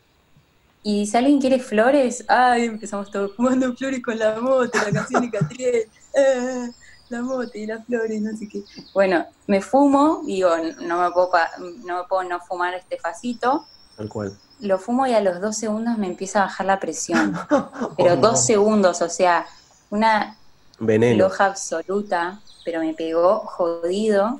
Y 0.84 1.06
si 1.08 1.16
alguien 1.18 1.40
quiere 1.40 1.60
flores, 1.60 2.26
ay, 2.28 2.66
empezamos 2.66 3.10
todos 3.10 3.34
fumando 3.36 3.74
flores 3.76 4.02
con 4.04 4.20
la 4.20 4.40
mote, 4.40 4.78
la 4.80 4.92
canción 4.92 5.22
de 5.22 5.32
Catriel, 5.32 5.90
ah, 6.18 6.68
la 7.10 7.22
mote 7.22 7.60
y 7.60 7.66
las 7.66 7.86
flores, 7.86 8.22
no 8.22 8.36
sé 8.38 8.50
qué. 8.50 8.64
Bueno, 8.94 9.26
me 9.48 9.62
fumo, 9.62 10.22
digo, 10.26 10.50
no 10.82 11.00
me 11.02 11.12
puedo, 11.12 11.32
pa- 11.32 11.52
no, 11.86 11.98
me 12.00 12.04
puedo 12.10 12.24
no 12.24 12.40
fumar 12.42 12.74
este 12.74 12.98
facito, 13.00 13.66
Tal 13.96 14.10
cual. 14.10 14.38
lo 14.60 14.78
fumo 14.78 15.08
y 15.08 15.14
a 15.14 15.22
los 15.22 15.40
dos 15.40 15.56
segundos 15.56 15.98
me 15.98 16.08
empieza 16.08 16.40
a 16.42 16.46
bajar 16.46 16.66
la 16.66 16.80
presión. 16.80 17.34
Pero 17.98 18.14
Oh, 18.14 18.16
no. 18.16 18.22
dos 18.22 18.46
segundos, 18.46 19.02
o 19.02 19.10
sea, 19.10 19.46
una 19.90 20.38
Veneno. 20.80 21.26
loja 21.26 21.46
absoluta, 21.46 22.42
pero 22.66 22.80
me 22.82 22.94
pegó 22.94 23.40
jodido 23.40 24.40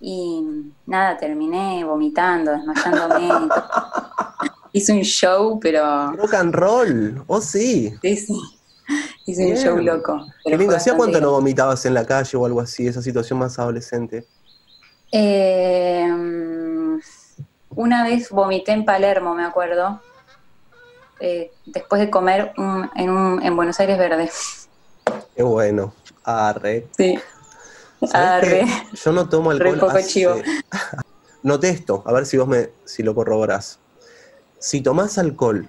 y 0.00 0.42
nada, 0.86 1.16
terminé 1.16 1.82
vomitando, 1.84 2.50
desmayándome. 2.52 3.48
Hice 4.72 4.92
un 4.92 5.02
show, 5.02 5.58
pero 5.60 6.12
Rock 6.12 6.34
and 6.34 6.54
roll. 6.54 7.22
Oh, 7.26 7.40
sí. 7.40 7.94
sí, 8.02 8.16
sí. 8.16 8.34
Hice 9.26 9.42
un 9.46 9.52
Bien. 9.52 9.64
show 9.64 9.78
loco. 9.78 10.26
Qué 10.44 10.56
lindo. 10.56 10.74
¿Hacía 10.76 10.96
cuánto 10.96 11.20
no 11.20 11.32
vomitabas 11.32 11.84
en 11.86 11.94
la 11.94 12.06
calle 12.06 12.36
o 12.38 12.46
algo 12.46 12.60
así? 12.60 12.86
Esa 12.86 13.02
situación 13.02 13.38
más 13.38 13.58
adolescente. 13.58 14.26
Eh, 15.12 16.06
una 17.70 18.04
vez 18.04 18.30
vomité 18.30 18.72
en 18.72 18.84
Palermo, 18.84 19.34
me 19.34 19.44
acuerdo, 19.44 20.00
eh, 21.20 21.50
después 21.66 22.00
de 22.00 22.10
comer 22.10 22.52
un- 22.56 22.90
en, 22.94 23.10
un- 23.10 23.42
en 23.42 23.56
Buenos 23.56 23.78
Aires 23.80 23.98
Verde. 23.98 24.30
Qué 25.36 25.42
bueno. 25.42 25.92
Arre. 26.24 26.86
Sí. 26.96 27.18
¿Sabés 28.00 28.14
Arre. 28.14 28.64
Yo 28.92 29.12
no 29.12 29.28
tomo 29.28 29.50
Re 29.52 29.56
alcohol. 29.70 29.80
poco 29.80 29.98
hace- 29.98 30.08
chivo. 30.08 30.34
Noté 31.42 31.68
esto, 31.70 32.02
a 32.06 32.12
ver 32.12 32.26
si 32.26 32.36
vos 32.36 32.48
me, 32.48 32.70
si 32.84 33.02
lo 33.02 33.14
corroborás. 33.14 33.78
Si 34.58 34.80
tomás 34.82 35.18
alcohol 35.18 35.68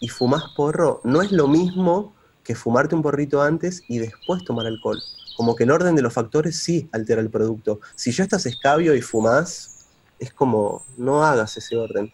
y 0.00 0.08
fumás 0.08 0.44
porro, 0.56 1.00
no 1.04 1.22
es 1.22 1.32
lo 1.32 1.48
mismo 1.48 2.14
que 2.44 2.54
fumarte 2.54 2.94
un 2.94 3.02
porrito 3.02 3.42
antes 3.42 3.82
y 3.88 3.98
después 3.98 4.44
tomar 4.44 4.66
alcohol. 4.66 4.98
Como 5.36 5.54
que 5.54 5.64
el 5.64 5.70
orden 5.70 5.94
de 5.94 6.02
los 6.02 6.12
factores 6.12 6.62
sí 6.62 6.88
altera 6.92 7.20
el 7.20 7.30
producto. 7.30 7.80
Si 7.94 8.10
ya 8.12 8.24
estás 8.24 8.46
escabio 8.46 8.94
y 8.94 9.00
fumás, 9.02 9.86
es 10.18 10.32
como, 10.32 10.84
no 10.96 11.24
hagas 11.24 11.56
ese 11.56 11.76
orden. 11.76 12.12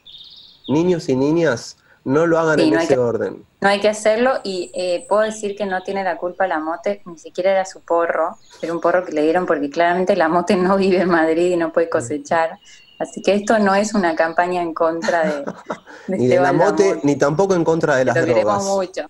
Niños 0.68 1.08
y 1.08 1.16
niñas, 1.16 1.78
no 2.04 2.26
lo 2.26 2.38
hagan 2.38 2.58
Sí, 2.58 2.64
en 2.68 2.74
no 2.74 2.80
ese 2.80 2.94
que- 2.94 2.98
orden. 3.00 3.44
No 3.60 3.68
hay 3.68 3.80
que 3.80 3.88
hacerlo 3.88 4.34
y 4.44 4.70
eh, 4.74 5.04
puedo 5.08 5.22
decir 5.22 5.56
que 5.56 5.66
no 5.66 5.82
tiene 5.82 6.04
la 6.04 6.16
culpa 6.16 6.46
la 6.46 6.58
mote, 6.60 7.02
ni 7.06 7.18
siquiera 7.18 7.50
era 7.50 7.64
su 7.64 7.80
porro, 7.80 8.36
era 8.62 8.72
un 8.72 8.80
porro 8.80 9.04
que 9.04 9.12
le 9.12 9.22
dieron 9.22 9.46
porque 9.46 9.68
claramente 9.70 10.14
la 10.14 10.28
mote 10.28 10.56
no 10.56 10.76
vive 10.76 10.98
en 11.00 11.08
Madrid 11.08 11.52
y 11.52 11.56
no 11.56 11.72
puede 11.72 11.88
cosechar. 11.88 12.58
Así 12.98 13.22
que 13.22 13.34
esto 13.34 13.58
no 13.58 13.74
es 13.74 13.94
una 13.94 14.16
campaña 14.16 14.60
en 14.62 14.74
contra 14.74 15.24
de, 15.24 15.44
de 16.08 16.16
Ni 16.18 16.26
de 16.26 16.40
la 16.40 16.52
mote, 16.52 17.00
ni 17.04 17.16
tampoco 17.16 17.54
en 17.54 17.64
contra 17.64 17.96
de 17.96 18.04
las 18.04 18.16
Lo 18.16 18.26
drogas. 18.26 18.64
mucho. 18.64 19.02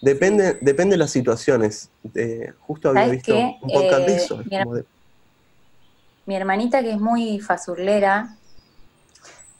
Depende, 0.00 0.58
depende 0.60 0.94
de 0.94 0.98
las 0.98 1.10
situaciones. 1.10 1.90
Eh, 2.14 2.52
justo 2.60 2.90
había 2.90 3.02
¿Sabes 3.02 3.16
visto 3.16 3.32
qué? 3.32 3.56
un 3.60 3.70
podcast 3.72 4.00
de 4.06 4.12
Eh, 4.12 4.16
eso. 4.16 4.36
de- 4.36 4.84
Mi 6.26 6.36
hermanita, 6.36 6.82
que 6.82 6.92
es 6.92 7.00
muy 7.00 7.40
fasurlera, 7.40 8.36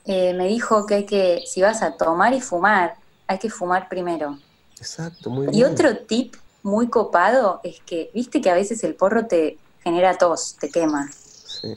eh, 0.04 0.34
me 0.34 0.46
dijo 0.46 0.86
que 0.86 0.94
hay 0.94 1.06
que, 1.06 1.42
si 1.46 1.60
vas 1.62 1.82
a 1.82 1.96
tomar 1.96 2.32
y 2.34 2.40
fumar, 2.40 2.94
hay 3.26 3.38
que 3.38 3.50
fumar 3.50 3.88
primero. 3.88 4.38
exacto, 4.78 5.28
muy 5.30 5.46
Y 5.48 5.50
bien. 5.58 5.66
otro 5.72 5.96
tip 6.06 6.36
muy 6.62 6.88
copado 6.88 7.60
es 7.64 7.80
que, 7.84 8.10
viste 8.14 8.40
que 8.40 8.50
a 8.50 8.54
veces 8.54 8.84
el 8.84 8.94
porro 8.94 9.26
te 9.26 9.58
genera 9.82 10.16
tos, 10.16 10.56
te 10.60 10.70
quema. 10.70 11.08
Sí. 11.12 11.74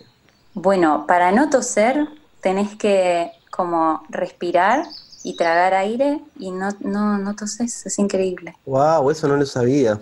Bueno, 0.54 1.06
para 1.08 1.32
no 1.32 1.50
toser 1.50 2.08
tenés 2.42 2.76
que 2.76 3.32
como 3.50 4.04
respirar 4.10 4.86
y 5.24 5.36
tragar 5.36 5.74
aire 5.74 6.22
y 6.40 6.52
no, 6.52 6.70
no, 6.80 7.18
no 7.18 7.36
toses, 7.36 7.86
es 7.86 8.00
increíble. 8.00 8.56
Wow, 8.66 9.12
eso 9.12 9.28
no 9.28 9.38
lo 9.38 9.46
sabía. 9.46 10.00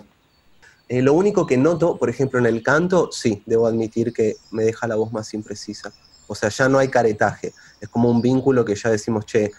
Eh, 0.88 1.02
lo 1.02 1.14
único 1.14 1.46
que 1.46 1.56
noto, 1.56 1.98
por 1.98 2.10
ejemplo, 2.10 2.38
en 2.38 2.46
el 2.46 2.62
canto, 2.62 3.10
sí, 3.12 3.42
debo 3.46 3.66
admitir 3.66 4.12
que 4.12 4.36
me 4.50 4.64
deja 4.64 4.88
la 4.88 4.96
voz 4.96 5.12
más 5.12 5.32
imprecisa. 5.34 5.92
O 6.26 6.34
sea, 6.34 6.48
ya 6.48 6.68
no 6.68 6.78
hay 6.78 6.88
caretaje. 6.88 7.52
Es 7.80 7.88
como 7.88 8.10
un 8.10 8.20
vínculo 8.20 8.64
que 8.64 8.74
ya 8.74 8.90
decimos, 8.90 9.26
che, 9.26 9.52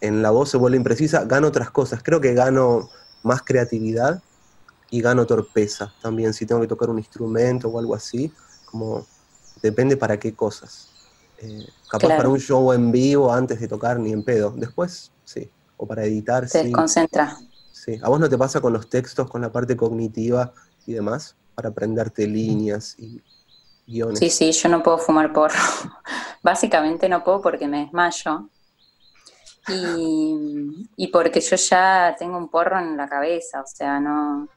en 0.00 0.22
la 0.22 0.30
voz 0.30 0.50
se 0.50 0.58
vuelve 0.58 0.76
imprecisa, 0.76 1.24
gano 1.24 1.48
otras 1.48 1.70
cosas. 1.70 2.02
Creo 2.02 2.20
que 2.20 2.34
gano 2.34 2.90
más 3.22 3.42
creatividad 3.42 4.22
y 4.90 5.00
gano 5.00 5.26
torpeza 5.26 5.92
también. 6.00 6.32
Si 6.34 6.46
tengo 6.46 6.60
que 6.60 6.68
tocar 6.68 6.90
un 6.90 6.98
instrumento 6.98 7.68
o 7.68 7.78
algo 7.78 7.94
así, 7.94 8.32
como 8.70 9.06
depende 9.62 9.96
para 9.96 10.18
qué 10.18 10.34
cosas. 10.34 10.88
Eh, 11.38 11.66
capaz 11.90 12.08
para 12.08 12.28
un 12.28 12.38
show 12.38 12.72
en 12.72 12.90
vivo 12.90 13.32
antes 13.32 13.60
de 13.60 13.68
tocar 13.68 13.98
ni 13.98 14.12
en 14.12 14.22
pedo. 14.22 14.52
Después, 14.56 15.12
sí. 15.24 15.50
O 15.76 15.86
para 15.86 16.04
editar, 16.04 16.48
Se 16.48 16.72
concentra. 16.72 17.36
Sí. 17.72 17.98
¿A 18.02 18.08
vos 18.08 18.18
no 18.18 18.28
te 18.28 18.38
pasa 18.38 18.60
con 18.60 18.72
los 18.72 18.88
textos, 18.88 19.30
con 19.30 19.40
la 19.40 19.52
parte 19.52 19.76
cognitiva 19.76 20.52
y 20.86 20.94
demás? 20.94 21.36
Para 21.54 21.68
aprenderte 21.68 22.26
líneas 22.26 22.94
y 22.98 23.22
guiones. 23.86 24.18
Sí, 24.18 24.30
sí, 24.30 24.52
yo 24.52 24.68
no 24.68 24.82
puedo 24.82 24.98
fumar 24.98 25.32
porro. 25.32 25.54
Básicamente 26.42 27.08
no 27.08 27.22
puedo 27.22 27.40
porque 27.42 27.68
me 27.68 27.80
desmayo. 27.80 28.48
Y, 29.68 30.88
y 30.96 31.08
porque 31.08 31.40
yo 31.40 31.56
ya 31.56 32.14
tengo 32.18 32.38
un 32.38 32.48
porro 32.48 32.78
en 32.78 32.96
la 32.96 33.08
cabeza, 33.08 33.62
o 33.62 33.66
sea, 33.66 33.98
no, 33.98 34.48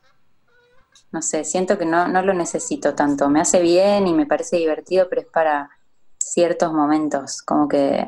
no 1.11 1.21
sé, 1.21 1.43
siento 1.43 1.77
que 1.77 1.85
no, 1.85 2.07
no 2.07 2.21
lo 2.21 2.33
necesito 2.33 2.93
tanto. 2.95 3.29
Me 3.29 3.41
hace 3.41 3.61
bien 3.61 4.07
y 4.07 4.13
me 4.13 4.25
parece 4.25 4.57
divertido, 4.57 5.07
pero 5.09 5.21
es 5.21 5.27
para 5.27 5.69
ciertos 6.17 6.73
momentos, 6.73 7.41
como 7.41 7.67
que 7.67 8.07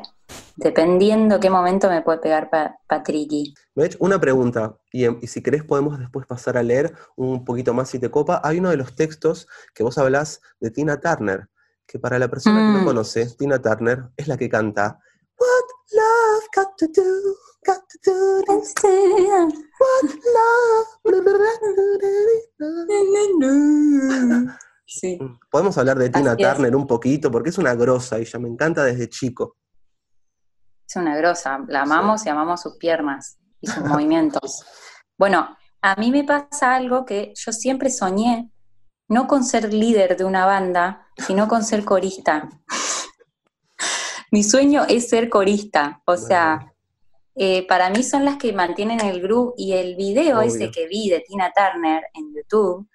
dependiendo 0.56 1.40
qué 1.40 1.50
momento 1.50 1.88
me 1.90 2.02
puede 2.02 2.18
pegar 2.18 2.50
pa 2.50 2.76
Patricky. 2.86 3.54
Una 3.98 4.20
pregunta, 4.20 4.76
y, 4.92 5.06
y, 5.06 5.26
si 5.26 5.42
querés 5.42 5.64
podemos 5.64 5.98
después 5.98 6.26
pasar 6.26 6.56
a 6.56 6.62
leer 6.62 6.94
un 7.16 7.44
poquito 7.44 7.74
más 7.74 7.88
si 7.88 7.98
te 7.98 8.10
copa. 8.10 8.40
Hay 8.44 8.58
uno 8.58 8.70
de 8.70 8.76
los 8.76 8.94
textos 8.94 9.48
que 9.74 9.82
vos 9.82 9.98
hablás 9.98 10.40
de 10.60 10.70
Tina 10.70 11.00
Turner, 11.00 11.48
que 11.86 11.98
para 11.98 12.18
la 12.18 12.28
persona 12.28 12.58
que 12.58 12.78
no 12.78 12.82
mm. 12.82 12.84
conoce, 12.84 13.26
Tina 13.36 13.60
Turner 13.60 14.10
es 14.16 14.28
la 14.28 14.36
que 14.36 14.48
canta 14.48 14.98
What 15.38 15.81
love 15.94 16.44
got 16.54 16.76
to 16.78 16.86
do, 16.88 17.36
got 17.66 17.80
to 17.88 17.98
do 18.04 18.42
this. 18.48 18.74
What 18.82 20.04
love. 20.34 20.92
Sí. 24.86 25.18
Podemos 25.50 25.78
hablar 25.78 25.98
de 25.98 26.10
Tina 26.10 26.36
Turner 26.36 26.76
un 26.76 26.86
poquito, 26.86 27.30
porque 27.30 27.48
es 27.50 27.58
una 27.58 27.74
grosa 27.74 28.18
y 28.20 28.24
ya 28.24 28.38
me 28.38 28.48
encanta 28.48 28.84
desde 28.84 29.08
chico. 29.08 29.56
Es 30.86 30.96
una 30.96 31.16
grosa, 31.16 31.64
la 31.68 31.82
amamos 31.82 32.26
y 32.26 32.28
amamos 32.28 32.60
sus 32.60 32.76
piernas 32.76 33.38
y 33.60 33.68
sus 33.68 33.84
movimientos. 33.84 34.64
Bueno, 35.18 35.56
a 35.82 35.94
mí 35.96 36.10
me 36.10 36.24
pasa 36.24 36.74
algo 36.74 37.04
que 37.04 37.32
yo 37.36 37.52
siempre 37.52 37.90
soñé, 37.90 38.50
no 39.08 39.28
con 39.28 39.44
ser 39.44 39.72
líder 39.72 40.16
de 40.16 40.24
una 40.24 40.46
banda, 40.46 41.06
sino 41.16 41.46
con 41.46 41.62
ser 41.62 41.84
corista. 41.84 42.48
Mi 44.32 44.42
sueño 44.42 44.84
es 44.88 45.08
ser 45.08 45.28
corista, 45.28 46.02
o 46.04 46.16
sea, 46.16 46.74
eh, 47.36 47.66
para 47.68 47.90
mí 47.90 48.02
son 48.02 48.24
las 48.24 48.38
que 48.38 48.52
mantienen 48.52 49.00
el 49.00 49.22
grupo 49.22 49.54
y 49.56 49.74
el 49.74 49.94
video 49.94 50.40
ese 50.40 50.70
que 50.70 50.88
vi 50.88 51.08
de 51.08 51.20
Tina 51.20 51.52
Turner 51.54 52.02
en 52.14 52.34
YouTube 52.34 52.88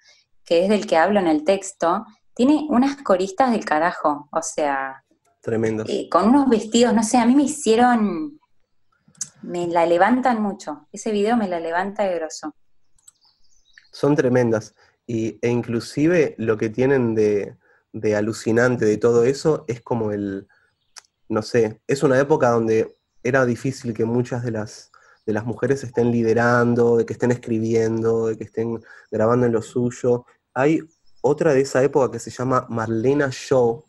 que 0.48 0.62
es 0.62 0.70
del 0.70 0.86
que 0.86 0.96
hablo 0.96 1.20
en 1.20 1.26
el 1.26 1.44
texto, 1.44 2.06
tiene 2.32 2.66
unas 2.70 2.96
coristas 3.02 3.50
del 3.50 3.66
carajo, 3.66 4.30
o 4.32 4.40
sea... 4.40 5.04
Tremendo. 5.42 5.84
Eh, 5.86 6.08
con 6.10 6.30
unos 6.30 6.48
vestidos, 6.48 6.94
no 6.94 7.02
sé, 7.02 7.18
a 7.18 7.26
mí 7.26 7.36
me 7.36 7.42
hicieron... 7.42 8.40
Me 9.42 9.66
la 9.66 9.84
levantan 9.84 10.40
mucho. 10.40 10.88
Ese 10.90 11.12
video 11.12 11.36
me 11.36 11.48
la 11.48 11.60
levanta 11.60 12.04
de 12.04 12.14
grosso. 12.14 12.54
Son 13.92 14.16
tremendas. 14.16 14.74
Y, 15.06 15.38
e 15.42 15.50
inclusive 15.50 16.34
lo 16.38 16.56
que 16.56 16.70
tienen 16.70 17.14
de, 17.14 17.54
de 17.92 18.16
alucinante 18.16 18.86
de 18.86 18.96
todo 18.96 19.24
eso 19.24 19.66
es 19.68 19.82
como 19.82 20.12
el, 20.12 20.48
no 21.28 21.42
sé, 21.42 21.80
es 21.86 22.02
una 22.02 22.18
época 22.18 22.50
donde 22.50 22.96
era 23.22 23.44
difícil 23.44 23.92
que 23.92 24.04
muchas 24.04 24.42
de 24.42 24.52
las, 24.52 24.90
de 25.26 25.32
las 25.32 25.44
mujeres 25.44 25.84
estén 25.84 26.10
liderando, 26.10 26.96
de 26.96 27.06
que 27.06 27.12
estén 27.12 27.30
escribiendo, 27.30 28.28
de 28.28 28.36
que 28.36 28.44
estén 28.44 28.82
grabando 29.10 29.46
en 29.46 29.52
lo 29.52 29.62
suyo, 29.62 30.24
hay 30.54 30.80
otra 31.20 31.52
de 31.52 31.60
esa 31.60 31.82
época 31.82 32.10
que 32.10 32.18
se 32.18 32.30
llama 32.30 32.66
Marlena 32.68 33.28
Shaw, 33.30 33.84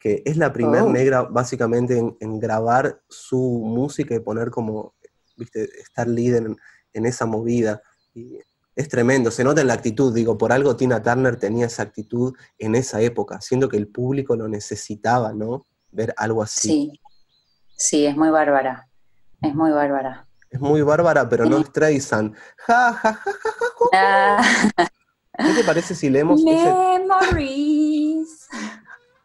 que 0.00 0.22
es 0.24 0.36
la 0.36 0.52
primera 0.52 0.84
oh. 0.84 0.90
negra 0.90 1.22
básicamente 1.22 1.98
en, 2.18 2.40
grabar 2.40 3.00
su 3.08 3.62
música 3.64 4.14
y 4.14 4.20
poner 4.20 4.50
como, 4.50 4.94
viste, 5.36 5.68
estar 5.80 6.08
líder 6.08 6.56
en, 6.92 7.06
esa 7.06 7.26
movida. 7.26 7.82
Y 8.14 8.38
es 8.74 8.88
tremendo, 8.88 9.30
se 9.30 9.44
nota 9.44 9.60
en 9.60 9.68
la 9.68 9.74
actitud, 9.74 10.12
digo, 10.14 10.38
por 10.38 10.52
algo 10.52 10.76
Tina 10.76 11.02
Turner 11.02 11.36
tenía 11.36 11.66
esa 11.66 11.82
actitud 11.82 12.34
en 12.58 12.74
esa 12.74 13.00
época, 13.00 13.40
siendo 13.40 13.68
que 13.68 13.76
el 13.76 13.88
público 13.88 14.34
lo 14.34 14.48
necesitaba, 14.48 15.32
¿no? 15.32 15.66
Ver 15.92 16.12
algo 16.16 16.42
así. 16.42 16.68
Sí, 16.68 17.00
sí, 17.76 18.06
es 18.06 18.16
muy 18.16 18.30
bárbara, 18.30 18.88
es 19.40 19.54
muy 19.54 19.70
bárbara. 19.70 20.26
Es 20.50 20.60
muy 20.60 20.82
bárbara, 20.82 21.28
pero 21.28 21.46
no 21.46 21.62
Streisand. 21.62 22.34
Ja, 22.66 22.92
ja, 22.92 23.14
ja, 23.14 23.32
ja, 23.92 24.42
ja. 24.76 24.92
¿Qué 25.38 25.54
te 25.54 25.64
parece 25.64 25.94
si 25.94 26.10
leemos 26.10 26.42
Memories. 26.42 28.48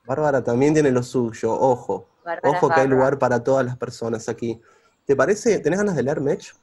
Bárbara 0.05 0.41
también 0.41 0.73
tiene 0.73 0.91
lo 0.91 1.03
suyo, 1.03 1.53
ojo. 1.53 2.07
ojo 2.43 2.69
que 2.69 2.79
hay 2.79 2.87
lugar 2.87 3.19
para 3.19 3.43
todas 3.43 3.65
las 3.65 3.77
personas 3.77 4.29
aquí. 4.29 4.61
¿Te 5.05 5.15
parece? 5.15 5.59
¿Tenés 5.59 5.79
ganas 5.79 5.95
de 5.95 6.03
leer, 6.03 6.21
Mech? 6.21 6.53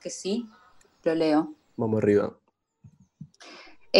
Que 0.00 0.10
sí, 0.10 0.48
lo 1.04 1.14
leo. 1.14 1.54
Vamos 1.76 1.98
arriba. 1.98 2.32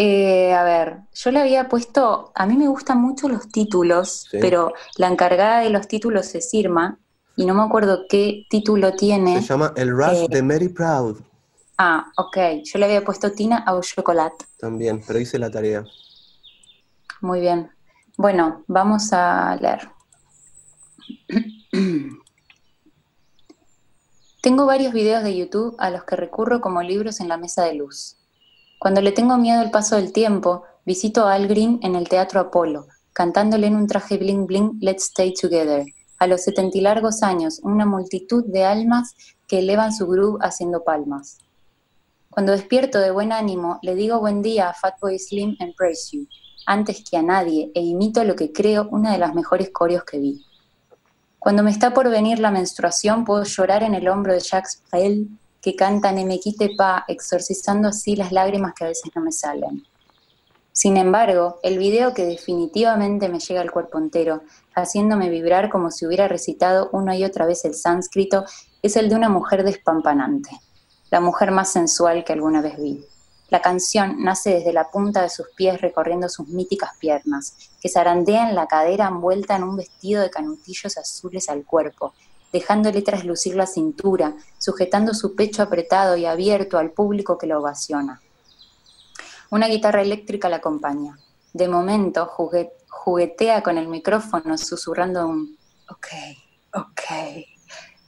Eh, 0.01 0.55
a 0.55 0.62
ver, 0.62 1.01
yo 1.12 1.32
le 1.32 1.40
había 1.40 1.68
puesto, 1.68 2.30
a 2.32 2.46
mí 2.46 2.57
me 2.57 2.68
gustan 2.68 3.01
mucho 3.01 3.28
los 3.28 3.49
títulos, 3.49 4.28
pero 4.30 4.72
la 4.96 5.09
encargada 5.09 5.59
de 5.59 5.70
los 5.70 5.88
títulos 5.88 6.36
es 6.36 6.55
Irma, 6.55 7.01
y 7.34 7.44
no 7.44 7.55
me 7.55 7.62
acuerdo 7.62 8.07
qué 8.09 8.46
título 8.49 8.92
tiene. 8.92 9.42
Se 9.42 9.49
llama 9.49 9.72
El 9.74 9.90
Rush 9.90 10.22
eh, 10.22 10.26
de 10.30 10.40
Mary 10.40 10.68
Proud. 10.68 11.18
Ah, 11.78 12.12
ok. 12.16 12.36
Yo 12.62 12.78
le 12.78 12.84
había 12.84 13.05
puesto 13.05 13.32
Tina 13.32 13.64
au 13.66 13.82
chocolate. 13.82 14.44
También, 14.57 15.03
pero 15.05 15.18
hice 15.18 15.36
la 15.36 15.51
tarea. 15.51 15.84
Muy 17.20 17.40
bien. 17.40 17.68
Bueno, 18.16 18.62
vamos 18.68 19.12
a 19.12 19.57
leer. 19.61 19.90
Tengo 24.42 24.64
varios 24.64 24.92
videos 24.92 25.24
de 25.24 25.36
YouTube 25.36 25.74
a 25.80 25.90
los 25.90 26.05
que 26.05 26.14
recurro 26.14 26.61
como 26.61 26.84
libros 26.84 27.18
en 27.18 27.26
la 27.26 27.36
mesa 27.36 27.64
de 27.64 27.74
luz. 27.74 28.17
Cuando 28.79 29.01
le 29.01 29.11
tengo 29.11 29.37
miedo 29.39 29.61
al 29.61 29.72
paso 29.72 29.97
del 29.97 30.12
tiempo, 30.12 30.62
visito 30.87 31.26
a 31.26 31.35
Al 31.35 31.49
Green 31.49 31.81
en 31.83 31.97
el 31.97 32.09
Teatro 32.09 32.39
Apolo, 32.39 32.87
cantándole 33.12 33.66
en 33.66 33.74
un 33.74 33.89
traje 33.89 34.18
bling 34.18 34.47
bling 34.47 34.79
Let's 34.81 35.07
Stay 35.07 35.35
Together. 35.35 35.85
A 36.20 36.29
los 36.29 36.43
setenta 36.43 36.79
y 36.79 36.81
largos 36.81 37.24
años, 37.24 37.59
una 37.64 37.87
multitud 37.87 38.45
de 38.47 38.64
almas 38.64 39.16
que 39.49 39.59
elevan 39.59 39.93
su 39.93 40.07
groove 40.07 40.39
haciendo 40.43 40.85
palmas. 40.85 41.39
Cuando 42.31 42.53
despierto 42.53 43.01
de 43.01 43.11
buen 43.11 43.33
ánimo, 43.33 43.81
le 43.83 43.97
digo 43.97 44.20
buen 44.20 44.43
día 44.43 44.68
a 44.68 44.74
Fatboy 44.74 45.18
Slim 45.18 45.57
and 45.59 45.74
Praise 45.74 46.11
You, 46.12 46.29
antes 46.64 47.03
que 47.03 47.16
a 47.16 47.22
nadie, 47.22 47.72
e 47.74 47.81
imito 47.81 48.22
lo 48.22 48.37
que 48.37 48.53
creo 48.53 48.89
una 48.93 49.11
de 49.11 49.18
las 49.18 49.35
mejores 49.35 49.70
coreos 49.70 50.05
que 50.05 50.20
vi. 50.20 50.45
Cuando 51.41 51.64
me 51.64 51.72
está 51.72 51.93
por 51.93 52.09
venir 52.11 52.39
la 52.39 52.53
menstruación, 52.53 53.24
puedo 53.24 53.43
llorar 53.43 53.83
en 53.83 53.95
el 53.95 54.07
hombro 54.07 54.35
de 54.35 54.41
Jacques 54.41 54.85
Brel, 54.93 55.29
que 55.61 55.76
canta 55.76 56.12
Ne 56.12 56.24
me 56.24 56.38
quite 56.38 56.70
pa, 56.76 57.04
exorcizando 57.09 57.88
así 57.88 58.16
las 58.16 58.32
lágrimas 58.32 58.74
que 58.74 58.84
a 58.84 58.88
veces 58.88 59.11
no 59.14 59.22
me 59.22 59.32
salen. 59.32 59.84
Sin 60.72 60.96
embargo, 60.96 61.59
el 61.62 61.78
video 61.78 62.14
que 62.14 62.24
definitivamente 62.24 63.28
me 63.28 63.40
llega 63.40 63.61
al 63.61 63.70
cuerpo 63.72 63.98
entero, 63.98 64.42
haciéndome 64.74 65.28
vibrar 65.28 65.70
como 65.70 65.90
si 65.90 66.06
hubiera 66.06 66.28
recitado 66.28 66.88
una 66.92 67.16
y 67.16 67.24
otra 67.24 67.46
vez 67.46 67.64
el 67.64 67.74
sánscrito, 67.74 68.44
es 68.82 68.96
el 68.96 69.09
de 69.09 69.16
una 69.16 69.28
mujer 69.28 69.64
despampanante 69.64 70.50
la 71.11 71.20
mujer 71.20 71.50
más 71.50 71.72
sensual 71.72 72.24
que 72.24 72.32
alguna 72.32 72.61
vez 72.61 72.76
vi. 72.78 73.04
La 73.48 73.62
canción 73.62 74.22
nace 74.22 74.50
desde 74.50 74.74
la 74.74 74.90
punta 74.90 75.22
de 75.22 75.30
sus 75.30 75.46
pies 75.56 75.80
recorriendo 75.80 76.28
sus 76.28 76.48
míticas 76.48 76.90
piernas, 76.98 77.54
que 77.80 77.88
zarandean 77.88 78.54
la 78.54 78.66
cadera 78.66 79.09
envuelta 79.09 79.56
en 79.56 79.62
un 79.62 79.76
vestido 79.76 80.20
de 80.20 80.30
canutillos 80.30 80.98
azules 80.98 81.48
al 81.48 81.64
cuerpo, 81.64 82.12
dejándole 82.53 83.03
traslucir 83.03 83.57
la 83.57 83.66
cintura, 83.66 84.36
sujetando 84.59 85.14
su 85.14 85.34
pecho 85.34 85.62
apretado 85.62 86.16
y 86.16 86.26
abierto 86.26 86.78
al 86.78 86.90
público 86.90 87.38
que 87.38 87.46
la 87.46 87.59
ovaciona. 87.59 88.20
Una 89.51 89.68
guitarra 89.68 90.03
eléctrica 90.03 90.49
la 90.49 90.57
acompaña. 90.57 91.18
De 91.53 91.68
momento 91.68 92.26
juguetea 92.26 93.62
con 93.62 93.78
el 93.78 93.88
micrófono 93.88 94.59
susurrando 94.59 95.26
un 95.26 95.59
ok, 95.88 96.07
ok. 96.74 97.01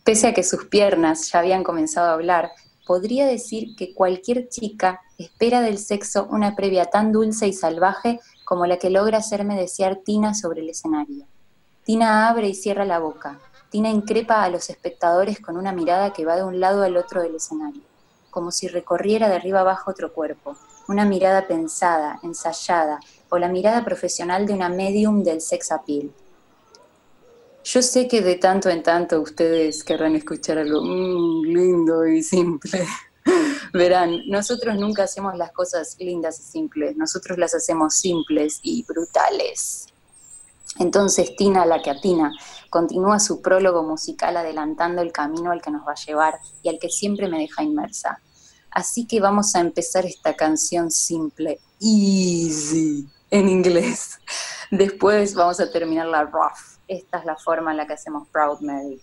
Pese 0.04 0.28
a 0.28 0.34
que 0.34 0.42
sus 0.42 0.66
piernas 0.66 1.30
ya 1.32 1.38
habían 1.38 1.64
comenzado 1.64 2.08
a 2.08 2.12
hablar, 2.12 2.50
podría 2.86 3.26
decir 3.26 3.76
que 3.76 3.94
cualquier 3.94 4.48
chica 4.48 5.00
espera 5.18 5.60
del 5.60 5.78
sexo 5.78 6.26
una 6.30 6.56
previa 6.56 6.86
tan 6.86 7.12
dulce 7.12 7.46
y 7.46 7.52
salvaje 7.52 8.20
como 8.44 8.66
la 8.66 8.78
que 8.78 8.90
logra 8.90 9.18
hacerme 9.18 9.56
desear 9.56 10.00
Tina 10.04 10.34
sobre 10.34 10.62
el 10.62 10.70
escenario. 10.70 11.26
Tina 11.84 12.28
abre 12.28 12.48
y 12.48 12.54
cierra 12.54 12.84
la 12.84 12.98
boca, 12.98 13.38
Tina 13.70 13.88
increpa 13.88 14.42
a 14.42 14.50
los 14.50 14.68
espectadores 14.68 15.40
con 15.40 15.56
una 15.56 15.72
mirada 15.72 16.12
que 16.12 16.24
va 16.24 16.36
de 16.36 16.42
un 16.42 16.58
lado 16.58 16.82
al 16.82 16.96
otro 16.96 17.22
del 17.22 17.36
escenario, 17.36 17.82
como 18.30 18.50
si 18.50 18.66
recorriera 18.66 19.28
de 19.28 19.36
arriba 19.36 19.60
abajo 19.60 19.92
otro 19.92 20.12
cuerpo, 20.12 20.56
una 20.88 21.04
mirada 21.04 21.46
pensada, 21.46 22.18
ensayada, 22.24 22.98
o 23.28 23.38
la 23.38 23.48
mirada 23.48 23.84
profesional 23.84 24.44
de 24.44 24.54
una 24.54 24.68
medium 24.68 25.22
del 25.22 25.40
sex 25.40 25.70
appeal. 25.70 26.10
Yo 27.62 27.82
sé 27.82 28.08
que 28.08 28.22
de 28.22 28.36
tanto 28.36 28.68
en 28.70 28.82
tanto 28.82 29.20
ustedes 29.20 29.84
querrán 29.84 30.16
escuchar 30.16 30.58
algo 30.58 30.82
mm, 30.82 31.42
lindo 31.44 32.06
y 32.06 32.22
simple. 32.24 32.84
Verán, 33.72 34.22
nosotros 34.26 34.76
nunca 34.76 35.04
hacemos 35.04 35.36
las 35.36 35.52
cosas 35.52 35.96
lindas 36.00 36.40
y 36.40 36.42
simples, 36.42 36.96
nosotros 36.96 37.38
las 37.38 37.54
hacemos 37.54 37.94
simples 37.94 38.58
y 38.62 38.82
brutales. 38.82 39.86
Entonces 40.78 41.36
Tina, 41.36 41.66
la 41.66 41.82
que 41.82 41.90
atina, 41.90 42.32
continúa 42.70 43.18
su 43.20 43.42
prólogo 43.42 43.82
musical 43.82 44.36
adelantando 44.36 45.02
el 45.02 45.12
camino 45.12 45.50
al 45.50 45.60
que 45.60 45.70
nos 45.70 45.86
va 45.86 45.92
a 45.92 46.06
llevar 46.06 46.38
y 46.62 46.68
al 46.68 46.78
que 46.78 46.88
siempre 46.88 47.28
me 47.28 47.38
deja 47.38 47.62
inmersa. 47.62 48.20
Así 48.70 49.06
que 49.06 49.20
vamos 49.20 49.54
a 49.56 49.60
empezar 49.60 50.06
esta 50.06 50.34
canción 50.34 50.90
simple, 50.90 51.58
easy, 51.80 53.08
en 53.30 53.48
inglés. 53.48 54.18
Después 54.70 55.34
vamos 55.34 55.58
a 55.60 55.70
terminar 55.70 56.06
la 56.06 56.22
rough. 56.22 56.78
Esta 56.86 57.18
es 57.18 57.24
la 57.24 57.36
forma 57.36 57.72
en 57.72 57.78
la 57.78 57.86
que 57.86 57.94
hacemos 57.94 58.28
Proud 58.28 58.60
Mary. 58.60 59.02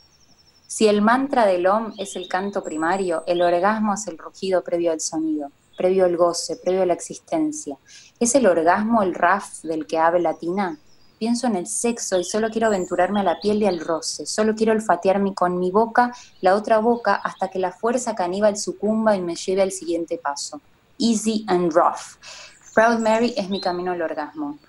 Si 0.65 0.87
el 0.87 1.01
mantra 1.01 1.45
del 1.45 1.67
OM 1.67 1.93
es 1.97 2.15
el 2.15 2.27
canto 2.27 2.63
primario, 2.63 3.23
el 3.25 3.41
orgasmo 3.41 3.93
es 3.93 4.07
el 4.07 4.17
rugido 4.17 4.63
previo 4.63 4.91
al 4.91 4.99
sonido, 4.99 5.49
previo 5.77 6.05
al 6.05 6.17
goce, 6.17 6.57
previo 6.57 6.81
a 6.81 6.85
la 6.85 6.93
existencia. 6.93 7.77
¿Es 8.19 8.35
el 8.35 8.47
orgasmo 8.47 9.01
el 9.01 9.15
raf 9.15 9.61
del 9.63 9.87
que 9.87 9.97
habla 9.97 10.33
Tina? 10.33 10.77
Pienso 11.19 11.47
en 11.47 11.55
el 11.55 11.65
sexo 11.65 12.19
y 12.19 12.23
solo 12.23 12.49
quiero 12.49 12.67
aventurarme 12.67 13.21
a 13.21 13.23
la 13.23 13.39
piel 13.39 13.63
y 13.63 13.65
al 13.65 13.79
roce, 13.79 14.27
solo 14.27 14.53
quiero 14.53 14.73
olfatearme 14.73 15.33
con 15.33 15.57
mi 15.57 15.71
boca 15.71 16.11
la 16.41 16.53
otra 16.53 16.77
boca 16.77 17.15
hasta 17.15 17.47
que 17.47 17.57
la 17.57 17.71
fuerza 17.71 18.13
caníbal 18.13 18.55
sucumba 18.55 19.15
y 19.15 19.21
me 19.21 19.35
lleve 19.35 19.63
al 19.63 19.71
siguiente 19.71 20.19
paso. 20.19 20.61
Easy 20.99 21.43
and 21.47 21.73
rough. 21.73 22.17
Proud 22.75 22.99
Mary 22.99 23.33
es 23.35 23.49
mi 23.49 23.59
camino 23.59 23.93
al 23.93 24.01
orgasmo. 24.03 24.59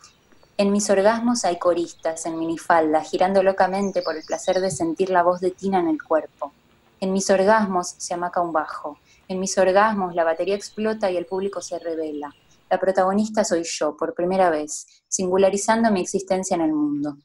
En 0.57 0.73
mis 0.73 0.89
orgasmos 0.89 1.45
hay 1.45 1.59
coristas 1.59 2.25
en 2.25 2.39
minifalda, 2.39 3.03
girando 3.05 3.43
locamente 3.43 4.01
por 4.01 4.17
el 4.17 4.25
placer 4.25 4.61
de 4.61 4.71
sentir 4.71 5.11
la 5.11 5.23
voz 5.23 5.41
de 5.41 5.51
Tina 5.51 5.81
en 5.81 5.89
el 5.89 6.03
cuerpo. 6.03 6.53
En 7.01 7.13
mis 7.13 7.29
orgasmos 7.29 7.95
se 7.99 8.15
amaca 8.15 8.41
un 8.41 8.53
bajo. 8.53 8.99
En 9.29 9.39
mis 9.39 9.57
orgasmos 9.59 10.15
la 10.15 10.25
batería 10.25 10.57
explota 10.57 11.11
y 11.11 11.17
el 11.19 11.27
público 11.27 11.61
se 11.61 11.79
revela. 11.79 12.35
La 12.71 12.79
protagonista 12.79 13.45
soy 13.45 13.63
yo, 13.65 13.97
por 13.97 14.15
primera 14.15 14.51
vez, 14.51 14.87
singularizando 15.09 15.91
mi 15.91 16.01
existencia 16.01 16.55
en 16.55 16.61
el 16.61 16.73
mundo. 16.73 17.19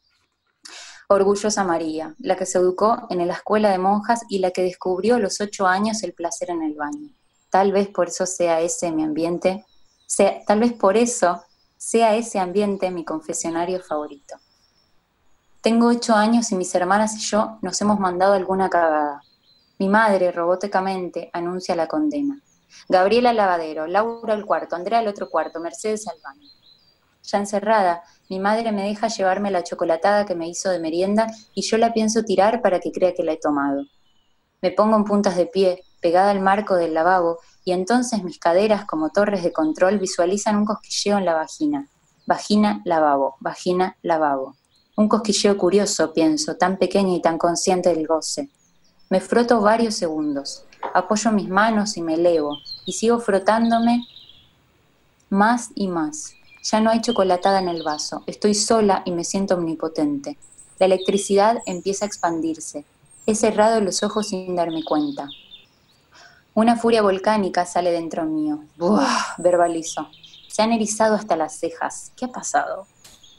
Orgullosa 1.10 1.64
María, 1.64 2.16
la 2.20 2.36
que 2.36 2.46
se 2.46 2.58
educó 2.58 3.08
en 3.10 3.28
la 3.28 3.34
escuela 3.34 3.70
de 3.70 3.78
monjas 3.78 4.22
y 4.30 4.40
la 4.40 4.52
que 4.52 4.64
descubrió 4.64 5.16
a 5.16 5.20
los 5.20 5.42
ocho 5.42 5.68
años 5.68 6.02
el 6.04 6.14
placer 6.14 6.50
en 6.50 6.64
el 6.64 6.76
baño. 6.76 7.10
Tal 7.50 7.72
vez 7.72 7.90
por 7.90 8.08
eso 8.08 8.26
sea 8.26 8.62
ese 8.62 8.92
mi 8.92 9.04
ambiente, 9.04 9.66
sea, 10.08 10.44
tal 10.46 10.60
vez 10.60 10.74
por 10.74 10.98
eso 10.98 11.44
sea 11.78 12.16
ese 12.16 12.40
ambiente 12.40 12.90
mi 12.90 13.04
confesionario 13.04 13.82
favorito. 13.82 14.38
Tengo 15.62 15.88
ocho 15.88 16.16
años 16.16 16.52
y 16.52 16.56
mis 16.56 16.74
hermanas 16.76 17.16
y 17.16 17.20
yo 17.20 17.58
nos 17.62 17.80
hemos 17.82 18.00
mandado 18.00 18.34
alguna 18.34 18.70
cagada. 18.70 19.22
Mi 19.80 19.90
madre, 19.90 20.32
robóticamente, 20.32 21.30
anuncia 21.34 21.76
la 21.76 21.88
condena. 21.88 22.42
Gabriela 22.90 23.34
lavadero, 23.34 23.88
Laura 23.88 24.34
al 24.34 24.46
cuarto, 24.46 24.76
Andrea 24.76 25.00
al 25.00 25.08
otro 25.08 25.30
cuarto, 25.30 25.60
Mercedes 25.60 26.08
al 26.08 26.18
baño. 26.24 26.50
Ya 27.24 27.38
encerrada, 27.38 28.04
mi 28.30 28.40
madre 28.40 28.72
me 28.72 28.84
deja 28.84 29.08
llevarme 29.08 29.52
la 29.52 29.64
chocolatada 29.64 30.26
que 30.26 30.36
me 30.36 30.48
hizo 30.48 30.70
de 30.70 30.80
merienda 30.80 31.28
y 31.54 31.62
yo 31.62 31.78
la 31.78 31.94
pienso 31.94 32.24
tirar 32.24 32.62
para 32.62 32.80
que 32.80 32.92
crea 32.92 33.14
que 33.14 33.24
la 33.24 33.34
he 33.34 33.38
tomado. 33.38 33.86
Me 34.62 34.72
pongo 34.72 34.98
en 34.98 35.06
puntas 35.06 35.38
de 35.38 35.46
pie, 35.46 35.84
pegada 36.02 36.32
al 36.32 36.42
marco 36.42 36.76
del 36.76 36.94
lavabo, 36.94 37.40
y 37.66 37.72
entonces 37.72 38.24
mis 38.24 38.40
caderas, 38.40 38.86
como 38.86 39.10
torres 39.10 39.44
de 39.44 39.54
control, 39.54 40.00
visualizan 40.00 40.58
un 40.58 40.66
cosquilleo 40.66 41.18
en 41.18 41.26
la 41.26 41.34
vagina. 41.34 41.88
Vagina, 42.26 42.82
lavabo, 42.84 43.36
vagina, 43.40 43.98
lavabo. 44.02 44.56
Un 44.96 45.08
cosquilleo 45.08 45.58
curioso, 45.58 46.14
pienso, 46.14 46.56
tan 46.58 46.78
pequeño 46.78 47.16
y 47.16 47.22
tan 47.22 47.38
consciente 47.38 47.90
del 47.90 48.06
goce. 48.06 48.50
Me 49.10 49.20
froto 49.22 49.62
varios 49.62 49.96
segundos 49.96 50.66
apoyo 50.94 51.32
mis 51.32 51.50
manos 51.50 51.98
y 51.98 52.02
me 52.02 52.16
elevo, 52.16 52.58
y 52.86 52.94
sigo 52.94 53.20
frotándome 53.20 54.08
más 55.30 55.72
y 55.76 55.88
más. 55.88 56.34
Ya 56.64 56.80
no 56.80 56.90
hay 56.90 57.02
chocolatada 57.02 57.60
en 57.60 57.68
el 57.68 57.84
vaso, 57.84 58.24
estoy 58.26 58.56
sola 58.56 59.02
y 59.06 59.12
me 59.12 59.24
siento 59.24 59.56
omnipotente. 59.56 60.38
La 60.80 60.86
electricidad 60.86 61.62
empieza 61.66 62.06
a 62.06 62.08
expandirse. 62.08 62.86
He 63.26 63.36
cerrado 63.36 63.80
los 63.82 64.04
ojos 64.04 64.30
sin 64.30 64.56
darme 64.56 64.84
cuenta. 64.84 65.30
Una 66.56 66.76
furia 66.76 67.02
volcánica 67.02 67.66
sale 67.66 67.92
dentro 67.92 68.26
mío. 68.26 68.64
¡Buah! 68.78 69.36
verbalizo. 69.38 70.08
Se 70.48 70.62
han 70.62 70.72
erizado 70.72 71.16
hasta 71.16 71.36
las 71.36 71.58
cejas. 71.58 72.12
¿Qué 72.16 72.26
ha 72.26 72.32
pasado? 72.32 72.86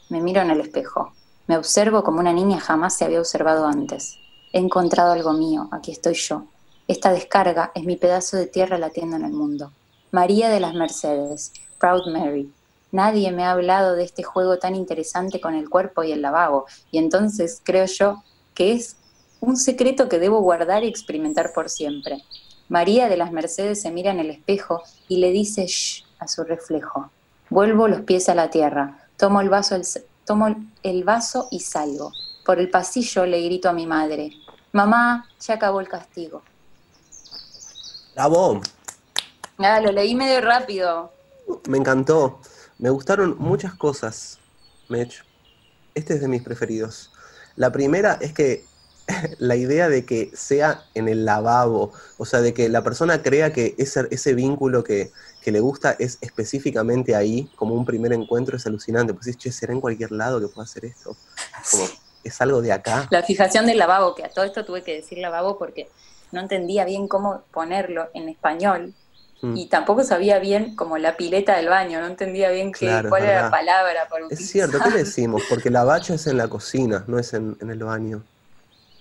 Me 0.08 0.20
miro 0.20 0.42
en 0.42 0.50
el 0.50 0.60
espejo. 0.60 1.12
Me 1.46 1.56
observo 1.56 2.02
como 2.02 2.20
una 2.20 2.32
niña 2.32 2.58
jamás 2.58 2.96
se 2.96 3.04
había 3.04 3.20
observado 3.20 3.66
antes. 3.66 4.18
He 4.52 4.58
encontrado 4.58 5.12
algo 5.12 5.32
mío, 5.32 5.68
aquí 5.70 5.92
estoy 5.92 6.14
yo. 6.14 6.44
Esta 6.86 7.12
descarga 7.12 7.72
es 7.74 7.84
mi 7.84 7.96
pedazo 7.96 8.36
de 8.36 8.46
tierra 8.46 8.76
latiendo 8.76 9.16
en 9.16 9.24
el 9.24 9.32
mundo. 9.32 9.72
María 10.10 10.50
de 10.50 10.60
las 10.60 10.74
Mercedes, 10.74 11.50
Proud 11.78 12.06
Mary. 12.12 12.52
Nadie 12.92 13.32
me 13.32 13.44
ha 13.44 13.52
hablado 13.52 13.94
de 13.94 14.04
este 14.04 14.22
juego 14.22 14.58
tan 14.58 14.74
interesante 14.74 15.40
con 15.40 15.54
el 15.54 15.70
cuerpo 15.70 16.04
y 16.04 16.12
el 16.12 16.20
lavabo, 16.20 16.66
y 16.90 16.98
entonces 16.98 17.62
creo 17.64 17.86
yo 17.86 18.22
que 18.54 18.74
es 18.74 18.96
un 19.40 19.56
secreto 19.56 20.10
que 20.10 20.18
debo 20.18 20.40
guardar 20.40 20.84
y 20.84 20.88
experimentar 20.88 21.52
por 21.54 21.70
siempre. 21.70 22.22
María 22.68 23.08
de 23.08 23.16
las 23.16 23.32
Mercedes 23.32 23.80
se 23.80 23.90
mira 23.90 24.10
en 24.10 24.20
el 24.20 24.28
espejo 24.28 24.82
y 25.08 25.18
le 25.18 25.30
dice 25.30 25.66
shh 25.66 26.04
a 26.18 26.28
su 26.28 26.44
reflejo. 26.44 27.10
Vuelvo 27.48 27.88
los 27.88 28.02
pies 28.02 28.28
a 28.28 28.34
la 28.34 28.50
tierra, 28.50 29.08
tomo 29.16 29.40
el 29.40 29.48
vaso, 29.48 29.76
tomo 30.26 30.54
el 30.82 31.04
vaso 31.04 31.48
y 31.50 31.60
salgo. 31.60 32.12
Por 32.44 32.58
el 32.58 32.68
pasillo 32.68 33.24
le 33.24 33.42
grito 33.42 33.70
a 33.70 33.72
mi 33.72 33.86
madre, 33.86 34.32
mamá, 34.72 35.30
ya 35.40 35.54
acabó 35.54 35.80
el 35.80 35.88
castigo. 35.88 36.42
¡Bravo! 38.14 38.60
Ah, 39.58 39.80
lo 39.80 39.90
leí 39.90 40.14
medio 40.14 40.40
rápido. 40.40 41.12
Me 41.68 41.78
encantó. 41.78 42.38
Me 42.78 42.90
gustaron 42.90 43.36
muchas 43.38 43.74
cosas, 43.74 44.38
Mech. 44.88 45.24
Este 45.94 46.14
es 46.14 46.20
de 46.20 46.28
mis 46.28 46.42
preferidos. 46.42 47.12
La 47.56 47.72
primera 47.72 48.16
es 48.20 48.32
que 48.32 48.64
la 49.38 49.56
idea 49.56 49.88
de 49.88 50.04
que 50.04 50.30
sea 50.34 50.84
en 50.94 51.08
el 51.08 51.24
lavabo, 51.24 51.92
o 52.16 52.24
sea, 52.24 52.40
de 52.40 52.54
que 52.54 52.68
la 52.68 52.84
persona 52.84 53.22
crea 53.22 53.52
que 53.52 53.74
ese, 53.78 54.06
ese 54.10 54.34
vínculo 54.34 54.84
que, 54.84 55.10
le 55.44 55.60
gusta 55.60 55.94
es 55.98 56.18
específicamente 56.20 57.14
ahí, 57.14 57.50
como 57.56 57.74
un 57.74 57.84
primer 57.84 58.12
encuentro, 58.12 58.56
es 58.56 58.66
alucinante. 58.66 59.12
Pues 59.12 59.26
es, 59.26 59.36
che, 59.36 59.50
será 59.50 59.72
en 59.72 59.80
cualquier 59.80 60.12
lado 60.12 60.40
que 60.40 60.48
pueda 60.48 60.64
hacer 60.64 60.84
esto. 60.84 61.16
Como, 61.70 61.84
es 62.22 62.40
algo 62.40 62.62
de 62.62 62.72
acá. 62.72 63.08
La 63.10 63.22
fijación 63.22 63.66
del 63.66 63.76
lavabo, 63.76 64.14
que 64.14 64.24
a 64.24 64.30
todo 64.30 64.44
esto 64.44 64.64
tuve 64.64 64.82
que 64.82 64.94
decir 64.94 65.18
lavabo 65.18 65.58
porque 65.58 65.90
no 66.34 66.40
entendía 66.40 66.84
bien 66.84 67.08
cómo 67.08 67.42
ponerlo 67.52 68.08
en 68.12 68.28
español 68.28 68.92
mm. 69.40 69.56
y 69.56 69.68
tampoco 69.68 70.04
sabía 70.04 70.38
bien 70.38 70.76
como 70.76 70.98
la 70.98 71.16
pileta 71.16 71.56
del 71.56 71.68
baño, 71.68 72.00
no 72.00 72.06
entendía 72.06 72.50
bien 72.50 72.72
qué, 72.72 73.02
cuál 73.08 73.22
era 73.22 73.44
la 73.44 73.50
palabra 73.50 74.08
para 74.10 74.26
utilizar. 74.26 74.44
Es 74.44 74.50
cierto, 74.50 74.78
¿qué 74.84 74.90
le 74.90 74.98
decimos? 75.04 75.42
Porque 75.48 75.70
la 75.70 75.84
bacha 75.84 76.14
es 76.14 76.26
en 76.26 76.36
la 76.36 76.48
cocina, 76.48 77.04
no 77.06 77.18
es 77.18 77.32
en, 77.32 77.56
el 77.60 77.82
baño. 77.82 78.22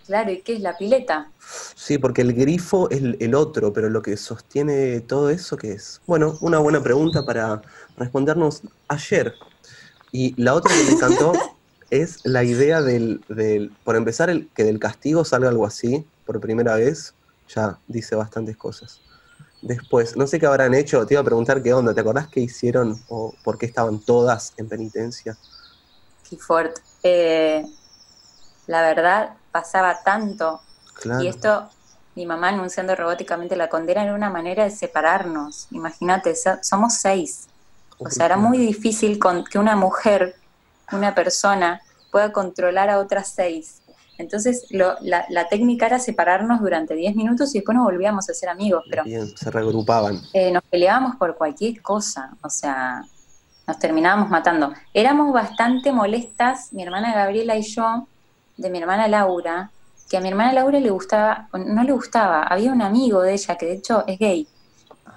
Claro, 0.05 0.31
¿y 0.31 0.41
qué 0.41 0.55
es 0.55 0.61
la 0.61 0.77
pileta? 0.77 1.29
Sí, 1.75 1.97
porque 1.97 2.21
el 2.21 2.33
grifo 2.33 2.89
es 2.89 3.01
el 3.19 3.35
otro, 3.35 3.71
pero 3.73 3.89
lo 3.89 4.01
que 4.01 4.17
sostiene 4.17 4.99
todo 4.99 5.29
eso, 5.29 5.57
¿qué 5.57 5.71
es? 5.71 6.01
Bueno, 6.05 6.37
una 6.41 6.59
buena 6.59 6.83
pregunta 6.83 7.25
para 7.25 7.61
respondernos 7.97 8.61
ayer. 8.89 9.33
Y 10.11 10.39
la 10.41 10.53
otra 10.53 10.73
que 10.75 10.83
me 10.83 10.91
encantó 10.91 11.33
es 11.89 12.19
la 12.23 12.43
idea 12.43 12.81
del, 12.81 13.21
del, 13.29 13.71
por 13.83 13.95
empezar, 13.95 14.29
el, 14.29 14.47
que 14.55 14.63
del 14.63 14.79
castigo 14.79 15.23
salga 15.25 15.49
algo 15.49 15.65
así 15.65 16.05
por 16.25 16.39
primera 16.39 16.75
vez, 16.75 17.13
ya 17.47 17.77
dice 17.87 18.15
bastantes 18.15 18.57
cosas. 18.57 19.01
Después, 19.61 20.17
no 20.17 20.27
sé 20.27 20.39
qué 20.39 20.45
habrán 20.45 20.73
hecho, 20.73 21.05
te 21.05 21.13
iba 21.13 21.21
a 21.21 21.25
preguntar 21.25 21.63
qué 21.63 21.73
onda, 21.73 21.93
¿te 21.93 22.01
acordás 22.01 22.27
qué 22.27 22.41
hicieron 22.41 23.01
o 23.07 23.33
por 23.43 23.57
qué 23.57 23.65
estaban 23.65 23.99
todas 23.99 24.53
en 24.57 24.67
penitencia? 24.67 25.37
Qué 26.29 26.35
fuerte. 26.37 26.81
Eh, 27.01 27.65
la 28.67 28.81
verdad, 28.81 29.35
pasaba 29.51 30.03
tanto. 30.03 30.61
Y 31.21 31.27
esto, 31.27 31.69
mi 32.15 32.25
mamá 32.25 32.49
anunciando 32.49 32.95
robóticamente 32.95 33.55
la 33.55 33.69
condena 33.69 34.03
era 34.03 34.13
una 34.13 34.29
manera 34.29 34.63
de 34.65 34.69
separarnos. 34.69 35.67
Imagínate, 35.71 36.35
somos 36.61 36.95
seis. 36.95 37.47
O 37.97 38.09
sea, 38.09 38.25
era 38.25 38.37
muy 38.37 38.57
difícil 38.57 39.17
con, 39.19 39.45
que 39.45 39.59
una 39.59 39.75
mujer, 39.75 40.35
una 40.91 41.15
persona, 41.15 41.81
pueda 42.11 42.31
controlar 42.31 42.89
a 42.89 42.99
otras 42.99 43.29
seis. 43.29 43.81
Entonces, 44.17 44.67
la, 44.71 45.47
técnica 45.49 45.87
era 45.87 45.99
separarnos 45.99 46.61
durante 46.61 46.93
10 46.93 47.15
minutos 47.15 47.53
y 47.53 47.59
después 47.59 47.75
nos 47.75 47.85
volvíamos 47.85 48.29
a 48.29 48.33
ser 48.33 48.49
amigos. 48.49 48.83
Pero, 48.89 49.03
Bien, 49.03 49.27
se 49.35 49.49
regrupaban. 49.49 50.21
Eh, 50.33 50.51
nos 50.51 50.63
peleábamos 50.63 51.15
por 51.15 51.35
cualquier 51.35 51.81
cosa, 51.81 52.31
o 52.41 52.49
sea, 52.49 53.03
nos 53.67 53.79
terminábamos 53.79 54.29
matando. 54.29 54.73
Éramos 54.93 55.33
bastante 55.33 55.91
molestas, 55.91 56.71
mi 56.73 56.83
hermana 56.83 57.13
Gabriela 57.13 57.55
y 57.55 57.63
yo, 57.63 58.07
de 58.57 58.69
mi 58.69 58.77
hermana 58.79 59.07
Laura, 59.07 59.71
que 60.09 60.17
a 60.17 60.21
mi 60.21 60.29
hermana 60.29 60.53
Laura 60.53 60.79
le 60.79 60.89
gustaba, 60.91 61.49
no 61.53 61.83
le 61.83 61.91
gustaba, 61.91 62.43
había 62.43 62.71
un 62.71 62.81
amigo 62.81 63.21
de 63.21 63.33
ella 63.33 63.57
que 63.57 63.65
de 63.65 63.73
hecho 63.73 64.03
es 64.05 64.19
gay, 64.19 64.47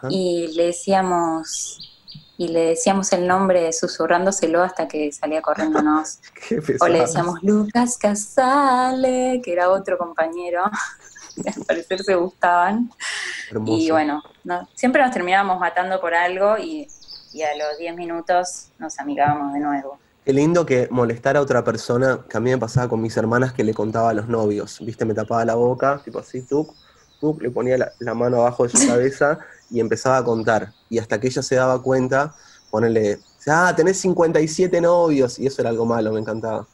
y 0.09 0.49
le 0.55 0.67
decíamos, 0.67 1.96
y 2.39 2.49
le 2.49 2.67
decíamos 2.67 3.13
el 3.13 3.27
nombre 3.27 3.73
susurrándoselo 3.73 4.63
hasta 4.63 4.87
que 4.89 5.11
salía 5.13 5.41
corriéndonos. 5.41 6.21
o 6.81 6.89
le 6.89 7.01
decíamos 7.01 7.43
Lucas 7.43 7.97
Casale, 7.99 9.41
que 9.43 9.53
era 9.53 9.71
otro 9.71 9.97
compañero, 9.97 10.63
al 11.47 11.65
parecer 11.65 12.03
se 12.03 12.15
gustaban. 12.15 12.91
Y 13.67 13.91
bueno, 13.91 14.23
siempre 14.75 15.03
nos 15.03 15.13
terminábamos 15.13 15.61
matando 15.61 16.01
por 16.01 16.15
algo 16.15 16.59
y, 16.59 16.89
y 17.33 17.43
a 17.43 17.57
los 17.57 17.79
10 17.79 17.97
minutos 17.97 18.69
nos 18.79 18.99
amigábamos 18.99 19.53
de 19.55 19.61
nuevo. 19.61 19.99
Qué 20.27 20.33
lindo 20.33 20.67
que 20.67 20.89
molestar 20.91 21.37
a 21.37 21.41
otra 21.41 21.63
persona, 21.63 22.25
que 22.29 22.37
a 22.37 22.41
mí 22.41 22.51
me 22.51 22.59
pasaba 22.59 22.89
con 22.89 23.01
mis 23.01 23.17
hermanas 23.17 23.53
que 23.53 23.63
le 23.63 23.73
contaba 23.73 24.11
a 24.11 24.13
los 24.13 24.27
novios, 24.27 24.79
viste, 24.81 25.05
me 25.05 25.15
tapaba 25.15 25.45
la 25.45 25.55
boca, 25.55 26.01
tipo 26.05 26.19
así, 26.19 26.43
tú, 26.43 26.75
tú, 27.21 27.39
le 27.41 27.49
ponía 27.49 27.93
la, 28.01 28.15
mano 28.15 28.39
abajo 28.39 28.65
de 28.65 28.71
su 28.71 28.79
cabeza 28.89 29.39
y 29.71 29.81
empezaba 29.81 30.19
a 30.19 30.25
contar. 30.25 30.73
Y 30.89 30.99
hasta 30.99 31.21
que 31.21 31.29
ella 31.29 31.43
se 31.43 31.57
daba 31.57 31.83
cuenta, 31.83 32.35
ponerle, 32.71 33.19
ah, 33.47 33.73
tenés 33.77 33.99
57 33.99 34.81
novios, 34.81 35.39
y 35.39 35.47
eso 35.47 35.63
era 35.63 35.71
algo 35.71 35.87
malo, 35.87 36.13
me 36.13 36.21
encantaba. 36.21 36.67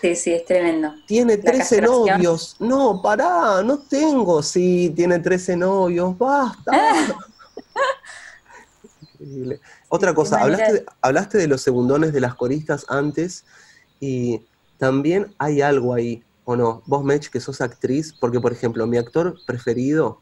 Sí, 0.00 0.14
sí, 0.14 0.32
es 0.32 0.44
tremendo. 0.44 0.94
Tiene 1.06 1.36
13 1.36 1.82
novios. 1.82 2.56
No, 2.60 3.02
pará, 3.02 3.62
no 3.64 3.78
tengo. 3.78 4.42
Sí, 4.42 4.92
tiene 4.94 5.18
13 5.18 5.56
novios, 5.56 6.16
basta. 6.16 6.72
Increíble. 9.18 9.60
Otra 9.88 10.14
cosa, 10.14 10.40
hablaste, 10.40 10.84
hablaste 11.00 11.38
de 11.38 11.48
los 11.48 11.62
segundones 11.62 12.12
de 12.12 12.20
las 12.20 12.34
coristas 12.34 12.86
antes 12.88 13.44
y 13.98 14.42
también 14.76 15.34
hay 15.38 15.62
algo 15.62 15.94
ahí, 15.94 16.22
¿o 16.44 16.54
no? 16.54 16.82
Vos, 16.86 17.04
Mech, 17.04 17.28
que 17.28 17.40
sos 17.40 17.60
actriz, 17.60 18.14
porque 18.20 18.38
por 18.38 18.52
ejemplo, 18.52 18.86
mi 18.86 18.98
actor 18.98 19.36
preferido 19.46 20.20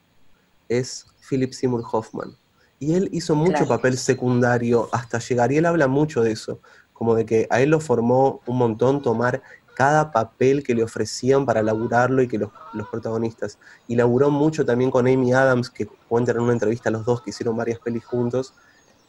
es 0.69 1.07
Philip 1.29 1.53
Seymour 1.53 1.83
Hoffman. 1.91 2.37
Y 2.79 2.95
él 2.95 3.09
hizo 3.13 3.35
mucho 3.35 3.67
papel 3.67 3.97
secundario 3.97 4.89
hasta 4.93 5.19
llegar, 5.19 5.53
y 5.53 5.59
él 5.59 5.67
habla 5.67 5.89
mucho 5.89 6.23
de 6.23 6.33
eso, 6.33 6.61
como 6.93 7.15
de 7.15 7.25
que 7.25 7.47
a 7.51 7.61
él 7.61 7.71
lo 7.71 7.81
formó 7.81 8.41
un 8.47 8.59
montón 8.59 9.03
tomar 9.03 9.43
cada 9.75 10.11
papel 10.11 10.63
que 10.63 10.75
le 10.75 10.83
ofrecían 10.83 11.45
para 11.45 11.63
laburarlo 11.63 12.23
y 12.23 12.29
que 12.29 12.39
los, 12.39 12.51
los 12.73 12.89
protagonistas. 12.89 13.59
Y 13.89 13.97
laburó 13.97 14.31
mucho 14.31 14.65
también 14.65 14.91
con 14.91 15.07
Amy 15.07 15.33
Adams, 15.33 15.71
que 15.71 15.87
cuentan 16.09 16.37
en 16.37 16.43
una 16.43 16.53
entrevista 16.53 16.91
los 16.91 17.05
dos 17.05 17.23
que 17.23 17.31
hicieron 17.31 17.57
varias 17.57 17.79
pelis 17.79 18.05
juntos, 18.05 18.55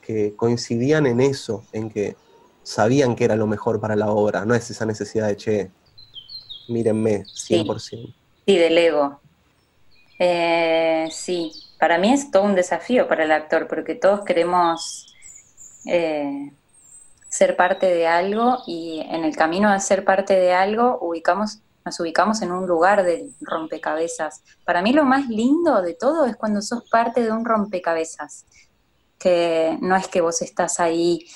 que 0.02 0.34
coincidían 0.36 1.06
en 1.06 1.22
eso, 1.22 1.64
en 1.74 1.90
que 1.90 2.16
sabían 2.64 3.16
que 3.16 3.24
era 3.24 3.38
lo 3.38 3.48
mejor 3.48 3.80
para 3.80 3.96
la 3.96 4.10
obra, 4.12 4.44
no 4.44 4.54
es 4.54 4.70
esa 4.70 4.86
necesidad 4.86 5.28
de, 5.28 5.38
che, 5.38 5.72
mírenme, 6.68 7.24
100%. 7.24 7.80
Sí, 7.80 8.16
sí 8.46 8.58
del 8.58 8.78
ego. 8.78 9.22
Eh, 10.20 11.08
sí, 11.12 11.52
para 11.80 11.98
mí 11.98 12.14
es 12.14 12.32
todo 12.32 12.44
un 12.44 12.56
desafío 12.56 13.08
para 13.08 13.24
el 13.24 13.32
actor, 13.32 13.68
porque 13.68 13.96
todos 13.96 14.24
queremos 14.24 15.14
eh, 15.86 16.52
ser 17.30 17.56
parte 17.56 17.86
de 17.88 18.08
algo 18.08 18.60
y 18.66 19.06
en 19.10 19.24
el 19.24 19.36
camino 19.36 19.70
a 19.70 19.80
ser 19.80 20.04
parte 20.04 20.34
de 20.34 20.54
algo 20.54 20.98
ubicamos, 21.02 21.60
nos 21.86 22.00
ubicamos 22.00 22.42
en 22.42 22.52
un 22.52 22.68
lugar 22.68 23.04
del 23.04 23.34
rompecabezas. 23.42 24.44
Para 24.66 24.82
mí 24.82 24.92
lo 24.94 25.04
más 25.04 25.28
lindo 25.28 25.82
de 25.82 25.94
todo 25.94 26.26
es 26.26 26.36
cuando 26.36 26.62
sos 26.62 26.90
parte 26.90 27.22
de 27.22 27.32
un 27.32 27.46
rompecabezas 27.46 28.46
que 29.20 29.78
no 29.82 29.96
es 29.96 30.08
que 30.08 30.22
vos 30.22 30.42
estás 30.42 30.80
ahí 30.80 31.28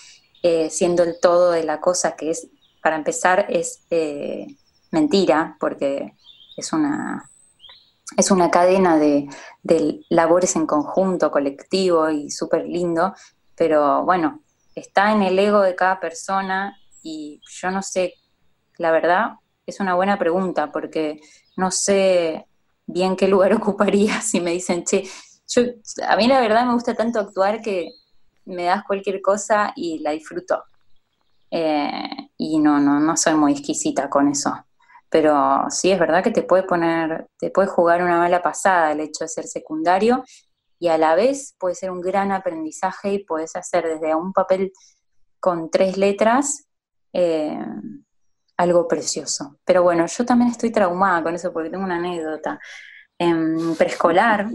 eh, 0.43 0.69
siendo 0.69 1.03
el 1.03 1.19
todo 1.19 1.51
de 1.51 1.63
la 1.63 1.79
cosa, 1.79 2.15
que 2.15 2.31
es, 2.31 2.47
para 2.81 2.95
empezar, 2.95 3.45
es 3.49 3.83
eh, 3.89 4.47
mentira, 4.91 5.55
porque 5.59 6.15
es 6.57 6.73
una, 6.73 7.30
es 8.17 8.31
una 8.31 8.51
cadena 8.51 8.97
de, 8.97 9.27
de 9.63 10.01
labores 10.09 10.55
en 10.55 10.65
conjunto, 10.65 11.31
colectivo 11.31 12.09
y 12.09 12.29
súper 12.29 12.65
lindo, 12.65 13.13
pero 13.55 14.03
bueno, 14.03 14.41
está 14.75 15.11
en 15.11 15.21
el 15.21 15.37
ego 15.39 15.61
de 15.61 15.75
cada 15.75 15.99
persona 15.99 16.77
y 17.03 17.41
yo 17.47 17.71
no 17.71 17.81
sé, 17.81 18.15
la 18.77 18.91
verdad 18.91 19.35
es 19.65 19.79
una 19.79 19.95
buena 19.95 20.17
pregunta 20.17 20.71
porque 20.71 21.19
no 21.57 21.71
sé 21.71 22.45
bien 22.85 23.15
qué 23.15 23.27
lugar 23.27 23.53
ocuparía 23.61 24.21
si 24.21 24.41
me 24.41 24.51
dicen, 24.51 24.83
che, 24.83 25.03
yo, 25.47 25.63
a 26.07 26.15
mí 26.15 26.27
la 26.27 26.39
verdad 26.39 26.65
me 26.65 26.73
gusta 26.73 26.93
tanto 26.95 27.19
actuar 27.19 27.61
que 27.61 27.89
me 28.45 28.63
das 28.63 28.83
cualquier 28.83 29.21
cosa 29.21 29.73
y 29.75 29.99
la 29.99 30.11
disfruto. 30.11 30.63
Eh, 31.49 32.29
y 32.37 32.59
no, 32.59 32.79
no, 32.79 32.99
no 32.99 33.17
soy 33.17 33.35
muy 33.35 33.51
exquisita 33.51 34.09
con 34.09 34.29
eso. 34.29 34.53
Pero 35.11 35.65
sí 35.69 35.91
es 35.91 35.99
verdad 35.99 36.23
que 36.23 36.31
te 36.31 36.41
puede 36.41 36.63
poner, 36.63 37.27
te 37.37 37.51
puede 37.51 37.67
jugar 37.67 38.01
una 38.01 38.17
mala 38.17 38.41
pasada 38.41 38.91
el 38.91 39.01
hecho 39.01 39.25
de 39.25 39.27
ser 39.27 39.45
secundario 39.45 40.23
y 40.79 40.87
a 40.87 40.97
la 40.97 41.13
vez 41.13 41.55
puede 41.59 41.75
ser 41.75 41.91
un 41.91 42.01
gran 42.01 42.31
aprendizaje 42.31 43.13
y 43.13 43.23
puedes 43.23 43.55
hacer 43.55 43.85
desde 43.87 44.15
un 44.15 44.33
papel 44.33 44.71
con 45.39 45.69
tres 45.69 45.97
letras 45.97 46.65
eh, 47.13 47.59
algo 48.57 48.87
precioso. 48.87 49.59
Pero 49.65 49.83
bueno, 49.83 50.05
yo 50.05 50.25
también 50.25 50.51
estoy 50.51 50.71
traumada 50.71 51.23
con 51.23 51.35
eso 51.35 51.51
porque 51.51 51.69
tengo 51.69 51.83
una 51.83 51.97
anécdota. 51.97 52.59
En 53.17 53.75
preescolar, 53.75 54.47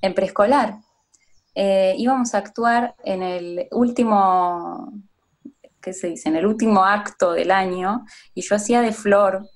en 0.00 0.14
preescolar. 0.14 0.78
Eh, 1.54 1.94
íbamos 1.96 2.34
a 2.34 2.38
actuar 2.38 2.94
en 3.04 3.22
el 3.22 3.68
último, 3.72 4.92
¿qué 5.86 5.92
se 5.92 6.08
dice? 6.08 6.28
En 6.28 6.34
el 6.34 6.46
último 6.46 6.84
acto 6.84 7.32
del 7.32 7.52
año 7.52 8.04
y 8.34 8.42
yo 8.42 8.56
hacía 8.56 8.80
de 8.80 8.92
Flor 8.92 9.48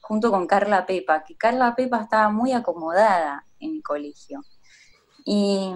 junto 0.00 0.30
con 0.30 0.46
Carla 0.46 0.86
Pepa, 0.86 1.24
que 1.24 1.36
Carla 1.36 1.74
Pepa 1.74 2.02
estaba 2.02 2.30
muy 2.30 2.52
acomodada 2.52 3.44
en 3.58 3.72
mi 3.72 3.82
colegio. 3.82 4.42
Y 5.24 5.72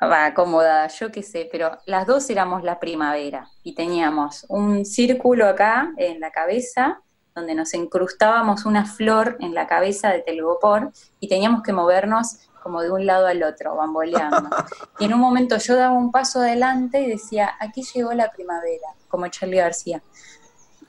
va 0.00 0.26
acomodada, 0.26 0.86
yo 0.86 1.10
qué 1.10 1.24
sé, 1.24 1.48
pero 1.50 1.76
las 1.86 2.06
dos 2.06 2.30
éramos 2.30 2.62
la 2.62 2.78
primavera 2.78 3.48
y 3.64 3.74
teníamos 3.74 4.46
un 4.48 4.84
círculo 4.84 5.48
acá 5.48 5.92
en 5.96 6.20
la 6.20 6.30
cabeza 6.30 7.00
donde 7.34 7.56
nos 7.56 7.74
incrustábamos 7.74 8.64
una 8.64 8.84
flor 8.84 9.38
en 9.40 9.54
la 9.54 9.66
cabeza 9.66 10.10
de 10.10 10.20
Telgopor 10.20 10.92
y 11.18 11.28
teníamos 11.28 11.64
que 11.64 11.72
movernos 11.72 12.48
como 12.62 12.82
de 12.82 12.90
un 12.90 13.06
lado 13.06 13.26
al 13.26 13.42
otro, 13.42 13.76
bamboleando. 13.76 14.48
Y 14.98 15.06
en 15.06 15.14
un 15.14 15.20
momento 15.20 15.56
yo 15.58 15.74
daba 15.74 15.94
un 15.94 16.12
paso 16.12 16.40
adelante 16.40 17.00
y 17.00 17.08
decía, 17.08 17.52
aquí 17.58 17.82
llegó 17.94 18.12
la 18.12 18.30
primavera, 18.30 18.88
como 19.08 19.26
Charlie 19.28 19.56
García. 19.56 20.02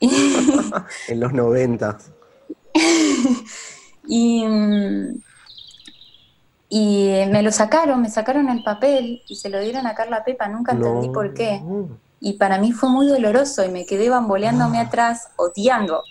en 0.00 1.20
los 1.20 1.32
90. 1.32 1.98
y, 4.06 4.44
y 6.68 7.24
me 7.30 7.42
lo 7.42 7.50
sacaron, 7.50 8.02
me 8.02 8.10
sacaron 8.10 8.48
el 8.48 8.62
papel 8.62 9.22
y 9.26 9.36
se 9.36 9.48
lo 9.48 9.60
dieron 9.60 9.86
a 9.86 9.94
Carla 9.94 10.24
Pepa, 10.24 10.48
nunca 10.48 10.72
entendí 10.72 11.08
por 11.08 11.34
qué. 11.34 11.62
Y 12.20 12.34
para 12.34 12.58
mí 12.58 12.72
fue 12.72 12.88
muy 12.88 13.06
doloroso 13.06 13.64
y 13.64 13.68
me 13.68 13.86
quedé 13.86 14.08
bamboleándome 14.08 14.78
ah. 14.78 14.82
atrás, 14.82 15.28
odiando 15.36 16.02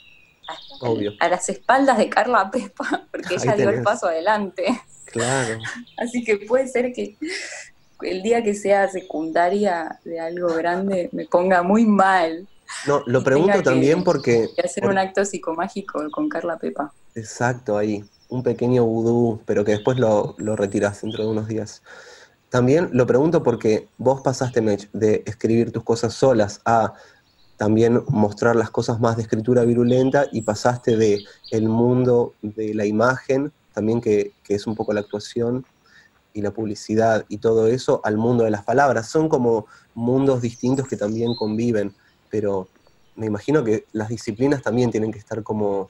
a, 1.20 1.28
las 1.30 1.50
espaldas 1.50 1.98
de 1.98 2.10
Carla 2.10 2.50
Pepa, 2.52 3.08
porque 3.12 3.36
ella 3.36 3.56
dio 3.56 3.70
el 3.70 3.84
paso 3.84 4.08
adelante. 4.08 4.66
Claro. 5.14 5.60
Así 5.98 6.24
que 6.24 6.38
puede 6.38 6.68
ser 6.68 6.92
que 6.92 7.16
el 8.02 8.24
día 8.24 8.44
que 8.44 8.56
sea 8.56 8.90
secundaria 8.90 10.00
de 10.04 10.20
algo 10.20 10.48
grande 10.56 11.10
me 11.12 11.26
ponga 11.26 11.62
muy 11.62 11.86
mal. 11.86 12.48
No, 12.88 13.04
lo 13.06 13.24
pregunto 13.24 13.62
también 13.62 14.04
porque... 14.04 14.50
hacer 14.64 14.88
un 14.88 14.98
acto 14.98 15.24
psicomágico 15.24 16.10
con 16.12 16.28
Carla 16.28 16.58
Pepa. 16.58 16.92
Exacto, 17.14 17.78
ahí. 17.78 18.04
Un 18.28 18.42
pequeño 18.42 18.84
vudú, 18.84 19.40
pero 19.46 19.64
que 19.64 19.74
después 19.74 20.00
lo, 20.00 20.34
lo 20.40 20.56
retiras 20.56 21.04
dentro 21.04 21.24
de 21.24 21.30
unos 21.30 21.48
días. 21.48 21.84
También 22.50 22.90
lo 22.92 23.06
pregunto 23.06 23.44
porque 23.44 23.88
vos 24.00 24.22
pasaste, 24.22 24.62
Mech, 24.62 24.90
de 24.94 25.22
escribir 25.28 25.72
tus 25.72 25.84
cosas 25.84 26.16
solas 26.16 26.60
a 26.66 26.94
también 27.58 28.04
mostrar 28.08 28.56
las 28.56 28.72
cosas 28.72 29.00
más 29.00 29.16
de 29.16 29.22
escritura 29.22 29.64
virulenta 29.64 30.26
y 30.32 30.42
pasaste 30.42 30.98
de 30.98 31.20
el 31.52 31.70
mundo 31.70 32.34
de 32.42 32.74
la 32.74 32.88
imagen, 32.88 33.52
también 33.74 34.02
que, 34.02 34.34
es 34.48 34.68
un 34.68 34.76
poco 34.76 34.94
la 34.94 35.02
actuación 35.02 35.66
y 36.34 36.42
la 36.42 36.52
publicidad 36.52 37.26
y 37.30 37.38
todo 37.38 37.68
eso, 37.68 38.02
al 38.04 38.18
mundo 38.18 38.44
de 38.44 38.52
las 38.52 38.64
palabras. 38.64 39.10
Son 39.10 39.30
como 39.30 39.68
mundos 39.94 40.42
distintos 40.42 40.88
que 40.88 40.98
también 40.98 41.36
conviven, 41.36 41.94
pero 42.30 42.68
me 43.16 43.28
imagino 43.28 43.64
que 43.64 43.86
las 43.92 44.10
disciplinas 44.10 44.62
también 44.62 44.92
tienen 44.92 45.12
que 45.12 45.20
estar 45.20 45.44
como 45.44 45.90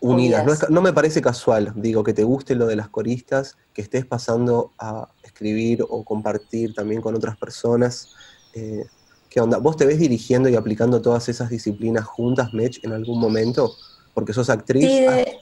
unidas. 0.00 0.44
No, 0.44 0.68
no, 0.70 0.82
me 0.82 0.92
parece 0.92 1.20
casual, 1.20 1.72
digo, 1.76 2.04
que 2.04 2.14
te 2.14 2.24
guste 2.24 2.54
lo 2.54 2.66
de 2.66 2.76
las 2.76 2.88
coristas, 2.88 3.56
que 3.74 3.82
estés 3.82 4.06
pasando 4.06 4.72
a 4.78 5.08
escribir 5.22 5.84
o 5.88 6.04
compartir 6.04 6.74
también 6.74 7.00
con 7.00 7.14
otras 7.14 7.36
personas. 7.36 8.14
Eh, 8.54 8.86
¿Qué 9.28 9.40
onda? 9.40 9.58
¿Vos 9.58 9.76
te 9.76 9.84
ves 9.84 9.98
dirigiendo 9.98 10.48
y 10.48 10.56
aplicando 10.56 11.02
todas 11.02 11.28
esas 11.28 11.50
disciplinas 11.50 12.04
juntas, 12.04 12.54
Mech, 12.54 12.82
en 12.84 12.92
algún 12.92 13.20
momento? 13.20 13.74
Porque 14.16 14.32
sos 14.32 14.48
actriz, 14.48 14.88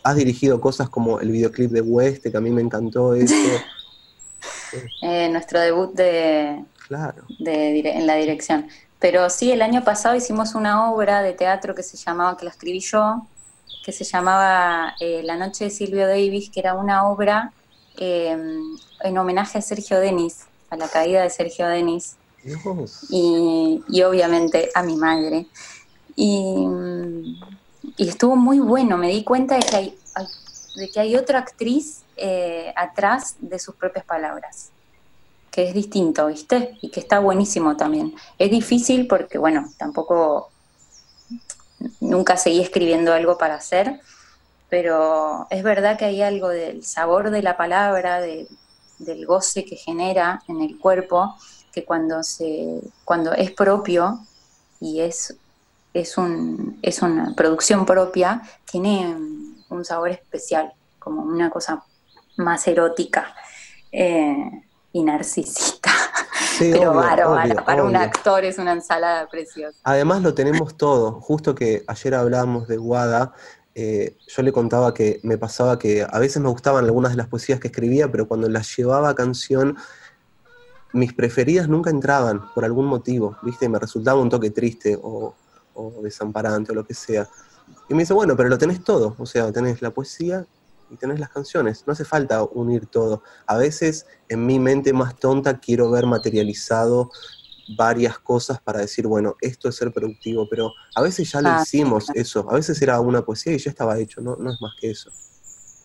has, 0.02 0.16
dirigido 0.16 0.60
cosas 0.60 0.88
como 0.88 1.20
el 1.20 1.30
videoclip 1.30 1.70
de 1.70 1.80
West, 1.80 2.26
que 2.26 2.36
a 2.36 2.40
mí 2.40 2.50
me 2.50 2.60
encantó 2.60 3.14
eso. 3.14 3.34
Eh, 5.02 5.28
nuestro 5.28 5.60
debut 5.60 5.94
de, 5.94 6.64
claro. 6.88 7.22
en 7.38 8.06
la 8.08 8.16
dirección. 8.16 8.66
Pero 8.98 9.30
sí, 9.30 9.52
el 9.52 9.62
año 9.62 9.84
pasado 9.84 10.16
hicimos 10.16 10.56
una 10.56 10.90
obra 10.90 11.22
de 11.22 11.32
teatro 11.32 11.76
que 11.76 11.84
se 11.84 11.96
llamaba, 11.96 12.36
que 12.36 12.44
la 12.44 12.50
escribí 12.50 12.80
yo, 12.80 13.24
que 13.84 13.92
se 13.92 14.02
llamaba 14.02 14.96
eh, 14.98 15.22
La 15.22 15.36
Noche 15.36 15.66
de 15.66 15.70
Silvio 15.70 16.08
Davis, 16.08 16.50
que 16.50 16.58
era 16.58 16.74
una 16.74 17.06
obra 17.06 17.52
eh, 17.96 18.36
en 19.00 19.18
homenaje 19.18 19.58
a 19.58 19.62
Sergio 19.62 20.00
Denis, 20.00 20.46
a 20.70 20.76
la 20.76 20.88
caída 20.88 21.22
de 21.22 21.30
Sergio 21.30 21.68
Denis. 21.68 22.16
Y, 23.10 24.02
obviamente 24.02 24.70
a 24.74 24.82
mi 24.82 24.96
madre. 24.96 25.46
Y, 26.16 26.66
estuvo 27.98 28.36
muy 28.36 28.58
bueno, 28.58 28.96
me 28.96 29.08
di 29.08 29.24
cuenta 29.24 29.56
de 29.56 29.62
que 29.62 29.76
hay, 29.76 29.98
de 30.76 30.90
que 30.90 31.00
hay 31.00 31.16
otra 31.16 31.38
actriz 31.38 32.02
eh, 32.16 32.72
atrás 32.76 33.36
de 33.40 33.58
sus 33.58 33.74
propias 33.74 34.04
palabras, 34.04 34.70
que 35.50 35.68
es 35.68 35.74
distinto, 35.74 36.26
¿viste? 36.26 36.76
Y 36.80 36.90
que 36.90 37.00
está 37.00 37.20
buenísimo 37.20 37.76
también. 37.76 38.14
Es 38.38 38.50
difícil 38.50 39.06
porque, 39.06 39.38
bueno, 39.38 39.68
tampoco 39.78 40.50
nunca 42.00 42.36
seguí 42.36 42.60
escribiendo 42.60 43.12
algo 43.12 43.38
para 43.38 43.56
hacer, 43.56 44.00
pero 44.68 45.46
es 45.50 45.62
verdad 45.62 45.98
que 45.98 46.06
hay 46.06 46.22
algo 46.22 46.48
del 46.48 46.84
sabor 46.84 47.30
de 47.30 47.42
la 47.42 47.56
palabra, 47.56 48.20
del 48.20 49.26
goce 49.26 49.64
que 49.64 49.76
genera 49.76 50.42
en 50.48 50.60
el 50.60 50.78
cuerpo, 50.78 51.36
que 51.72 51.84
cuando, 51.84 52.22
se, 52.22 52.80
cuando 53.04 53.32
es 53.32 53.50
propio 53.50 54.20
y 54.80 55.00
es, 55.00 55.36
es, 55.94 56.18
un, 56.18 56.78
es 56.82 57.00
una 57.00 57.32
producción 57.34 57.86
propia, 57.86 58.42
tiene 58.64 59.16
un 59.70 59.84
sabor 59.84 60.10
especial, 60.10 60.72
como 60.98 61.22
una 61.22 61.48
cosa 61.50 61.84
más 62.36 62.66
erótica 62.66 63.34
eh, 63.92 64.62
y 64.92 65.02
narcisista. 65.04 65.90
Pero 66.58 66.92
para 66.92 67.84
un 67.84 67.96
actor 67.96 68.44
es 68.44 68.58
una 68.58 68.72
ensalada 68.72 69.28
preciosa. 69.28 69.78
Además 69.84 70.22
lo 70.22 70.34
tenemos 70.34 70.76
todo. 70.76 71.20
Justo 71.20 71.54
que 71.54 71.84
ayer 71.86 72.14
hablábamos 72.14 72.68
de 72.68 72.76
Guada, 72.76 73.32
eh, 73.74 74.16
yo 74.28 74.42
le 74.42 74.52
contaba 74.52 74.94
que 74.94 75.20
me 75.24 75.36
pasaba 75.36 75.78
que 75.78 76.06
a 76.08 76.18
veces 76.18 76.40
me 76.40 76.48
gustaban 76.48 76.84
algunas 76.84 77.12
de 77.12 77.18
las 77.18 77.28
poesías 77.28 77.58
que 77.58 77.68
escribía, 77.68 78.10
pero 78.10 78.28
cuando 78.28 78.48
las 78.48 78.76
llevaba 78.76 79.08
a 79.08 79.14
canción, 79.14 79.76
mis 80.92 81.12
preferidas 81.12 81.68
nunca 81.68 81.90
entraban 81.90 82.52
por 82.54 82.64
algún 82.64 82.86
motivo, 82.86 83.36
¿viste? 83.42 83.66
Y 83.66 83.68
me 83.68 83.80
resultaba 83.80 84.20
un 84.20 84.30
toque 84.30 84.50
triste 84.50 84.96
o, 85.02 85.34
o 85.74 86.02
desamparante 86.02 86.72
o 86.72 86.74
lo 86.74 86.84
que 86.84 86.94
sea. 86.94 87.28
Y 87.88 87.94
me 87.94 88.02
dice, 88.02 88.14
bueno, 88.14 88.36
pero 88.36 88.48
lo 88.48 88.58
tenés 88.58 88.82
todo, 88.82 89.14
o 89.18 89.26
sea, 89.26 89.50
tenés 89.52 89.82
la 89.82 89.90
poesía 89.90 90.46
y 90.90 90.96
tenés 90.96 91.20
las 91.20 91.30
canciones. 91.30 91.84
No 91.86 91.92
hace 91.92 92.04
falta 92.04 92.42
unir 92.42 92.86
todo. 92.86 93.22
A 93.46 93.56
veces 93.56 94.06
en 94.28 94.46
mi 94.46 94.58
mente 94.58 94.92
más 94.92 95.16
tonta 95.16 95.58
quiero 95.58 95.90
ver 95.90 96.06
materializado 96.06 97.10
varias 97.76 98.18
cosas 98.18 98.60
para 98.60 98.80
decir, 98.80 99.06
bueno, 99.06 99.36
esto 99.40 99.68
es 99.68 99.76
ser 99.76 99.92
productivo, 99.92 100.46
pero 100.48 100.72
a 100.94 101.02
veces 101.02 101.30
ya 101.30 101.40
lo 101.40 101.48
ah, 101.48 101.60
hicimos 101.62 102.06
eso. 102.14 102.46
A 102.50 102.54
veces 102.54 102.80
era 102.82 103.00
una 103.00 103.24
poesía 103.24 103.54
y 103.54 103.58
ya 103.58 103.70
estaba 103.70 103.98
hecho, 103.98 104.20
no, 104.20 104.36
no 104.36 104.52
es 104.52 104.60
más 104.60 104.72
que 104.78 104.90
eso. 104.90 105.10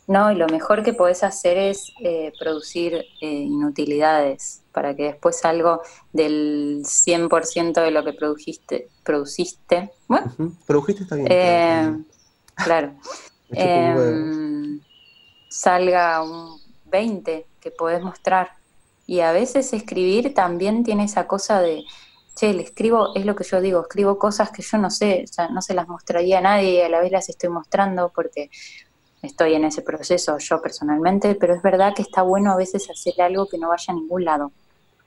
No, 0.10 0.32
y 0.32 0.36
lo 0.36 0.48
mejor 0.48 0.82
que 0.82 0.94
podés 0.94 1.22
hacer 1.22 1.56
es 1.56 1.94
eh, 2.02 2.34
producir 2.40 2.96
eh, 2.96 3.28
inutilidades 3.28 4.64
para 4.72 4.96
que 4.96 5.04
después 5.04 5.46
algo 5.46 5.84
del 6.12 6.82
100% 6.84 7.74
de 7.74 7.92
lo 7.92 8.04
que 8.04 8.14
produjiste, 8.14 8.90
produciste, 9.04 9.92
bueno, 10.08 10.34
produjiste 10.66 11.04
está 11.04 11.16
bien. 11.16 11.28
Eh, 11.30 12.04
claro. 12.56 12.96
salga 15.48 16.24
un 16.24 16.60
20 16.86 17.46
que 17.60 17.70
podés 17.70 18.02
mostrar. 18.02 18.50
Y 19.06 19.20
a 19.20 19.32
veces 19.32 19.74
escribir 19.74 20.34
también 20.34 20.84
tiene 20.84 21.04
esa 21.04 21.28
cosa 21.28 21.62
de, 21.62 21.84
che, 22.36 22.52
le 22.56 22.64
escribo, 22.64 23.14
es 23.14 23.28
lo 23.28 23.36
que 23.36 23.44
yo 23.44 23.62
digo, 23.62 23.82
escribo 23.82 24.18
cosas 24.18 24.50
que 24.50 24.64
yo 24.64 24.80
no 24.80 24.90
sé, 24.90 25.26
o 25.26 25.32
sea, 25.32 25.50
no 25.50 25.62
se 25.62 25.76
las 25.76 25.88
mostraría 25.88 26.40
a 26.40 26.42
nadie 26.42 26.72
y 26.72 26.82
a 26.82 26.90
la 26.90 27.00
vez 27.00 27.12
las 27.12 27.30
estoy 27.30 27.50
mostrando 27.50 28.12
porque 28.16 28.50
estoy 29.22 29.54
en 29.54 29.66
ese 29.66 29.82
proceso 29.82 30.38
yo 30.38 30.62
personalmente, 30.62 31.36
pero 31.36 31.54
es 31.54 31.62
verdad 31.62 31.94
que 31.96 32.02
está 32.02 32.22
bueno 32.22 32.52
a 32.52 32.56
veces 32.56 32.90
hacer 32.90 33.22
algo 33.22 33.48
que 33.48 33.58
no 33.58 33.70
vaya 33.70 33.86
a 33.88 33.94
ningún 33.94 34.26
lado. 34.26 34.52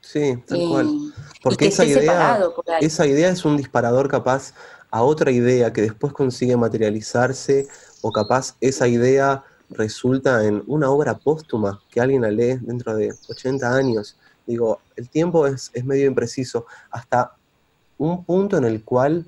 Sí, 0.01 0.37
tal 0.45 0.67
cual. 0.69 1.13
Porque 1.41 1.67
esa 1.67 1.85
idea, 1.85 2.39
esa 2.81 3.07
idea 3.07 3.29
es 3.29 3.45
un 3.45 3.57
disparador 3.57 4.09
capaz 4.09 4.53
a 4.91 5.01
otra 5.01 5.31
idea 5.31 5.73
que 5.73 5.81
después 5.81 6.13
consigue 6.13 6.55
materializarse 6.57 7.67
o 8.01 8.11
capaz 8.11 8.55
esa 8.61 8.87
idea 8.87 9.43
resulta 9.69 10.45
en 10.45 10.61
una 10.67 10.89
obra 10.91 11.17
póstuma 11.17 11.81
que 11.89 12.01
alguien 12.01 12.21
la 12.21 12.31
lee 12.31 12.57
dentro 12.61 12.95
de 12.95 13.13
80 13.29 13.75
años. 13.75 14.17
Digo, 14.45 14.81
el 14.95 15.09
tiempo 15.09 15.47
es, 15.47 15.71
medio 15.83 16.05
impreciso, 16.05 16.65
hasta 16.91 17.31
un 17.97 18.23
punto 18.25 18.57
en 18.57 18.65
el 18.65 18.83
cual 18.83 19.25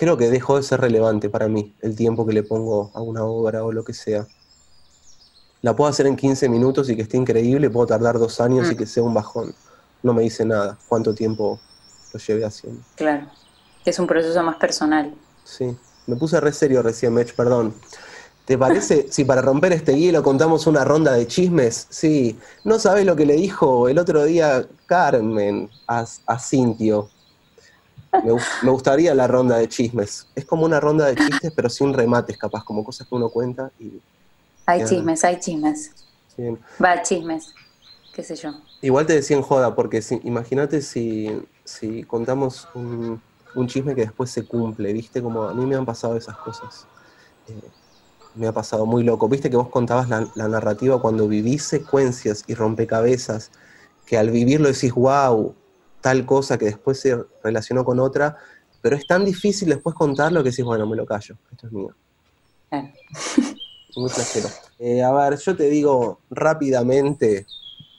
creo 0.00 0.16
que 0.16 0.30
dejó 0.30 0.56
de 0.56 0.62
ser 0.62 0.80
relevante 0.80 1.28
para 1.28 1.46
mí 1.46 1.74
el 1.82 1.94
tiempo 1.94 2.26
que 2.26 2.32
le 2.32 2.42
pongo 2.42 2.90
a 2.94 3.02
una 3.02 3.22
obra 3.22 3.64
o 3.64 3.70
lo 3.70 3.84
que 3.84 3.92
sea. 3.92 4.26
La 5.60 5.76
puedo 5.76 5.90
hacer 5.90 6.06
en 6.06 6.16
15 6.16 6.48
minutos 6.48 6.88
y 6.88 6.96
que 6.96 7.02
esté 7.02 7.18
increíble, 7.18 7.68
puedo 7.68 7.86
tardar 7.86 8.18
dos 8.18 8.40
años 8.40 8.70
y 8.70 8.74
mm. 8.74 8.78
que 8.78 8.86
sea 8.86 9.02
un 9.02 9.12
bajón. 9.12 9.54
No 10.02 10.14
me 10.14 10.22
dice 10.22 10.46
nada 10.46 10.78
cuánto 10.88 11.14
tiempo 11.14 11.60
lo 12.14 12.18
llevé 12.18 12.46
haciendo. 12.46 12.80
Claro, 12.96 13.26
que 13.84 13.90
es 13.90 13.98
un 13.98 14.06
proceso 14.06 14.42
más 14.42 14.56
personal. 14.56 15.14
Sí, 15.44 15.76
me 16.06 16.16
puse 16.16 16.40
re 16.40 16.54
serio 16.54 16.82
recién, 16.82 17.12
Mech, 17.12 17.34
perdón. 17.34 17.74
¿Te 18.46 18.56
parece 18.56 19.08
si 19.10 19.24
para 19.24 19.42
romper 19.42 19.74
este 19.74 19.98
hielo 19.98 20.22
contamos 20.22 20.66
una 20.66 20.82
ronda 20.82 21.12
de 21.12 21.26
chismes? 21.26 21.88
Sí. 21.90 22.38
¿No 22.64 22.78
sabes 22.78 23.04
lo 23.04 23.16
que 23.16 23.26
le 23.26 23.34
dijo 23.34 23.86
el 23.86 23.98
otro 23.98 24.24
día 24.24 24.66
Carmen 24.86 25.68
a, 25.86 26.06
a 26.24 26.38
Cintio? 26.38 27.10
Me, 28.12 28.70
gustaría 28.70 29.14
la 29.14 29.26
ronda 29.26 29.56
de 29.58 29.68
chismes. 29.68 30.26
Es 30.34 30.44
como 30.44 30.64
una 30.64 30.80
ronda 30.80 31.06
de 31.06 31.14
chistes, 31.14 31.52
pero 31.54 31.68
sin 31.68 31.92
remates, 31.92 32.36
capaz, 32.36 32.64
como 32.64 32.84
cosas 32.84 33.06
que 33.06 33.14
uno 33.14 33.28
cuenta 33.28 33.70
y. 33.78 34.00
Hay 34.66 34.84
chismes, 34.84 35.24
hay 35.24 35.38
chismes. 35.38 35.92
Va, 36.82 37.02
chismes. 37.02 37.52
Qué 38.12 38.22
sé 38.22 38.34
yo. 38.36 38.52
Igual 38.82 39.06
te 39.06 39.14
decía 39.14 39.36
en 39.36 39.42
joda, 39.42 39.74
porque 39.74 40.02
imagínate 40.24 40.82
si, 40.82 41.42
si 41.64 42.02
contamos 42.04 42.68
un, 42.74 43.20
chisme 43.66 43.94
que 43.94 44.02
después 44.02 44.30
se 44.30 44.44
cumple, 44.44 44.92
¿viste? 44.92 45.22
Como 45.22 45.44
a 45.44 45.54
mí 45.54 45.64
me 45.66 45.76
han 45.76 45.86
pasado 45.86 46.16
esas 46.16 46.36
cosas. 46.36 46.86
Eh, 47.48 47.52
me 48.34 48.46
ha 48.46 48.52
pasado 48.52 48.86
muy 48.86 49.02
loco. 49.02 49.28
Viste 49.28 49.50
que 49.50 49.56
vos 49.56 49.68
contabas 49.68 50.08
la, 50.08 50.48
narrativa 50.48 51.00
cuando 51.00 51.28
vivís 51.28 51.64
secuencias 51.64 52.44
y 52.46 52.54
rompecabezas, 52.54 53.50
que 54.06 54.18
al 54.18 54.30
vivirlo 54.30 54.68
decís, 54.68 54.92
wow, 54.94 55.54
tal 56.00 56.24
cosa 56.26 56.58
que 56.58 56.66
después 56.66 57.00
se 57.00 57.16
relacionó 57.42 57.84
con 57.84 58.00
otra, 58.00 58.36
pero 58.80 58.96
es 58.96 59.06
tan 59.06 59.24
difícil 59.24 59.68
después 59.68 59.94
contarlo 59.94 60.42
que 60.42 60.50
decís, 60.50 60.64
bueno, 60.64 60.86
me 60.86 60.96
lo 60.96 61.04
callo, 61.06 61.36
esto 61.50 61.66
es 61.66 61.72
mío. 61.72 61.94
Muy 63.96 64.10
placero. 64.10 64.48
Eh, 64.78 65.02
a 65.02 65.12
ver, 65.12 65.38
yo 65.38 65.56
te 65.56 65.68
digo 65.68 66.20
rápidamente, 66.30 67.46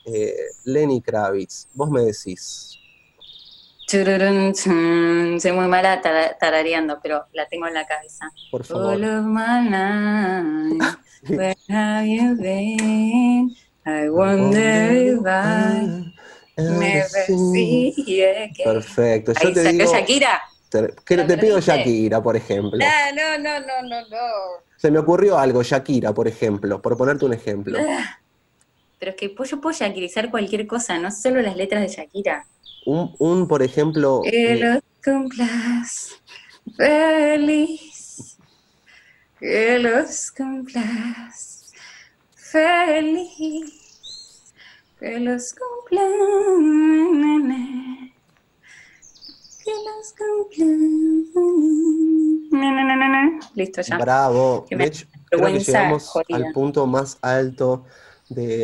eh, 0.05 0.35
Lenny 0.65 1.01
Kravitz, 1.01 1.67
vos 1.73 1.89
me 1.91 2.01
decís, 2.01 2.77
soy 3.87 5.51
muy 5.51 5.67
mala 5.67 6.01
tarareando, 6.39 6.99
pero 7.03 7.25
la 7.33 7.45
tengo 7.47 7.67
en 7.67 7.73
la 7.73 7.85
cabeza. 7.85 8.31
Por 8.49 8.63
favor. 8.63 8.93
All 8.93 9.03
of 9.03 9.25
my 9.25 9.69
life, 9.69 10.97
where 11.27 11.55
have 11.69 12.07
you 12.07 12.35
been? 12.37 13.53
I 13.85 14.09
wonder 14.09 14.91
if 14.93 15.25
I 15.25 16.13
never 16.57 17.25
see 17.25 17.93
again. 17.97 18.51
Perfecto. 18.63 19.33
Yo 19.41 19.53
te 19.53 19.71
digo, 19.71 19.91
Shakira? 19.91 20.41
Te, 20.69 20.87
te 21.05 21.37
pido 21.37 21.59
Shakira, 21.59 22.23
por 22.23 22.35
ejemplo. 22.35 22.77
No, 22.77 23.37
no, 23.37 23.37
no, 23.37 23.59
no, 23.59 24.01
no. 24.09 24.17
Se 24.77 24.89
me 24.89 24.99
ocurrió 24.99 25.37
algo, 25.37 25.61
Shakira, 25.63 26.13
por 26.13 26.27
ejemplo, 26.27 26.81
por 26.81 26.97
ponerte 26.97 27.25
un 27.25 27.33
ejemplo. 27.33 27.77
Ah, 27.79 28.19
pero 28.99 29.11
es 29.11 29.17
que 29.17 29.35
yo 29.45 29.61
puedo 29.61 29.75
shakirizar 29.77 30.31
cualquier 30.31 30.65
cosa, 30.67 30.97
no 30.97 31.11
solo 31.11 31.41
las 31.41 31.55
letras 31.55 31.81
de 31.81 31.87
Shakira. 31.89 32.45
Un, 32.85 33.13
un 33.19 33.47
por 33.47 33.61
ejemplo... 33.61 34.21
Que 34.23 34.55
los 34.55 34.79
cumplas 35.03 36.21
feliz, 36.77 38.37
que 39.39 39.79
los 39.79 40.31
cumplas 40.31 41.73
feliz, 42.35 43.80
que 45.01 45.19
los 45.19 45.53
cumplas, 45.53 46.09
que 49.63 49.71
los 49.71 50.13
cumplas. 50.17 50.71
Listo 53.55 53.81
ya. 53.81 53.97
Bravo. 53.97 54.65
De 54.69 54.85
hecho, 54.85 55.07
creo 55.25 55.47
que 55.47 55.59
llegamos 55.59 56.13
al 56.31 56.51
punto 56.53 56.85
más 56.85 57.17
alto 57.21 57.85
de, 58.29 58.63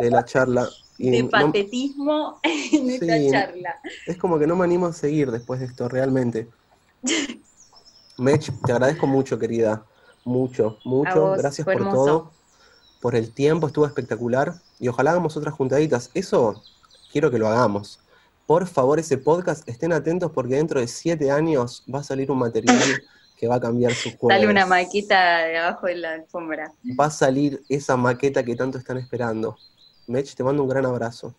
de 0.00 0.10
la 0.10 0.24
charla 0.24 0.68
de 0.98 1.24
patetismo 1.24 2.40
en 2.42 2.90
esta 2.90 3.30
charla. 3.30 3.80
Es 4.06 4.16
como 4.16 4.38
que 4.38 4.46
no 4.46 4.56
me 4.56 4.64
animo 4.64 4.86
a 4.86 4.92
seguir 4.92 5.30
después 5.30 5.60
de 5.60 5.66
esto, 5.66 5.88
realmente. 5.88 6.48
Mech, 8.18 8.50
te 8.66 8.72
agradezco 8.72 9.06
mucho, 9.06 9.38
querida. 9.38 9.86
Mucho, 10.24 10.78
mucho. 10.84 11.34
Gracias 11.38 11.64
por 11.64 11.78
todo. 11.78 12.39
Por 13.00 13.16
el 13.16 13.32
tiempo, 13.32 13.66
estuvo 13.66 13.86
espectacular. 13.86 14.54
Y 14.78 14.88
ojalá 14.88 15.12
hagamos 15.12 15.36
otras 15.36 15.54
juntaditas. 15.54 16.10
Eso 16.14 16.62
quiero 17.12 17.30
que 17.30 17.38
lo 17.38 17.48
hagamos. 17.48 18.00
Por 18.46 18.66
favor, 18.66 18.98
ese 18.98 19.16
podcast, 19.16 19.68
estén 19.68 19.92
atentos 19.92 20.32
porque 20.32 20.56
dentro 20.56 20.80
de 20.80 20.88
siete 20.88 21.30
años 21.30 21.84
va 21.92 22.00
a 22.00 22.02
salir 22.02 22.30
un 22.30 22.38
material 22.38 22.82
que 23.38 23.46
va 23.46 23.54
a 23.54 23.60
cambiar 23.60 23.94
su 23.94 24.10
juego. 24.10 24.28
Sale 24.28 24.50
una 24.50 24.66
maqueta 24.66 25.38
de 25.44 25.56
abajo 25.56 25.86
de 25.86 25.94
la 25.94 26.12
alfombra. 26.12 26.72
Va 26.98 27.06
a 27.06 27.10
salir 27.10 27.62
esa 27.68 27.96
maqueta 27.96 28.42
que 28.42 28.54
tanto 28.56 28.76
están 28.76 28.98
esperando. 28.98 29.56
Mech, 30.06 30.34
te 30.34 30.42
mando 30.42 30.62
un 30.62 30.68
gran 30.68 30.84
abrazo. 30.84 31.34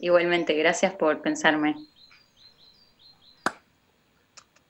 Igualmente, 0.00 0.54
gracias 0.54 0.94
por 0.94 1.20
pensarme. 1.20 1.76